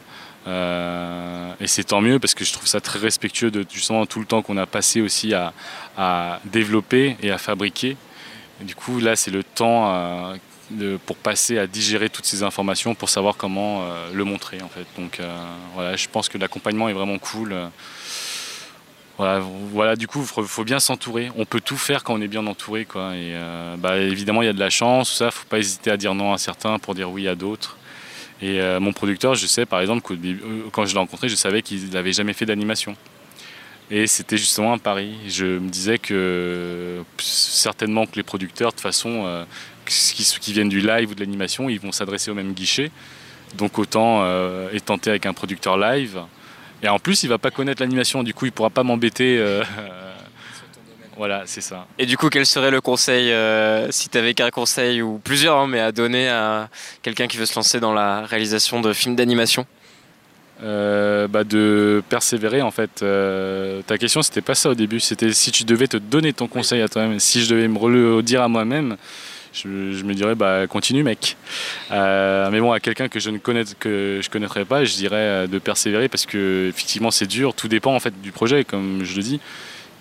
Euh, 0.48 1.52
et 1.60 1.66
c'est 1.66 1.84
tant 1.84 2.00
mieux 2.00 2.18
parce 2.18 2.34
que 2.34 2.44
je 2.44 2.52
trouve 2.52 2.66
ça 2.66 2.80
très 2.80 2.98
respectueux 2.98 3.50
de 3.50 3.66
justement 3.70 4.06
tout 4.06 4.20
le 4.20 4.26
temps 4.26 4.40
qu'on 4.40 4.56
a 4.56 4.66
passé 4.66 5.00
aussi 5.00 5.34
à, 5.34 5.52
développer 6.44 7.16
et 7.22 7.30
à 7.30 7.38
fabriquer. 7.38 7.96
du 8.60 8.74
coup, 8.74 8.98
là, 8.98 9.16
c'est 9.16 9.30
le 9.30 9.42
temps 9.42 9.92
euh, 9.92 10.96
pour 11.06 11.16
passer 11.16 11.58
à 11.58 11.66
digérer 11.66 12.08
toutes 12.08 12.24
ces 12.24 12.42
informations 12.42 12.94
pour 12.94 13.08
savoir 13.08 13.36
comment 13.36 13.82
euh, 13.82 14.10
le 14.12 14.24
montrer 14.24 14.62
en 14.62 14.68
fait. 14.68 14.86
Donc 14.96 15.20
voilà, 15.74 15.96
je 15.96 16.08
pense 16.08 16.28
que 16.28 16.38
l'accompagnement 16.38 16.88
est 16.88 16.94
vraiment 16.94 17.18
cool. 17.18 17.54
Voilà, 19.18 19.96
du 19.96 20.06
coup, 20.06 20.20
il 20.20 20.44
faut 20.44 20.64
bien 20.64 20.78
s'entourer. 20.78 21.32
On 21.36 21.44
peut 21.44 21.60
tout 21.60 21.76
faire 21.76 22.04
quand 22.04 22.14
on 22.14 22.20
est 22.20 22.28
bien 22.28 22.46
entouré. 22.46 22.84
Quoi. 22.84 23.16
Et, 23.16 23.34
bah, 23.76 23.96
évidemment, 23.98 24.42
il 24.42 24.46
y 24.46 24.48
a 24.48 24.52
de 24.52 24.60
la 24.60 24.70
chance, 24.70 25.12
ça. 25.12 25.24
Il 25.24 25.26
ne 25.26 25.32
faut 25.32 25.48
pas 25.48 25.58
hésiter 25.58 25.90
à 25.90 25.96
dire 25.96 26.14
non 26.14 26.32
à 26.32 26.38
certains 26.38 26.78
pour 26.78 26.94
dire 26.94 27.10
oui 27.10 27.26
à 27.26 27.34
d'autres. 27.34 27.76
Et 28.40 28.60
euh, 28.60 28.78
mon 28.78 28.92
producteur, 28.92 29.34
je 29.34 29.46
sais 29.46 29.66
par 29.66 29.80
exemple 29.80 30.12
euh, 30.12 30.62
quand 30.72 30.84
je 30.86 30.92
l'ai 30.92 30.98
rencontré, 30.98 31.28
je 31.28 31.34
savais 31.34 31.62
qu'il 31.62 31.90
n'avait 31.90 32.12
jamais 32.12 32.32
fait 32.32 32.46
d'animation. 32.46 32.96
Et 33.90 34.06
c'était 34.06 34.36
justement 34.36 34.74
un 34.74 34.78
pari. 34.78 35.14
Je 35.28 35.46
me 35.46 35.68
disais 35.68 35.98
que 35.98 37.02
certainement 37.18 38.06
que 38.06 38.16
les 38.16 38.22
producteurs, 38.22 38.72
de 38.72 38.80
façon, 38.80 39.24
euh, 39.26 39.44
qui, 39.86 40.52
viennent 40.52 40.68
du 40.68 40.80
live 40.80 41.10
ou 41.10 41.14
de 41.14 41.20
l'animation, 41.20 41.70
ils 41.70 41.80
vont 41.80 41.90
s'adresser 41.90 42.30
au 42.30 42.34
même 42.34 42.52
guichet. 42.52 42.90
Donc 43.56 43.78
autant 43.78 44.26
être 44.74 44.84
tenté 44.84 45.08
avec 45.08 45.24
un 45.24 45.32
producteur 45.32 45.78
live. 45.78 46.20
Et 46.82 46.88
en 46.88 46.98
plus, 46.98 47.22
il 47.22 47.30
va 47.30 47.38
pas 47.38 47.50
connaître 47.50 47.80
l'animation, 47.80 48.22
du 48.22 48.34
coup, 48.34 48.44
il 48.44 48.52
pourra 48.52 48.68
pas 48.68 48.82
m'embêter 48.82 49.42
voilà, 51.18 51.42
c'est 51.46 51.60
ça. 51.60 51.84
Et 51.98 52.06
du 52.06 52.16
coup, 52.16 52.28
quel 52.28 52.46
serait 52.46 52.70
le 52.70 52.80
conseil, 52.80 53.32
euh, 53.32 53.90
si 53.90 54.08
tu 54.08 54.16
avais 54.16 54.34
qu'un 54.34 54.50
conseil 54.50 55.02
ou 55.02 55.20
plusieurs, 55.22 55.56
hein, 55.56 55.66
mais 55.66 55.80
à 55.80 55.90
donner 55.90 56.28
à 56.28 56.68
quelqu'un 57.02 57.26
qui 57.26 57.36
veut 57.36 57.44
se 57.44 57.56
lancer 57.56 57.80
dans 57.80 57.92
la 57.92 58.24
réalisation 58.24 58.80
de 58.80 58.92
films 58.92 59.16
d'animation? 59.16 59.66
Euh, 60.62 61.26
bah 61.28 61.42
de 61.42 62.02
persévérer 62.08 62.62
en 62.62 62.70
fait. 62.70 63.02
Euh, 63.02 63.80
ta 63.82 63.96
question 63.96 64.22
c'était 64.22 64.40
pas 64.40 64.56
ça 64.56 64.70
au 64.70 64.74
début, 64.74 64.98
c'était 64.98 65.32
si 65.32 65.52
tu 65.52 65.62
devais 65.64 65.86
te 65.86 65.96
donner 65.96 66.32
ton 66.32 66.48
conseil 66.48 66.82
à 66.82 66.88
toi-même, 66.88 67.20
si 67.20 67.44
je 67.44 67.50
devais 67.50 67.68
me 67.68 67.88
le 67.88 68.22
dire 68.22 68.42
à 68.42 68.48
moi-même, 68.48 68.96
je, 69.52 69.68
me 69.68 70.14
dirais 70.14 70.34
bah 70.34 70.66
continue 70.68 71.04
mec. 71.04 71.36
mais 71.90 72.60
bon 72.60 72.72
à 72.72 72.80
quelqu'un 72.80 73.08
que 73.08 73.20
je 73.20 73.30
ne 73.30 73.38
connais 73.38 73.62
que 73.78 74.18
je 74.20 74.30
connaîtrais 74.30 74.64
pas, 74.64 74.84
je 74.84 74.94
dirais 74.94 75.46
de 75.46 75.58
persévérer 75.60 76.08
parce 76.08 76.26
que 76.26 76.68
effectivement 76.68 77.12
c'est 77.12 77.28
dur, 77.28 77.54
tout 77.54 77.68
dépend 77.68 77.94
en 77.94 78.00
fait 78.00 78.20
du 78.20 78.32
projet 78.32 78.64
comme 78.64 79.04
je 79.04 79.14
le 79.14 79.22
dis 79.22 79.40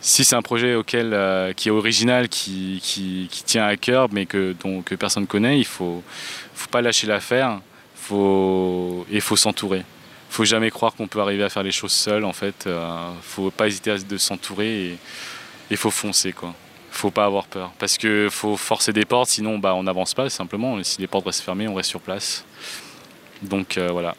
si 0.08 0.24
c'est 0.24 0.38
un 0.38 0.41
projet 0.41 0.74
auquel, 0.74 1.13
euh, 1.13 1.52
qui 1.52 1.67
est 1.67 1.72
original, 1.72 2.30
qui, 2.30 2.80
qui, 2.82 3.28
tient 3.43 3.65
à 3.65 3.76
cœur, 3.76 4.08
mais 4.10 4.26
que, 4.26 4.56
dont, 4.63 4.82
que 4.82 4.96
personne 4.96 5.24
ne 5.24 5.28
connaît, 5.28 5.58
il 5.58 5.62
ne 5.62 5.65
faut, 5.65 6.02
faut 6.56 6.70
pas 6.70 6.82
lâcher 6.82 7.08
l'affaire 7.08 7.60
faut, 7.93 9.06
et 9.12 9.15
il 9.15 9.22
faut 9.22 9.36
s'entourer. 9.36 9.80
Il 9.80 10.34
faut 10.34 10.46
jamais 10.46 10.72
croire 10.72 10.96
qu'on 10.96 11.08
peut 11.08 11.20
arriver 11.20 11.43
à 11.43 11.50
faire 11.50 11.62
les 11.62 11.74
choses 11.74 11.91
seul. 11.91 12.24
En 12.24 12.32
fait, 12.32 12.56
il 12.65 12.72
euh, 12.72 13.10
ne 13.10 13.22
faut 13.22 13.52
pas 13.52 13.67
hésiter 13.67 13.91
à 13.91 13.98
de 13.98 14.17
s'entourer 14.17 14.86
et 14.86 14.98
il 15.72 15.76
faut 15.76 15.91
foncer. 15.91 16.34
Ne 16.41 16.52
faut 16.89 17.12
pas 17.12 17.26
avoir 17.26 17.46
peur. 17.46 17.74
Parce 17.78 17.98
qu'il 17.98 18.30
faut 18.30 18.56
forcer 18.56 18.93
des 18.93 19.04
portes, 19.04 19.30
sinon 19.30 19.60
bah, 19.60 19.76
on 19.76 19.84
n'avance 19.84 20.13
pas 20.13 20.30
simplement. 20.30 20.82
Si 20.84 21.02
les 21.02 21.08
portes 21.08 21.26
restent 21.26 21.43
fermées, 21.43 21.67
on 21.67 21.76
reste 21.76 21.89
sur 21.89 22.00
place. 22.00 22.46
Donc 23.41 23.78
euh, 23.78 23.89
voilà. 23.91 24.15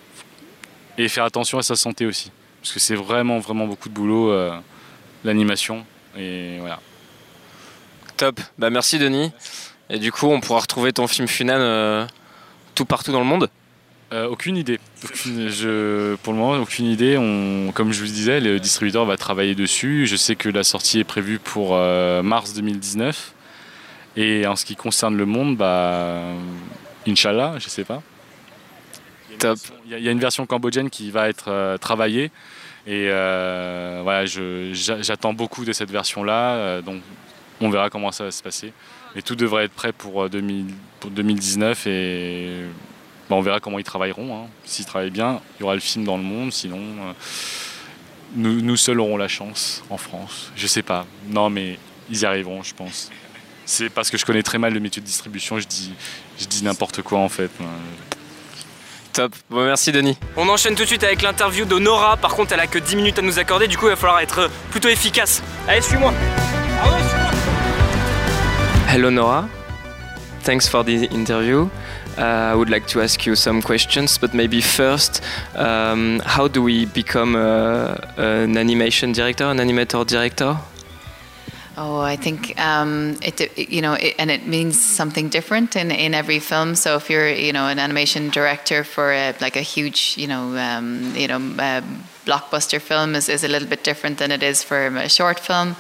Et 0.98 1.09
faire 1.09 1.24
attention 1.24 1.57
à 1.57 1.62
sa 1.62 1.77
santé 1.77 2.05
aussi. 2.05 2.31
Parce 2.61 2.74
que 2.74 2.79
c'est 2.79 2.94
vraiment, 2.94 3.38
vraiment 3.38 3.66
beaucoup 3.66 3.88
de 3.88 3.94
boulot 3.94 4.35
l'animation. 5.24 5.85
Et 6.16 6.59
voilà. 6.61 6.81
Top. 8.16 8.40
Bah, 8.59 8.70
merci 8.70 8.98
Denis. 8.98 9.33
Et 9.90 9.98
du 9.98 10.12
coup, 10.12 10.26
on 10.26 10.40
pourra 10.40 10.61
retrouver 10.61 10.92
ton 10.92 11.07
film 11.07 11.28
Funan 11.28 11.54
euh, 11.59 12.07
tout 12.74 12.85
partout 12.85 13.12
dans 13.12 13.20
le 13.20 13.26
monde? 13.26 13.48
Euh, 14.12 14.26
aucune 14.26 14.57
idée. 14.57 14.81
je, 15.02 16.14
pour 16.16 16.33
le 16.33 16.38
moment, 16.38 16.61
aucune 16.61 16.87
idée. 16.87 17.16
On, 17.16 17.72
comme 17.72 17.92
je 17.92 18.00
vous 18.00 18.07
disais, 18.07 18.40
le 18.40 18.59
distributeur 18.59 19.04
va 19.04 19.16
travailler 19.16 19.54
dessus. 19.54 20.07
Je 20.07 20.16
sais 20.16 20.35
que 20.35 20.48
la 20.48 20.64
sortie 20.64 20.98
est 20.98 21.04
prévue 21.04 21.38
pour 21.38 21.70
euh, 21.72 22.22
mars 22.22 22.54
2019. 22.54 23.35
Et 24.16 24.46
en 24.46 24.57
ce 24.57 24.64
qui 24.64 24.76
concerne 24.76 25.16
le 25.16 25.26
monde, 25.26 25.57
bah, 25.57 26.22
Inch'Allah, 27.07 27.54
je 27.59 27.68
sais 27.68 27.85
pas. 27.85 28.02
Top. 29.38 29.59
Il 29.87 29.98
y, 29.98 30.09
a 30.09 30.11
une 30.11 30.18
version 30.18 30.44
cambodgienne 30.46 30.90
qui 30.90 31.11
va 31.12 31.28
être 31.28 31.76
travaillée. 31.81 32.33
Et 32.86 33.08
euh, 33.08 34.00
voilà, 34.02 34.24
j'attends 34.26 35.32
beaucoup 35.32 35.64
de 35.64 35.72
cette 35.72 35.90
version-là. 35.90 36.54
Euh, 36.54 36.82
donc 36.82 37.02
on 37.60 37.70
verra 37.70 37.90
comment 37.90 38.12
ça 38.12 38.24
va 38.24 38.30
se 38.30 38.42
passer. 38.42 38.72
Mais 39.14 39.22
tout 39.22 39.36
devrait 39.36 39.64
être 39.64 39.72
prêt 39.72 39.92
pour, 39.92 40.28
2019 40.28 41.84
euh, 41.86 41.90
et 41.90 42.64
on 43.30 43.40
verra 43.40 43.60
comment 43.60 43.78
ils 43.78 43.84
travailleront. 43.84 44.44
Hein. 44.44 44.48
S'ils 44.64 44.86
travaillent 44.86 45.10
bien, 45.10 45.40
il 45.58 45.62
y 45.62 45.64
aura 45.64 45.74
le 45.74 45.80
film 45.80 46.04
dans 46.04 46.16
le 46.16 46.22
monde. 46.22 46.52
Sinon, 46.52 46.80
nous, 48.34 48.60
nous, 48.60 48.76
seuls 48.76 49.00
aurons 49.00 49.16
la 49.16 49.28
chance 49.28 49.82
en 49.90 49.98
France. 49.98 50.52
Je 50.56 50.66
sais 50.66 50.82
pas. 50.82 51.06
Non, 51.28 51.50
mais 51.50 51.78
ils 52.10 52.20
y 52.20 52.24
arriveront, 52.24 52.62
je 52.62 52.74
pense. 52.74 53.10
C'est 53.66 53.90
parce 53.90 54.08
que 54.08 54.16
je 54.16 54.24
connais 54.24 54.42
très 54.42 54.56
mal 54.56 54.72
le 54.72 54.80
métier 54.80 55.02
de 55.02 55.06
distribution, 55.06 55.58
je 55.58 55.66
dis, 55.66 55.92
je 56.38 56.46
dis 56.46 56.64
n'importe 56.64 57.02
quoi 57.02 57.18
en 57.18 57.28
fait. 57.28 57.50
Top. 59.18 59.35
Bon, 59.50 59.64
merci 59.64 59.90
Denis. 59.90 60.16
On 60.37 60.48
enchaîne 60.48 60.76
tout 60.76 60.83
de 60.83 60.87
suite 60.87 61.02
avec 61.02 61.22
l'interview 61.22 61.64
de 61.64 61.76
Nora. 61.76 62.16
Par 62.16 62.37
contre, 62.37 62.52
elle 62.52 62.61
a 62.61 62.68
que 62.68 62.78
10 62.78 62.94
minutes 62.94 63.18
à 63.18 63.22
nous 63.22 63.40
accorder. 63.40 63.66
Du 63.66 63.76
coup, 63.76 63.87
il 63.87 63.90
va 63.90 63.96
falloir 63.96 64.20
être 64.20 64.48
plutôt 64.70 64.88
efficace. 64.88 65.42
Allez, 65.66 65.81
suis-moi. 65.81 66.12
Hello 68.88 69.11
Nora. 69.11 69.48
Thanks 70.44 70.68
for 70.68 70.85
the 70.85 71.11
interview. 71.12 71.68
Uh, 72.16 72.52
I 72.52 72.54
would 72.54 72.70
like 72.70 72.87
to 72.92 73.00
ask 73.00 73.26
you 73.26 73.35
some 73.35 73.61
questions, 73.61 74.18
but 74.20 74.35
maybe 74.35 74.61
first, 74.61 75.20
um, 75.57 76.22
how 76.24 76.46
do 76.46 76.62
we 76.62 76.87
become 76.87 77.35
uh, 77.35 77.96
an 78.18 78.57
animation 78.57 79.11
director, 79.11 79.46
an 79.46 79.59
animator 79.59 80.07
director? 80.07 80.57
Oh, 81.80 82.00
I 82.00 82.16
think 82.16 82.58
um, 82.60 83.16
it, 83.22 83.56
you 83.56 83.82
know, 83.82 83.92
it, 83.92 84.16
and 84.18 84.32
it 84.32 84.48
means 84.48 84.84
something 84.84 85.28
different 85.28 85.76
in, 85.76 85.92
in 85.92 86.12
every 86.12 86.40
film. 86.40 86.74
So 86.74 86.96
if 86.96 87.08
you're, 87.08 87.28
you 87.28 87.52
know, 87.52 87.68
an 87.68 87.78
animation 87.78 88.30
director 88.30 88.82
for 88.82 89.12
a, 89.12 89.32
like 89.40 89.54
a 89.54 89.60
huge, 89.60 90.16
you 90.18 90.26
know, 90.26 90.56
um, 90.58 91.14
you 91.14 91.28
know, 91.28 91.36
uh, 91.36 91.82
blockbuster 92.26 92.80
film 92.80 93.14
is, 93.14 93.28
is 93.28 93.44
a 93.44 93.48
little 93.48 93.68
bit 93.68 93.84
different 93.84 94.18
than 94.18 94.32
it 94.32 94.42
is 94.42 94.60
for 94.60 94.88
a 94.88 95.08
short 95.08 95.38
film 95.38 95.76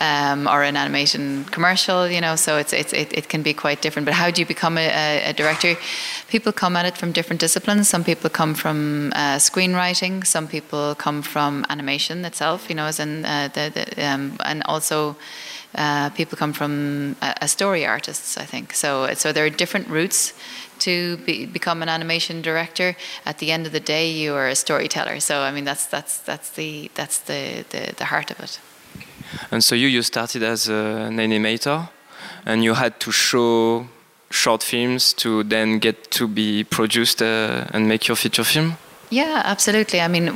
um, 0.00 0.46
or 0.46 0.62
an 0.62 0.76
animation 0.76 1.44
commercial, 1.44 2.08
you 2.08 2.20
know, 2.20 2.36
so 2.36 2.56
it's, 2.56 2.72
it's, 2.72 2.92
it, 2.92 3.12
it 3.12 3.28
can 3.28 3.42
be 3.42 3.54
quite 3.54 3.80
different. 3.82 4.06
But 4.06 4.14
how 4.14 4.30
do 4.30 4.40
you 4.40 4.46
become 4.46 4.76
a, 4.78 5.30
a, 5.30 5.32
director? 5.32 5.76
People 6.28 6.52
come 6.52 6.76
at 6.76 6.86
it 6.86 6.96
from 6.96 7.12
different 7.12 7.40
disciplines. 7.40 7.88
Some 7.88 8.04
people 8.04 8.30
come 8.30 8.54
from 8.54 9.12
uh, 9.14 9.36
screenwriting, 9.36 10.26
some 10.26 10.48
people 10.48 10.94
come 10.96 11.22
from 11.22 11.64
animation 11.68 12.24
itself, 12.24 12.68
you 12.68 12.74
know, 12.74 12.86
as 12.86 12.98
in 12.98 13.24
uh, 13.24 13.48
the, 13.54 13.70
the 13.74 14.04
um, 14.04 14.36
and 14.44 14.62
also 14.64 15.16
uh, 15.74 16.10
people 16.10 16.36
come 16.38 16.52
from 16.52 17.16
a, 17.20 17.48
story 17.48 17.84
artists, 17.84 18.36
I 18.36 18.44
think. 18.44 18.74
So, 18.74 19.12
so 19.14 19.32
there 19.32 19.44
are 19.44 19.50
different 19.50 19.88
routes 19.88 20.32
to 20.80 21.16
be, 21.18 21.46
become 21.46 21.82
an 21.82 21.88
animation 21.88 22.42
director. 22.42 22.96
At 23.24 23.38
the 23.38 23.50
end 23.50 23.66
of 23.66 23.72
the 23.72 23.80
day, 23.80 24.10
you 24.10 24.34
are 24.34 24.48
a 24.48 24.54
storyteller. 24.54 25.20
So, 25.20 25.40
I 25.40 25.50
mean, 25.50 25.64
that's 25.64 25.86
that's 25.86 26.18
that's 26.18 26.50
the 26.50 26.90
that's 26.94 27.18
the 27.18 27.64
the, 27.70 27.94
the 27.96 28.04
heart 28.06 28.30
of 28.30 28.40
it. 28.40 28.60
And 29.50 29.62
so 29.62 29.74
you 29.74 29.88
you 29.88 30.02
started 30.02 30.42
as 30.42 30.68
an 30.68 31.16
animator, 31.18 31.88
and 32.46 32.62
you 32.62 32.74
had 32.74 33.00
to 33.00 33.12
show 33.12 33.86
short 34.30 34.62
films 34.62 35.12
to 35.14 35.44
then 35.44 35.78
get 35.78 36.10
to 36.10 36.26
be 36.26 36.64
produced 36.64 37.22
uh, 37.22 37.64
and 37.72 37.88
make 37.88 38.08
your 38.08 38.16
feature 38.16 38.44
film. 38.44 38.76
Yeah, 39.14 39.42
absolutely. 39.44 40.00
I 40.00 40.08
mean, 40.08 40.26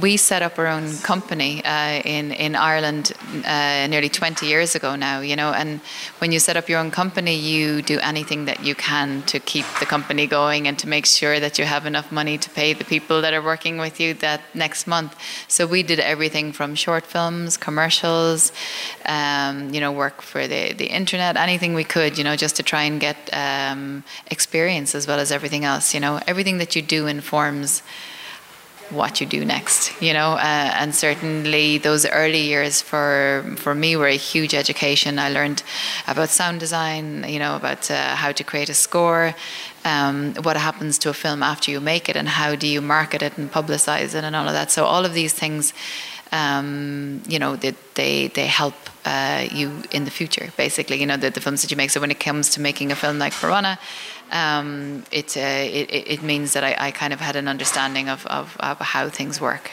we 0.00 0.16
set 0.16 0.42
up 0.42 0.58
our 0.58 0.66
own 0.66 0.96
company 1.04 1.64
uh, 1.64 2.02
in 2.04 2.32
in 2.32 2.56
Ireland 2.56 3.12
uh, 3.46 3.86
nearly 3.86 4.08
20 4.08 4.44
years 4.46 4.74
ago 4.74 4.96
now. 4.96 5.20
You 5.20 5.36
know, 5.36 5.52
and 5.52 5.80
when 6.18 6.32
you 6.32 6.40
set 6.40 6.56
up 6.56 6.68
your 6.68 6.80
own 6.80 6.90
company, 6.90 7.36
you 7.36 7.80
do 7.80 8.00
anything 8.00 8.46
that 8.46 8.64
you 8.64 8.74
can 8.74 9.22
to 9.26 9.38
keep 9.38 9.66
the 9.78 9.86
company 9.86 10.26
going 10.26 10.66
and 10.66 10.76
to 10.80 10.88
make 10.88 11.06
sure 11.06 11.38
that 11.38 11.60
you 11.60 11.64
have 11.64 11.86
enough 11.86 12.10
money 12.10 12.36
to 12.36 12.50
pay 12.50 12.72
the 12.72 12.84
people 12.84 13.22
that 13.22 13.32
are 13.34 13.42
working 13.52 13.78
with 13.78 14.00
you 14.00 14.14
that 14.14 14.40
next 14.52 14.88
month. 14.88 15.14
So 15.46 15.64
we 15.64 15.84
did 15.84 16.00
everything 16.00 16.52
from 16.52 16.74
short 16.74 17.06
films, 17.06 17.56
commercials, 17.56 18.50
um, 19.06 19.72
you 19.72 19.80
know, 19.80 19.92
work 19.92 20.22
for 20.22 20.48
the 20.48 20.72
the 20.72 20.86
internet, 20.86 21.36
anything 21.36 21.72
we 21.72 21.84
could, 21.84 22.18
you 22.18 22.24
know, 22.24 22.34
just 22.34 22.56
to 22.56 22.64
try 22.64 22.82
and 22.82 23.00
get 23.00 23.16
um, 23.32 24.02
experience 24.26 24.90
as 24.98 25.06
well 25.06 25.20
as 25.20 25.30
everything 25.30 25.64
else. 25.64 25.94
You 25.94 26.00
know, 26.00 26.14
everything 26.26 26.58
that 26.58 26.74
you 26.74 26.82
do 26.82 27.06
informs 27.06 27.82
what 28.90 29.20
you 29.20 29.26
do 29.26 29.44
next, 29.44 30.00
you 30.02 30.12
know. 30.12 30.32
Uh, 30.32 30.70
and 30.80 30.94
certainly 30.94 31.78
those 31.78 32.06
early 32.06 32.40
years 32.40 32.80
for 32.82 33.44
for 33.56 33.74
me 33.74 33.96
were 33.96 34.08
a 34.08 34.16
huge 34.16 34.54
education. 34.54 35.18
I 35.18 35.30
learned 35.30 35.62
about 36.06 36.28
sound 36.28 36.60
design, 36.60 37.24
you 37.28 37.38
know, 37.38 37.56
about 37.56 37.90
uh, 37.90 38.14
how 38.16 38.32
to 38.32 38.44
create 38.44 38.68
a 38.68 38.74
score, 38.74 39.34
um, 39.84 40.34
what 40.42 40.56
happens 40.56 40.98
to 40.98 41.10
a 41.10 41.14
film 41.14 41.42
after 41.42 41.70
you 41.70 41.80
make 41.80 42.08
it, 42.08 42.16
and 42.16 42.28
how 42.28 42.54
do 42.54 42.66
you 42.66 42.80
market 42.80 43.22
it 43.22 43.38
and 43.38 43.50
publicize 43.50 44.14
it, 44.14 44.24
and 44.24 44.34
all 44.36 44.46
of 44.46 44.52
that. 44.52 44.70
So 44.70 44.84
all 44.84 45.04
of 45.04 45.14
these 45.14 45.32
things, 45.32 45.72
um, 46.32 47.22
you 47.28 47.38
know, 47.38 47.56
they 47.56 47.74
they, 47.94 48.28
they 48.28 48.46
help. 48.46 48.74
Uh, 49.04 49.46
you 49.52 49.82
in 49.90 50.06
the 50.06 50.10
future, 50.10 50.50
basically, 50.56 50.98
you 50.98 51.04
know, 51.04 51.18
the, 51.18 51.28
the 51.28 51.40
films 51.40 51.60
that 51.60 51.70
you 51.70 51.76
make. 51.76 51.90
So 51.90 52.00
when 52.00 52.10
it 52.10 52.18
comes 52.18 52.48
to 52.54 52.60
making 52.60 52.90
a 52.90 52.96
film 52.96 53.18
like 53.18 53.34
Piranha, 53.34 53.78
um, 54.32 55.04
it, 55.12 55.36
uh, 55.36 55.40
it, 55.40 55.90
it 55.90 56.22
means 56.22 56.54
that 56.54 56.64
I, 56.64 56.74
I, 56.78 56.90
kind 56.90 57.12
of 57.12 57.20
had 57.20 57.36
an 57.36 57.46
understanding 57.46 58.08
of, 58.08 58.26
of, 58.26 58.56
of, 58.60 58.78
how 58.78 59.10
things 59.10 59.42
work. 59.42 59.70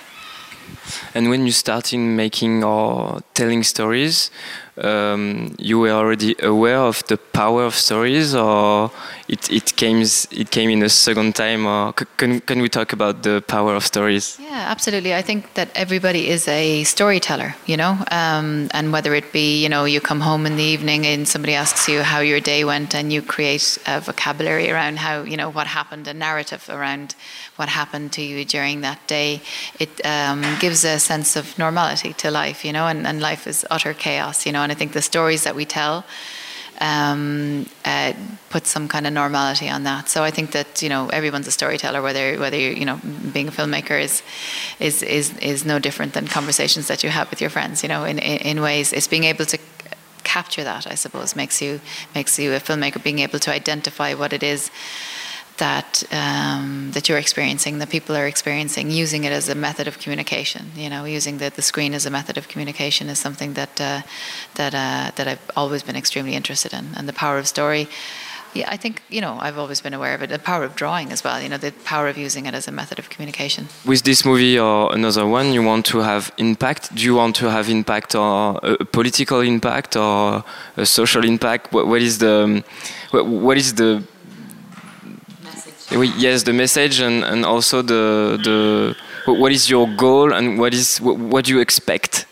And 1.15 1.29
when 1.29 1.45
you 1.45 1.51
started 1.51 1.97
making 1.97 2.63
or 2.63 3.21
telling 3.33 3.63
stories, 3.63 4.31
um, 4.77 5.55
you 5.57 5.79
were 5.79 5.91
already 5.91 6.35
aware 6.41 6.79
of 6.79 7.05
the 7.07 7.17
power 7.17 7.63
of 7.63 7.75
stories, 7.75 8.35
or 8.35 8.91
it, 9.31 9.49
it 9.49 9.75
came 9.77 10.01
it 10.01 10.51
came 10.51 10.69
in 10.69 10.83
a 10.83 10.89
second 10.89 11.35
time? 11.35 11.65
Or 11.65 11.93
can 11.93 12.41
can 12.41 12.61
we 12.61 12.69
talk 12.69 12.93
about 12.93 13.23
the 13.23 13.41
power 13.47 13.73
of 13.75 13.85
stories? 13.85 14.37
Yeah, 14.39 14.65
absolutely. 14.73 15.13
I 15.13 15.21
think 15.21 15.53
that 15.53 15.69
everybody 15.73 16.27
is 16.27 16.47
a 16.47 16.83
storyteller, 16.83 17.55
you 17.65 17.77
know, 17.77 17.97
um, 18.11 18.69
and 18.73 18.91
whether 18.91 19.15
it 19.15 19.31
be 19.31 19.63
you 19.63 19.69
know 19.69 19.85
you 19.85 20.01
come 20.01 20.19
home 20.19 20.45
in 20.45 20.57
the 20.57 20.63
evening 20.63 21.07
and 21.07 21.27
somebody 21.27 21.55
asks 21.55 21.87
you 21.87 22.03
how 22.03 22.19
your 22.19 22.41
day 22.41 22.65
went, 22.65 22.93
and 22.93 23.13
you 23.13 23.21
create 23.21 23.77
a 23.87 24.01
vocabulary 24.01 24.69
around 24.69 24.99
how 24.99 25.23
you 25.23 25.37
know 25.37 25.49
what 25.49 25.67
happened, 25.67 26.07
a 26.07 26.13
narrative 26.13 26.69
around 26.69 27.15
what 27.55 27.69
happened 27.69 28.11
to 28.11 28.21
you 28.21 28.43
during 28.43 28.81
that 28.81 28.99
day. 29.07 29.41
It 29.79 30.05
um, 30.05 30.43
gives 30.59 30.83
a 30.83 30.99
sense 30.99 31.37
of 31.37 31.57
normality 31.57 32.13
to 32.13 32.31
life, 32.31 32.65
you 32.65 32.73
know, 32.73 32.87
and, 32.87 33.07
and 33.07 33.21
life 33.21 33.47
is 33.47 33.65
utter 33.69 33.93
chaos, 33.93 34.45
you 34.45 34.51
know, 34.51 34.63
and 34.63 34.71
I 34.71 34.75
think 34.75 34.91
the 34.91 35.01
stories 35.01 35.43
that 35.43 35.55
we 35.55 35.65
tell 35.65 36.03
um, 36.81 37.67
uh, 37.85 38.13
put 38.49 38.65
some 38.65 38.87
kind 38.87 39.07
of 39.07 39.13
normality 39.13 39.69
on 39.69 39.83
that. 39.83 40.09
So 40.09 40.23
I 40.23 40.31
think 40.31 40.51
that 40.51 40.81
you 40.81 40.89
know 40.89 41.07
everyone's 41.09 41.47
a 41.47 41.51
storyteller, 41.51 42.01
whether 42.01 42.37
whether 42.39 42.57
you 42.57 42.71
you 42.71 42.85
know 42.85 42.99
being 43.31 43.47
a 43.47 43.51
filmmaker 43.51 44.01
is 44.01 44.23
is 44.79 45.03
is 45.03 45.37
is 45.37 45.63
no 45.63 45.79
different 45.79 46.13
than 46.13 46.27
conversations 46.27 46.87
that 46.87 47.03
you 47.03 47.09
have 47.09 47.29
with 47.29 47.39
your 47.39 47.51
friends. 47.51 47.83
You 47.83 47.89
know, 47.89 48.03
in 48.03 48.17
in, 48.19 48.37
in 48.39 48.61
ways, 48.61 48.91
it's 48.91 49.07
being 49.07 49.25
able 49.25 49.45
to 49.45 49.57
capture 50.23 50.63
that. 50.63 50.87
I 50.87 50.95
suppose 50.95 51.35
makes 51.35 51.61
you 51.61 51.79
makes 52.15 52.39
you 52.39 52.53
a 52.53 52.59
filmmaker, 52.59 53.01
being 53.01 53.19
able 53.19 53.39
to 53.39 53.51
identify 53.51 54.13
what 54.13 54.33
it 54.33 54.43
is 54.43 54.71
that 55.61 56.03
um, 56.11 56.89
that 56.93 57.07
you're 57.07 57.23
experiencing, 57.27 57.77
that 57.77 57.89
people 57.89 58.15
are 58.15 58.25
experiencing, 58.25 58.89
using 58.89 59.21
it 59.27 59.31
as 59.31 59.47
a 59.47 59.53
method 59.53 59.87
of 59.87 59.99
communication. 59.99 60.63
You 60.75 60.89
know, 60.89 61.05
using 61.05 61.37
the, 61.37 61.49
the 61.59 61.61
screen 61.61 61.93
as 61.93 62.05
a 62.05 62.09
method 62.09 62.35
of 62.39 62.47
communication 62.47 63.05
is 63.13 63.19
something 63.19 63.53
that 63.53 63.73
uh, 63.79 64.01
that 64.55 64.73
uh, 64.73 65.11
that 65.17 65.27
I've 65.31 65.45
always 65.55 65.83
been 65.83 65.95
extremely 65.95 66.33
interested 66.33 66.73
in, 66.73 66.85
and 66.97 67.07
the 67.07 67.17
power 67.23 67.37
of 67.37 67.45
story. 67.47 67.87
Yeah, 68.53 68.75
I 68.75 68.77
think 68.83 68.95
you 69.15 69.21
know 69.25 69.37
I've 69.45 69.59
always 69.63 69.81
been 69.85 69.93
aware 69.93 70.15
of 70.15 70.21
it. 70.23 70.29
The 70.29 70.39
power 70.39 70.63
of 70.69 70.73
drawing 70.75 71.11
as 71.15 71.23
well. 71.23 71.37
You 71.43 71.49
know, 71.51 71.59
the 71.67 71.73
power 71.93 72.07
of 72.11 72.17
using 72.17 72.47
it 72.47 72.53
as 72.59 72.67
a 72.67 72.71
method 72.71 72.97
of 72.99 73.05
communication. 73.13 73.63
With 73.85 74.01
this 74.01 74.25
movie 74.25 74.57
or 74.59 74.91
another 74.99 75.25
one, 75.27 75.53
you 75.53 75.63
want 75.71 75.85
to 75.93 75.99
have 75.99 76.23
impact. 76.37 76.81
Do 76.95 77.01
you 77.03 77.15
want 77.21 77.35
to 77.35 77.45
have 77.55 77.69
impact 77.69 78.15
or 78.15 78.59
a 78.63 78.85
political 78.97 79.39
impact 79.41 79.95
or 79.95 80.43
a 80.75 80.85
social 80.85 81.23
impact? 81.23 81.71
what, 81.73 81.85
what 81.87 82.01
is 82.01 82.17
the 82.17 82.63
what 83.11 83.57
is 83.57 83.75
the 83.75 84.03
yes, 85.91 86.43
the 86.43 86.53
message 86.53 86.99
and, 86.99 87.23
and 87.23 87.45
also 87.45 87.81
the 87.81 88.39
the 88.43 88.95
what 89.25 89.51
is 89.51 89.69
your 89.69 89.87
goal 89.95 90.33
and 90.33 90.57
what 90.59 90.73
is 90.73 90.99
what, 91.01 91.17
what 91.17 91.45
do 91.45 91.51
you 91.51 91.59
expect? 91.59 92.25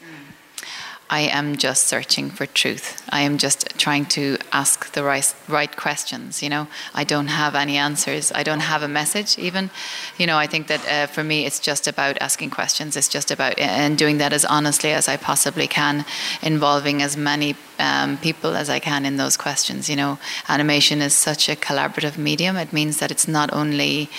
I 1.12 1.22
am 1.22 1.58
just 1.58 1.88
searching 1.88 2.30
for 2.30 2.45
truth. 2.45 3.02
I 3.10 3.22
am 3.22 3.39
just 3.39 3.80
trying 3.80 4.06
to 4.08 4.38
ask 4.52 4.91
the 4.91 5.04
right, 5.04 5.34
right 5.48 5.76
questions. 5.76 6.43
You 6.43 6.50
know, 6.50 6.67
I 6.93 7.04
don't 7.04 7.28
have 7.28 7.56
any 7.56 7.78
answers. 7.78 8.32
I 8.32 8.43
don't 8.43 8.60
have 8.60 8.84
a 8.84 8.88
message 8.88 9.39
even. 9.39 9.72
You 10.19 10.28
know, 10.28 10.38
I 10.38 10.45
think 10.45 10.67
that 10.67 10.88
uh, 10.88 11.08
for 11.08 11.24
me, 11.24 11.48
it's 11.48 11.60
just 11.60 11.88
about 11.88 12.19
asking 12.22 12.52
questions. 12.52 12.95
It's 12.95 13.10
just 13.10 13.32
about 13.32 13.58
and 13.58 13.98
doing 13.98 14.19
that 14.19 14.34
as 14.34 14.45
honestly 14.45 14.91
as 14.91 15.08
I 15.08 15.17
possibly 15.17 15.67
can, 15.67 16.06
involving 16.43 17.02
as 17.02 17.17
many 17.17 17.56
um, 17.80 18.18
people 18.18 18.56
as 18.56 18.70
I 18.70 18.80
can 18.80 19.06
in 19.06 19.18
those 19.18 19.38
questions. 19.38 19.89
You 19.89 19.96
know, 19.96 20.20
animation 20.48 21.02
is 21.02 21.15
such 21.15 21.50
a 21.50 21.56
collaborative 21.56 22.18
medium. 22.18 22.58
It 22.58 22.74
means 22.74 23.00
that 23.00 23.12
it's 23.12 23.28
not 23.28 23.52
only, 23.54 24.10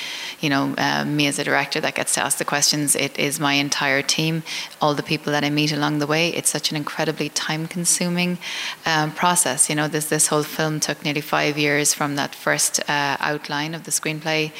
you 0.40 0.48
know, 0.48 0.74
uh, 0.78 1.04
me 1.04 1.26
as 1.26 1.38
a 1.38 1.44
director 1.44 1.80
that 1.80 1.94
gets 1.94 2.14
to 2.14 2.22
ask 2.22 2.38
the 2.38 2.44
questions. 2.44 2.96
It 2.96 3.18
is 3.18 3.38
my 3.38 3.54
entire 3.54 4.02
team, 4.02 4.42
all 4.80 4.94
the 4.94 5.02
people 5.02 5.32
that 5.32 5.44
I 5.44 5.50
meet 5.50 5.72
along 5.72 5.98
the 5.98 6.06
way. 6.06 6.30
It's 6.30 6.50
such 6.50 6.70
an 6.70 6.76
incredibly 6.76 7.28
time-consuming 7.28 8.38
um, 8.86 9.12
process. 9.12 9.68
You 9.68 9.76
know, 9.76 9.88
this 9.88 10.08
this 10.08 10.28
whole 10.28 10.42
film 10.42 10.80
took 10.80 11.04
nearly 11.04 11.20
five 11.20 11.58
years 11.58 11.94
from 11.94 12.16
that 12.16 12.34
first 12.34 12.80
uh, 12.88 13.16
outline 13.20 13.74
of 13.74 13.84
the 13.84 13.90
screenplay 13.90 14.52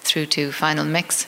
through 0.00 0.26
to 0.26 0.52
final 0.52 0.84
mix 0.84 1.26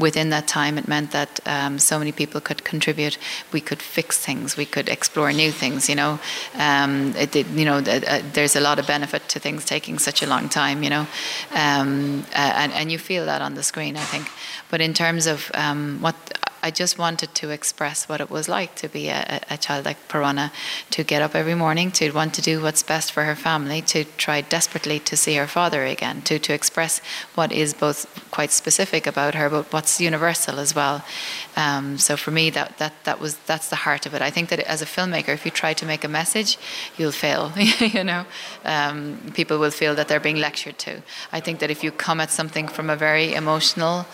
within 0.00 0.30
that 0.30 0.48
time, 0.48 0.78
it 0.78 0.88
meant 0.88 1.12
that 1.12 1.40
um, 1.46 1.78
so 1.78 1.98
many 1.98 2.12
people 2.12 2.40
could 2.40 2.64
contribute. 2.64 3.18
We 3.52 3.60
could 3.60 3.80
fix 3.80 4.18
things. 4.18 4.56
We 4.56 4.64
could 4.64 4.88
explore 4.88 5.32
new 5.32 5.52
things. 5.52 5.88
You 5.88 5.96
know, 5.96 6.18
um, 6.58 7.14
it, 7.16 7.36
it, 7.36 7.46
you 7.48 7.64
know, 7.64 7.78
uh, 7.78 8.22
there's 8.32 8.56
a 8.56 8.60
lot 8.60 8.78
of 8.78 8.86
benefit 8.86 9.28
to 9.28 9.38
things 9.38 9.64
taking 9.64 9.98
such 9.98 10.22
a 10.22 10.26
long 10.26 10.48
time. 10.48 10.82
You 10.82 10.90
know, 10.90 11.06
um, 11.54 12.24
uh, 12.34 12.52
and 12.56 12.72
and 12.72 12.90
you 12.90 12.98
feel 12.98 13.26
that 13.26 13.42
on 13.42 13.54
the 13.54 13.62
screen, 13.62 13.96
I 13.96 14.04
think. 14.04 14.28
But 14.70 14.80
in 14.80 14.94
terms 14.94 15.26
of 15.26 15.50
um, 15.54 15.98
what 16.00 16.16
I 16.62 16.70
just 16.70 16.98
wanted 16.98 17.34
to 17.36 17.50
express 17.50 18.08
what 18.08 18.20
it 18.20 18.30
was 18.30 18.48
like 18.48 18.74
to 18.76 18.88
be 18.88 19.08
a, 19.08 19.40
a, 19.48 19.56
child 19.56 19.84
like 19.84 20.08
Piranha, 20.08 20.52
to 20.90 21.04
get 21.04 21.22
up 21.22 21.34
every 21.34 21.54
morning, 21.54 21.90
to 21.92 22.10
want 22.12 22.34
to 22.34 22.42
do 22.42 22.60
what's 22.60 22.82
best 22.82 23.12
for 23.12 23.24
her 23.24 23.34
family, 23.34 23.80
to 23.82 24.04
try 24.16 24.40
desperately 24.40 24.98
to 25.00 25.16
see 25.16 25.34
her 25.36 25.46
father 25.46 25.84
again, 25.84 26.22
to, 26.22 26.38
to 26.38 26.52
express 26.52 27.00
what 27.34 27.52
is 27.52 27.74
both 27.74 28.06
quite 28.30 28.50
specific 28.50 29.06
about 29.06 29.34
her, 29.34 29.48
but 29.48 29.72
what's 29.72 30.00
universal 30.00 30.58
as 30.58 30.74
well. 30.74 31.04
Um, 31.56 31.98
so 31.98 32.16
for 32.16 32.30
me, 32.30 32.50
that, 32.50 32.78
that, 32.78 32.92
that 33.04 33.20
was, 33.20 33.36
that's 33.46 33.68
the 33.68 33.76
heart 33.76 34.06
of 34.06 34.14
it. 34.14 34.22
I 34.22 34.30
think 34.30 34.48
that 34.50 34.60
as 34.60 34.82
a 34.82 34.86
filmmaker, 34.86 35.28
if 35.28 35.44
you 35.44 35.50
try 35.50 35.74
to 35.74 35.86
make 35.86 36.04
a 36.04 36.08
message, 36.08 36.58
you'll 36.96 37.12
fail, 37.12 37.52
you 37.80 38.04
know. 38.04 38.24
Um, 38.64 39.32
people 39.34 39.58
will 39.58 39.70
feel 39.70 39.94
that 39.94 40.08
they're 40.08 40.20
being 40.20 40.36
lectured 40.36 40.78
to. 40.80 41.02
I 41.32 41.40
think 41.40 41.60
that 41.60 41.70
if 41.70 41.82
you 41.82 41.90
come 41.90 42.20
at 42.20 42.30
something 42.30 42.68
from 42.68 42.90
a 42.90 42.96
very 42.96 43.34
emotional 43.34 44.06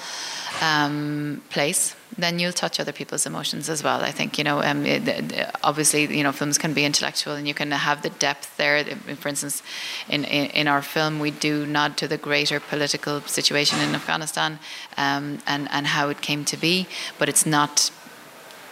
um, 0.63 1.43
place, 1.51 1.95
then 2.19 2.39
you'll 2.39 2.53
touch 2.53 2.81
other 2.81 2.93
people's 2.93 3.27
emotions 3.27 3.69
as 3.69 3.83
well. 3.83 4.01
I 4.01 4.11
think 4.11 4.39
you 4.39 4.45
know, 4.45 4.63
um, 4.63 4.87
it, 4.87 5.51
obviously, 5.63 6.17
you 6.17 6.23
know, 6.23 6.33
films 6.33 6.59
can 6.59 6.73
be 6.73 6.85
intellectual, 6.85 7.35
and 7.35 7.47
you 7.47 7.55
can 7.55 7.71
have 7.71 8.03
the 8.03 8.11
depth 8.11 8.57
there. 8.57 8.85
For 9.17 9.29
instance, 9.29 9.63
in, 10.09 10.25
in, 10.25 10.69
our 10.69 10.83
film, 10.83 11.19
we 11.19 11.31
do 11.31 11.67
nod 11.67 11.97
to 11.99 12.09
the 12.09 12.17
greater 12.17 12.61
political 12.61 13.21
situation 13.23 13.81
in 13.81 13.95
Afghanistan 13.95 14.59
um, 14.97 15.39
and 15.47 15.69
and 15.71 15.89
how 15.89 16.09
it 16.09 16.21
came 16.21 16.45
to 16.47 16.57
be, 16.57 16.87
but 17.19 17.29
it's 17.29 17.47
not 17.47 17.91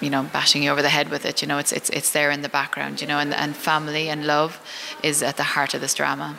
you 0.00 0.10
know 0.10 0.22
bashing 0.32 0.62
you 0.62 0.70
over 0.70 0.82
the 0.82 0.88
head 0.88 1.08
with 1.08 1.24
it 1.24 1.40
you 1.40 1.48
know 1.48 1.58
it's 1.58 1.72
it's 1.72 1.88
it's 1.90 2.10
there 2.10 2.30
in 2.30 2.42
the 2.42 2.48
background 2.48 3.00
you 3.00 3.06
know 3.06 3.18
and 3.18 3.32
and 3.32 3.56
family 3.56 4.08
and 4.08 4.26
love 4.26 4.60
is 5.02 5.22
at 5.22 5.36
the 5.36 5.44
heart 5.54 5.72
of 5.72 5.80
this 5.80 5.94
drama 5.94 6.36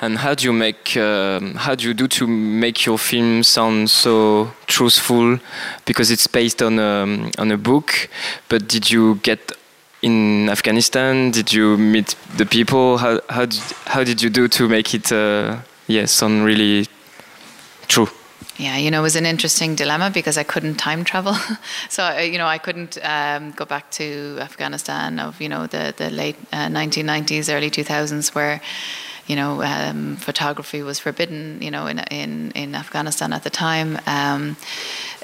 and 0.00 0.18
how 0.18 0.34
do 0.34 0.44
you 0.44 0.52
make, 0.52 0.96
um, 0.96 1.54
how 1.54 1.74
do 1.74 1.86
you 1.86 1.94
do 1.94 2.08
to 2.08 2.26
make 2.26 2.84
your 2.84 2.98
film 2.98 3.42
sound 3.42 3.90
so 3.90 4.50
truthful? 4.66 5.38
Because 5.84 6.10
it's 6.10 6.26
based 6.26 6.62
on 6.62 6.78
a, 6.78 7.02
um, 7.02 7.30
on 7.38 7.50
a 7.50 7.56
book, 7.56 8.08
but 8.48 8.68
did 8.68 8.90
you 8.90 9.16
get 9.22 9.52
in 10.02 10.48
Afghanistan? 10.48 11.30
Did 11.30 11.52
you 11.52 11.76
meet 11.76 12.16
the 12.36 12.46
people? 12.46 12.98
How 12.98 13.20
how 13.28 13.46
did, 13.46 13.62
how 13.86 14.04
did 14.04 14.20
you 14.20 14.30
do 14.30 14.48
to 14.48 14.68
make 14.68 14.94
it, 14.94 15.12
uh, 15.12 15.58
yeah, 15.86 16.06
sound 16.06 16.44
really 16.44 16.86
true? 17.88 18.08
Yeah, 18.58 18.76
you 18.76 18.90
know, 18.90 19.00
it 19.00 19.02
was 19.02 19.16
an 19.16 19.26
interesting 19.26 19.74
dilemma 19.74 20.10
because 20.10 20.36
I 20.36 20.42
couldn't 20.42 20.76
time 20.76 21.04
travel. 21.04 21.34
so, 21.88 22.16
you 22.18 22.38
know, 22.38 22.46
I 22.46 22.58
couldn't 22.58 22.98
um, 23.02 23.52
go 23.52 23.64
back 23.64 23.90
to 23.92 24.38
Afghanistan 24.40 25.18
of, 25.18 25.40
you 25.40 25.48
know, 25.48 25.66
the, 25.66 25.94
the 25.96 26.10
late 26.10 26.36
uh, 26.52 26.68
1990s, 26.68 27.52
early 27.52 27.70
2000s, 27.70 28.34
where 28.34 28.60
you 29.26 29.36
know, 29.36 29.62
um, 29.62 30.16
photography 30.16 30.82
was 30.82 30.98
forbidden, 30.98 31.60
you 31.62 31.70
know, 31.70 31.86
in 31.86 31.98
in 32.10 32.50
in 32.52 32.74
Afghanistan 32.74 33.32
at 33.32 33.44
the 33.44 33.50
time. 33.50 33.98
Um, 34.06 34.56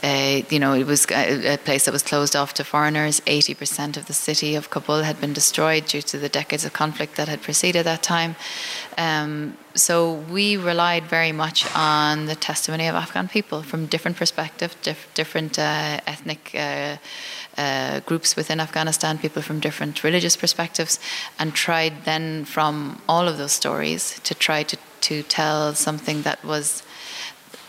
uh, 0.03 0.42
you 0.49 0.59
know, 0.59 0.74
it 0.74 0.86
was 0.86 1.07
a, 1.11 1.55
a, 1.55 1.57
place 1.59 1.86
that 1.86 1.92
was 1.92 2.03
closed 2.03 2.36
off 2.36 2.55
to 2.55 2.64
foreigners. 2.64 3.20
80% 3.22 3.96
of 3.96 4.07
the 4.07 4.12
city 4.12 4.55
of 4.55 4.70
Kabul 4.70 5.03
had 5.03 5.20
been 5.20 5.32
destroyed 5.32 5.86
due 5.86 6.03
to 6.03 6.18
the 6.18 6.28
decades 6.28 6.64
of 6.64 6.72
conflict 6.72 7.16
that 7.16 7.26
had 7.28 7.42
preceded 7.42 7.84
that 7.86 8.03
time. 8.03 8.36
Um, 8.96 9.57
so 9.74 10.12
we 10.12 10.57
relied 10.57 11.05
very 11.05 11.32
much 11.32 11.66
on 11.74 12.26
the 12.26 12.36
testimony 12.36 12.86
of 12.86 12.94
Afghan 12.94 13.28
people 13.28 13.62
from 13.62 13.86
different 13.86 14.16
perspectives, 14.16 14.76
diff- 14.82 15.09
different 15.14 15.59
uh, 15.59 16.01
ethnic 16.07 16.55
uh, 16.55 16.96
uh, 17.59 18.00
groups 18.00 18.36
within 18.36 18.61
Afghanistan, 18.61 19.18
people 19.18 19.42
from 19.42 19.61
different 19.61 20.04
religious 20.04 20.36
perspectives, 20.36 20.98
and 21.38 21.54
tried 21.54 22.04
then 22.04 22.44
from 22.44 23.02
all 23.09 23.28
of 23.28 23.36
those 23.36 23.52
stories 23.52 24.20
to 24.20 24.34
try 24.34 24.62
to, 24.62 24.76
to 25.02 25.22
tell 25.24 25.74
something 25.74 26.22
that 26.22 26.42
was 26.44 26.82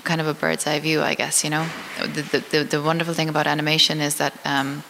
kind 0.03 0.21
of 0.21 0.27
a 0.27 0.33
bird's 0.33 0.65
eye 0.67 0.79
view, 0.79 1.01
I 1.01 1.15
guess. 1.15 1.43
You 1.43 1.49
know, 1.49 1.65
the 1.97 2.45
the, 2.51 2.63
the 2.63 2.81
wonderful 2.81 3.13
thing 3.13 3.29
about 3.29 3.47
animation 3.47 3.99
is 3.99 4.15
that. 4.17 4.33
Um, 4.45 4.83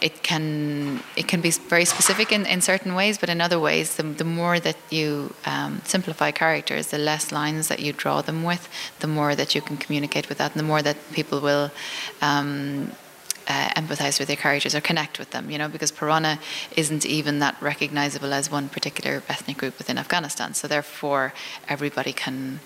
it 0.00 0.22
can 0.22 1.02
it 1.16 1.26
can 1.28 1.40
be 1.40 1.50
very 1.50 1.86
specific 1.86 2.30
in, 2.30 2.44
in 2.44 2.60
certain 2.60 2.94
ways, 2.94 3.16
but 3.16 3.30
in 3.30 3.40
other 3.40 3.58
ways, 3.58 3.96
the, 3.96 4.02
the 4.02 4.24
more 4.24 4.60
that 4.60 4.76
you 4.90 5.32
um, 5.46 5.80
simplify 5.84 6.30
characters, 6.30 6.88
the 6.88 6.98
less 6.98 7.32
lines 7.32 7.68
that 7.68 7.80
you 7.80 7.90
draw 7.94 8.20
them 8.20 8.42
with, 8.44 8.68
the 9.00 9.06
more 9.06 9.34
that 9.34 9.54
you 9.54 9.62
can 9.62 9.78
communicate 9.78 10.28
with 10.28 10.36
that, 10.36 10.50
and 10.52 10.60
the 10.60 10.68
more 10.72 10.82
that 10.82 10.98
people 11.14 11.40
will 11.40 11.70
um, 12.20 12.92
uh, 13.46 13.68
empathize 13.76 14.18
with 14.18 14.28
their 14.28 14.36
characters 14.36 14.74
or 14.74 14.80
connect 14.80 15.18
with 15.18 15.30
them, 15.30 15.50
you 15.50 15.58
know, 15.58 15.68
because 15.68 15.92
Pirana 15.92 16.38
isn't 16.76 17.04
even 17.06 17.38
that 17.40 17.60
recognizable 17.60 18.32
as 18.32 18.50
one 18.50 18.68
particular 18.68 19.22
ethnic 19.28 19.58
group 19.58 19.78
within 19.78 19.98
Afghanistan. 19.98 20.54
So 20.54 20.68
therefore, 20.68 21.32
everybody 21.68 22.12
can 22.12 22.60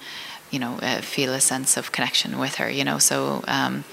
you 0.51 0.59
know, 0.59 0.79
uh, 0.81 1.01
feel 1.01 1.35
a 1.35 1.41
sense 1.41 1.77
of 1.77 1.93
connection 1.93 2.39
with 2.39 2.55
her, 2.55 2.71
you 2.71 2.85
know. 2.85 2.99
So 2.99 3.45
um, 3.47 3.85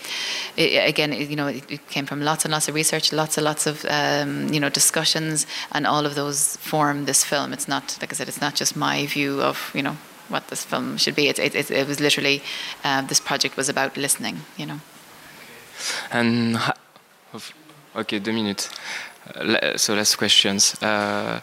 it, 0.56 0.88
again, 0.88 1.12
it, 1.12 1.30
you 1.30 1.36
know, 1.36 1.48
it, 1.48 1.70
it, 1.70 1.90
came 1.90 2.06
from 2.06 2.22
lots 2.22 2.46
and 2.46 2.52
lots 2.52 2.68
of 2.70 2.76
research, 2.76 3.12
lots 3.12 3.38
and 3.38 3.44
lots 3.44 3.68
of 3.68 3.86
um, 3.90 4.48
you 4.54 4.60
know 4.60 4.70
discussions, 4.70 5.46
and 5.74 5.86
all 5.86 6.06
of 6.06 6.16
those 6.16 6.56
form 6.58 7.06
this 7.06 7.24
film. 7.24 7.52
It's 7.52 7.68
not, 7.68 7.98
like 8.02 8.14
I 8.14 8.16
said, 8.16 8.30
it's 8.30 8.42
not 8.42 8.56
just 8.56 8.76
my 8.76 9.06
view 9.06 9.42
of 9.42 9.72
you 9.74 9.84
know 9.84 9.98
what 10.30 10.48
this 10.48 10.64
film 10.64 10.98
should 10.98 11.16
be. 11.16 11.28
It, 11.28 11.40
it, 11.40 11.70
it 11.70 11.88
was 11.88 12.00
literally 12.00 12.42
uh, 12.84 13.02
this 13.02 13.20
project 13.20 13.58
was 13.58 13.70
about 13.70 13.98
listening, 13.98 14.42
you 14.58 14.66
know. 14.66 14.80
And 16.16 16.57
okay, 17.93 18.20
two 18.20 18.32
minutes. 18.32 18.70
Uh, 19.36 19.76
so 19.76 19.95
last 19.95 20.16
questions. 20.16 20.82
Uh, 20.82 21.41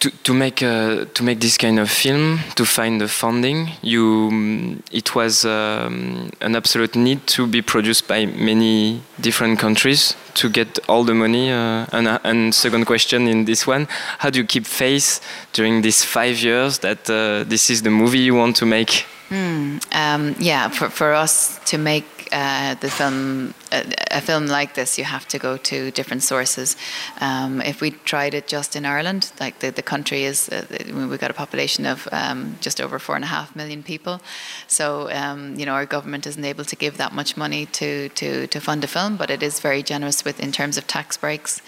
to, 0.00 0.10
to 0.10 0.34
make 0.34 0.62
uh, 0.62 1.06
to 1.14 1.22
make 1.24 1.40
this 1.40 1.56
kind 1.56 1.78
of 1.78 1.90
film 1.90 2.40
to 2.54 2.66
find 2.66 3.00
the 3.00 3.08
funding 3.08 3.70
you 3.80 4.78
it 4.92 5.14
was 5.14 5.46
um, 5.46 6.28
an 6.42 6.54
absolute 6.54 6.94
need 6.96 7.26
to 7.28 7.46
be 7.46 7.62
produced 7.62 8.06
by 8.06 8.26
many 8.26 9.00
different 9.18 9.58
countries 9.58 10.14
to 10.34 10.50
get 10.50 10.78
all 10.90 11.02
the 11.02 11.14
money 11.14 11.50
uh, 11.50 11.86
and, 11.92 12.08
uh, 12.08 12.18
and 12.24 12.54
second 12.54 12.84
question 12.84 13.26
in 13.26 13.46
this 13.46 13.66
one 13.66 13.88
how 14.18 14.28
do 14.28 14.38
you 14.38 14.44
keep 14.44 14.66
faith 14.66 15.20
during 15.54 15.80
these 15.80 16.04
five 16.04 16.38
years 16.42 16.80
that 16.80 17.08
uh, 17.08 17.42
this 17.48 17.70
is 17.70 17.80
the 17.80 17.90
movie 17.90 18.18
you 18.18 18.34
want 18.34 18.54
to 18.54 18.66
make 18.66 19.06
mm, 19.28 19.94
um, 19.94 20.34
yeah 20.38 20.68
for, 20.68 20.88
for 20.88 21.12
us 21.12 21.58
to 21.66 21.78
make 21.78 22.16
uh, 22.32 22.74
the 22.76 22.90
film, 22.90 23.54
a, 23.72 23.94
a, 24.10 24.20
film 24.20 24.46
like 24.46 24.74
this, 24.74 24.98
you 24.98 25.04
have 25.04 25.26
to 25.28 25.38
go 25.38 25.56
to 25.56 25.90
different 25.92 26.22
sources. 26.22 26.76
Um, 27.20 27.60
if 27.60 27.80
we 27.80 27.92
tried 27.92 28.34
it 28.34 28.48
just 28.48 28.76
in 28.76 28.84
Ireland, 28.84 29.30
like 29.38 29.60
the, 29.60 29.70
the 29.70 29.82
country 29.82 30.24
is, 30.24 30.48
uh, 30.48 30.66
we've 31.08 31.20
got 31.20 31.30
a 31.30 31.34
population 31.34 31.86
of 31.86 32.08
um, 32.12 32.56
just 32.60 32.80
over 32.80 32.98
four 32.98 33.16
and 33.16 33.24
a 33.24 33.28
half 33.28 33.54
million 33.54 33.82
people. 33.82 34.20
So, 34.66 35.10
um, 35.10 35.54
you 35.56 35.66
know, 35.66 35.72
our 35.72 35.86
government 35.86 36.26
isn't 36.26 36.44
able 36.44 36.64
to 36.64 36.76
give 36.76 36.96
that 36.96 37.12
much 37.12 37.36
money 37.36 37.66
to, 37.66 38.08
to, 38.10 38.46
to 38.46 38.60
fund 38.60 38.84
a 38.84 38.88
film, 38.88 39.16
but 39.16 39.30
it 39.30 39.42
is 39.42 39.60
very 39.60 39.82
generous 39.82 40.24
with 40.24 40.40
in 40.40 40.52
terms 40.52 40.76
of 40.76 40.86
tax 40.86 41.16
breaks. 41.16 41.60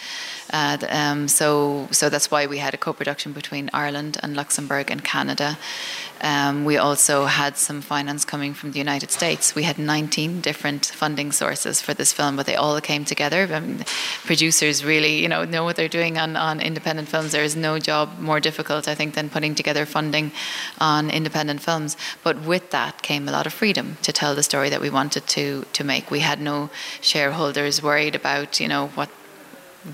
Uh, 0.51 0.79
um, 0.89 1.29
so, 1.29 1.89
so 1.91 2.09
that's 2.09 2.31
why 2.31 2.47
we 2.47 2.59
had 2.59 2.75
a 2.75 2.77
co-production 2.77 3.33
between 3.33 3.71
Ireland 3.73 4.19
and 4.23 4.35
Luxembourg 4.35 4.91
and 4.91 5.05
Canada. 5.05 5.59
Um, 6.21 6.65
we 6.65 6.77
also 6.77 7.27
had 7.27 7.57
some 7.57 7.81
finance 7.81 8.25
coming 8.25 8.55
from 8.55 8.73
the 8.73 8.79
United 8.79 9.11
States. 9.11 9.55
We 9.55 9.63
had 9.63 9.79
19 9.79 10.41
different 10.41 10.87
funding 10.87 11.31
sources 11.33 11.81
for 11.81 11.95
this 11.95 12.13
film, 12.13 12.37
but 12.37 12.47
they 12.47 12.57
all 12.57 12.81
came 12.81 13.05
together. 13.05 13.49
I 13.53 13.61
mean, 13.61 13.85
producers 14.25 14.85
really, 14.85 15.23
you 15.23 15.29
know, 15.29 15.45
know 15.45 15.65
what 15.65 15.77
they're 15.77 15.89
doing 15.89 16.19
on, 16.19 16.37
on 16.37 16.61
independent 16.61 17.09
films. 17.09 17.33
There 17.33 17.45
is 17.45 17.55
no 17.55 17.79
job 17.79 18.19
more 18.19 18.41
difficult, 18.41 18.89
I 18.89 18.95
think, 18.95 19.15
than 19.15 19.31
putting 19.31 19.55
together 19.55 19.87
funding 19.87 20.33
on 20.81 21.11
independent 21.11 21.61
films. 21.61 21.97
But 22.25 22.43
with 22.43 22.71
that 22.71 23.03
came 23.03 23.29
a 23.29 23.33
lot 23.33 23.47
of 23.47 23.53
freedom 23.53 23.97
to 24.03 24.13
tell 24.13 24.35
the 24.35 24.43
story 24.43 24.71
that 24.71 24.81
we 24.81 24.91
wanted 24.91 25.27
to 25.29 25.67
to 25.73 25.85
make. 25.85 26.11
We 26.11 26.21
had 26.21 26.41
no 26.41 26.71
shareholders 27.01 27.83
worried 27.83 28.15
about, 28.15 28.61
you 28.61 28.69
know, 28.69 28.89
what 28.89 29.11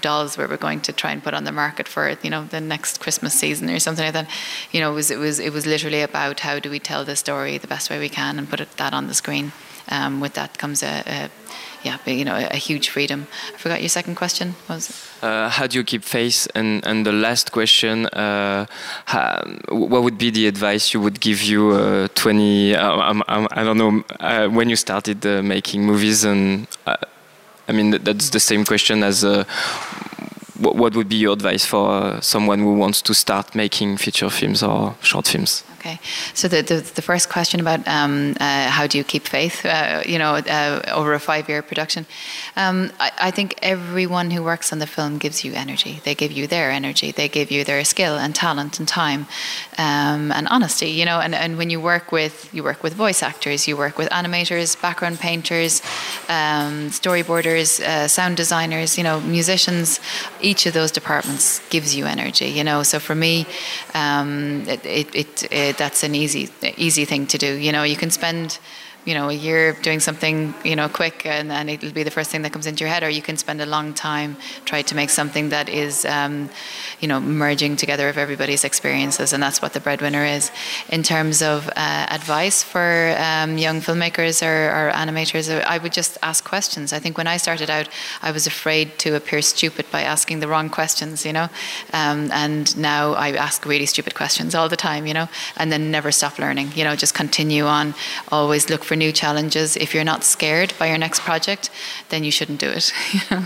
dolls 0.00 0.36
where 0.36 0.48
we're 0.48 0.56
going 0.56 0.80
to 0.82 0.92
try 0.92 1.12
and 1.12 1.22
put 1.22 1.34
on 1.34 1.44
the 1.44 1.52
market 1.52 1.88
for 1.88 2.08
it, 2.08 2.24
you 2.24 2.30
know 2.30 2.44
the 2.44 2.60
next 2.60 3.00
Christmas 3.00 3.34
season 3.34 3.70
or 3.70 3.78
something 3.78 4.04
like 4.04 4.14
that. 4.14 4.28
You 4.72 4.80
know, 4.80 4.92
it 4.92 4.94
was 4.94 5.10
it 5.10 5.18
was 5.18 5.38
it 5.38 5.52
was 5.52 5.66
literally 5.66 6.02
about 6.02 6.40
how 6.40 6.58
do 6.58 6.70
we 6.70 6.78
tell 6.78 7.04
the 7.04 7.16
story 7.16 7.58
the 7.58 7.68
best 7.68 7.90
way 7.90 7.98
we 7.98 8.08
can 8.08 8.38
and 8.38 8.48
put 8.48 8.60
it, 8.60 8.70
that 8.76 8.92
on 8.92 9.06
the 9.06 9.14
screen. 9.14 9.52
Um, 9.90 10.20
with 10.20 10.32
that 10.32 10.56
comes 10.56 10.82
a, 10.82 11.02
a 11.06 11.30
yeah, 11.84 11.98
you 12.06 12.24
know, 12.24 12.36
a, 12.36 12.56
huge 12.56 12.88
freedom. 12.88 13.26
I 13.54 13.58
forgot 13.58 13.80
your 13.80 13.90
second 13.90 14.14
question. 14.14 14.54
was 14.68 14.90
uh, 15.22 15.50
how 15.50 15.66
do 15.66 15.76
you 15.78 15.84
keep 15.84 16.02
faith? 16.02 16.48
And 16.54 16.84
and 16.86 17.04
the 17.04 17.12
last 17.12 17.52
question, 17.52 18.06
uh, 18.06 18.64
how, 19.04 19.42
what 19.68 20.02
would 20.02 20.16
be 20.16 20.30
the 20.30 20.46
advice 20.46 20.94
you 20.94 21.00
would 21.00 21.20
give 21.20 21.42
you 21.42 21.72
uh, 21.72 22.08
20? 22.14 22.74
Uh, 22.74 22.96
I'm, 22.96 23.22
I'm, 23.28 23.46
I 23.52 23.62
do 23.62 23.74
not 23.74 23.76
know 23.76 24.04
uh, 24.20 24.48
when 24.48 24.70
you 24.70 24.76
started 24.76 25.26
uh, 25.26 25.42
making 25.42 25.84
movies 25.84 26.24
and 26.24 26.66
I 27.66 27.72
mean, 27.72 27.90
that's 28.02 28.30
the 28.30 28.40
same 28.40 28.64
question 28.64 29.02
as 29.02 29.24
uh, 29.24 29.44
what 30.72 30.94
would 30.94 31.08
be 31.08 31.16
your 31.16 31.32
advice 31.32 31.64
for 31.64 31.90
uh, 31.90 32.20
someone 32.20 32.58
who 32.60 32.74
wants 32.74 33.02
to 33.02 33.14
start 33.14 33.54
making 33.54 33.98
feature 33.98 34.30
films 34.30 34.62
or 34.62 34.94
short 35.00 35.26
films? 35.26 35.64
Okay, 35.84 36.00
so 36.32 36.48
the, 36.48 36.62
the, 36.62 36.76
the 36.94 37.02
first 37.02 37.28
question 37.28 37.60
about 37.60 37.86
um, 37.86 38.34
uh, 38.40 38.70
how 38.70 38.86
do 38.86 38.96
you 38.96 39.04
keep 39.04 39.28
faith, 39.28 39.66
uh, 39.66 40.02
you 40.06 40.18
know, 40.18 40.36
uh, 40.36 40.80
over 40.94 41.12
a 41.12 41.20
five-year 41.20 41.60
production, 41.60 42.06
um, 42.56 42.90
I, 42.98 43.12
I, 43.20 43.30
think 43.30 43.58
everyone 43.60 44.30
who 44.30 44.42
works 44.42 44.72
on 44.72 44.78
the 44.78 44.86
film 44.86 45.18
gives 45.18 45.44
you 45.44 45.52
energy. 45.52 46.00
They 46.04 46.14
give 46.14 46.32
you 46.32 46.46
their 46.46 46.70
energy. 46.70 47.12
They 47.12 47.28
give 47.28 47.50
you 47.50 47.64
their 47.64 47.84
skill 47.84 48.16
and 48.16 48.34
talent 48.34 48.78
and 48.78 48.88
time 48.88 49.26
um, 49.76 50.32
and 50.32 50.48
honesty. 50.48 50.88
You 50.88 51.04
know, 51.04 51.20
and, 51.20 51.34
and 51.34 51.58
when 51.58 51.68
you 51.68 51.80
work 51.82 52.12
with 52.12 52.48
you 52.54 52.64
work 52.64 52.82
with 52.82 52.94
voice 52.94 53.22
actors, 53.22 53.68
you 53.68 53.76
work 53.76 53.98
with 53.98 54.08
animators, 54.08 54.80
background 54.80 55.18
painters, 55.20 55.82
um, 56.30 56.88
storyboarders, 56.88 57.80
uh, 57.80 58.08
sound 58.08 58.38
designers, 58.38 58.96
you 58.96 59.04
know, 59.04 59.20
musicians. 59.20 60.00
Each 60.40 60.53
of 60.66 60.72
those 60.72 60.90
departments 60.90 61.60
gives 61.68 61.94
you 61.96 62.06
energy. 62.06 62.46
You 62.46 62.64
know, 62.64 62.82
so 62.82 62.98
for 62.98 63.14
me, 63.14 63.46
um, 63.94 64.64
it, 64.68 64.84
it, 64.84 65.14
it, 65.14 65.52
it 65.52 65.78
that's 65.78 66.02
an 66.02 66.14
easy 66.14 66.48
easy 66.76 67.04
thing 67.04 67.26
to 67.28 67.38
do. 67.38 67.50
You 67.66 67.72
know, 67.72 67.82
you 67.82 67.96
can 67.96 68.10
spend 68.10 68.58
you 69.04 69.12
know, 69.12 69.28
a 69.28 69.32
year 69.32 69.72
doing 69.82 70.00
something, 70.00 70.54
you 70.64 70.74
know, 70.74 70.88
quick 70.88 71.26
and, 71.26 71.52
and 71.52 71.68
it'll 71.68 71.92
be 71.92 72.02
the 72.02 72.10
first 72.10 72.30
thing 72.30 72.42
that 72.42 72.52
comes 72.52 72.66
into 72.66 72.80
your 72.80 72.88
head, 72.88 73.02
or 73.02 73.10
you 73.10 73.20
can 73.20 73.36
spend 73.36 73.60
a 73.60 73.66
long 73.66 73.92
time 73.92 74.36
trying 74.64 74.84
to 74.84 74.94
make 74.94 75.10
something 75.10 75.50
that 75.50 75.68
is, 75.68 76.04
um, 76.06 76.48
you 77.00 77.08
know, 77.08 77.20
merging 77.20 77.76
together 77.76 78.08
of 78.08 78.16
everybody's 78.16 78.64
experiences, 78.64 79.32
and 79.32 79.42
that's 79.42 79.60
what 79.60 79.74
the 79.74 79.80
breadwinner 79.80 80.24
is. 80.24 80.50
In 80.88 81.02
terms 81.02 81.42
of 81.42 81.68
uh, 81.68 82.06
advice 82.10 82.62
for 82.62 83.14
um, 83.18 83.58
young 83.58 83.80
filmmakers 83.80 84.42
or, 84.42 84.88
or, 84.88 84.92
animators, 84.92 85.50
I 85.64 85.78
would 85.78 85.92
just 85.92 86.16
ask 86.22 86.44
questions. 86.44 86.92
I 86.92 86.98
think 86.98 87.18
when 87.18 87.26
I 87.26 87.36
started 87.36 87.68
out, 87.68 87.88
I 88.22 88.30
was 88.30 88.46
afraid 88.46 88.98
to 89.00 89.16
appear 89.16 89.42
stupid 89.42 89.86
by 89.90 90.02
asking 90.02 90.40
the 90.40 90.48
wrong 90.48 90.70
questions, 90.70 91.26
you 91.26 91.32
know, 91.32 91.48
um, 91.92 92.30
and 92.32 92.76
now 92.78 93.12
I 93.12 93.32
ask 93.32 93.66
really 93.66 93.86
stupid 93.86 94.14
questions 94.14 94.54
all 94.54 94.68
the 94.68 94.76
time, 94.76 95.06
you 95.06 95.14
know, 95.14 95.28
and 95.56 95.70
then 95.70 95.90
never 95.90 96.10
stop 96.10 96.38
learning, 96.38 96.72
you 96.74 96.84
know, 96.84 96.96
just 96.96 97.12
continue 97.14 97.64
on, 97.64 97.94
always 98.30 98.70
look 98.70 98.82
for 98.82 98.93
for 98.94 98.98
new 98.98 99.12
challenges. 99.12 99.76
If 99.76 99.94
you're 99.94 100.04
not 100.04 100.24
scared 100.24 100.72
by 100.78 100.86
your 100.86 100.98
next 100.98 101.20
project, 101.22 101.70
then 102.08 102.24
you 102.24 102.30
shouldn't 102.30 102.60
do 102.60 102.70
it. 102.70 102.92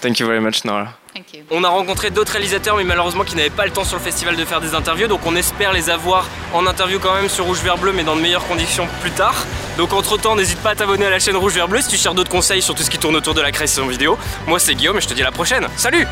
Thank 0.00 0.18
you 0.18 0.26
very 0.26 0.40
much, 0.40 0.64
Nora. 0.64 0.96
Thank 1.12 1.34
you. 1.34 1.44
On 1.50 1.62
a 1.64 1.68
rencontré 1.68 2.10
d'autres 2.10 2.32
réalisateurs, 2.32 2.76
mais 2.76 2.84
malheureusement 2.84 3.24
qui 3.24 3.36
n'avaient 3.36 3.50
pas 3.50 3.66
le 3.66 3.72
temps 3.72 3.84
sur 3.84 3.98
le 3.98 4.02
festival 4.02 4.36
de 4.36 4.44
faire 4.44 4.60
des 4.60 4.74
interviews, 4.74 5.08
donc 5.08 5.26
on 5.26 5.36
espère 5.36 5.72
les 5.72 5.90
avoir 5.90 6.26
en 6.54 6.66
interview 6.66 6.98
quand 6.98 7.14
même 7.14 7.28
sur 7.28 7.44
Rouge 7.44 7.60
Vert 7.62 7.76
Bleu, 7.76 7.92
mais 7.92 8.04
dans 8.04 8.16
de 8.16 8.20
meilleures 8.20 8.46
conditions 8.46 8.88
plus 9.02 9.10
tard. 9.10 9.34
Donc 9.76 9.92
entre 9.92 10.16
temps, 10.16 10.36
n'hésite 10.36 10.60
pas 10.60 10.70
à 10.70 10.74
t'abonner 10.74 11.06
à 11.06 11.10
la 11.10 11.18
chaîne 11.18 11.36
Rouge 11.36 11.54
Vert 11.54 11.68
Bleu 11.68 11.82
si 11.82 11.88
tu 11.88 11.96
cherches 11.96 12.14
d'autres 12.14 12.30
conseils 12.30 12.62
sur 12.62 12.74
tout 12.74 12.82
ce 12.82 12.90
qui 12.90 12.98
tourne 12.98 13.16
autour 13.16 13.34
de 13.34 13.42
la 13.42 13.52
création 13.52 13.86
vidéo. 13.86 14.16
Moi 14.46 14.58
c'est 14.58 14.74
Guillaume 14.74 14.96
et 14.96 15.00
je 15.02 15.08
te 15.08 15.14
dis 15.14 15.22
à 15.22 15.26
la 15.26 15.32
prochaine. 15.32 15.66
Salut 15.76 16.06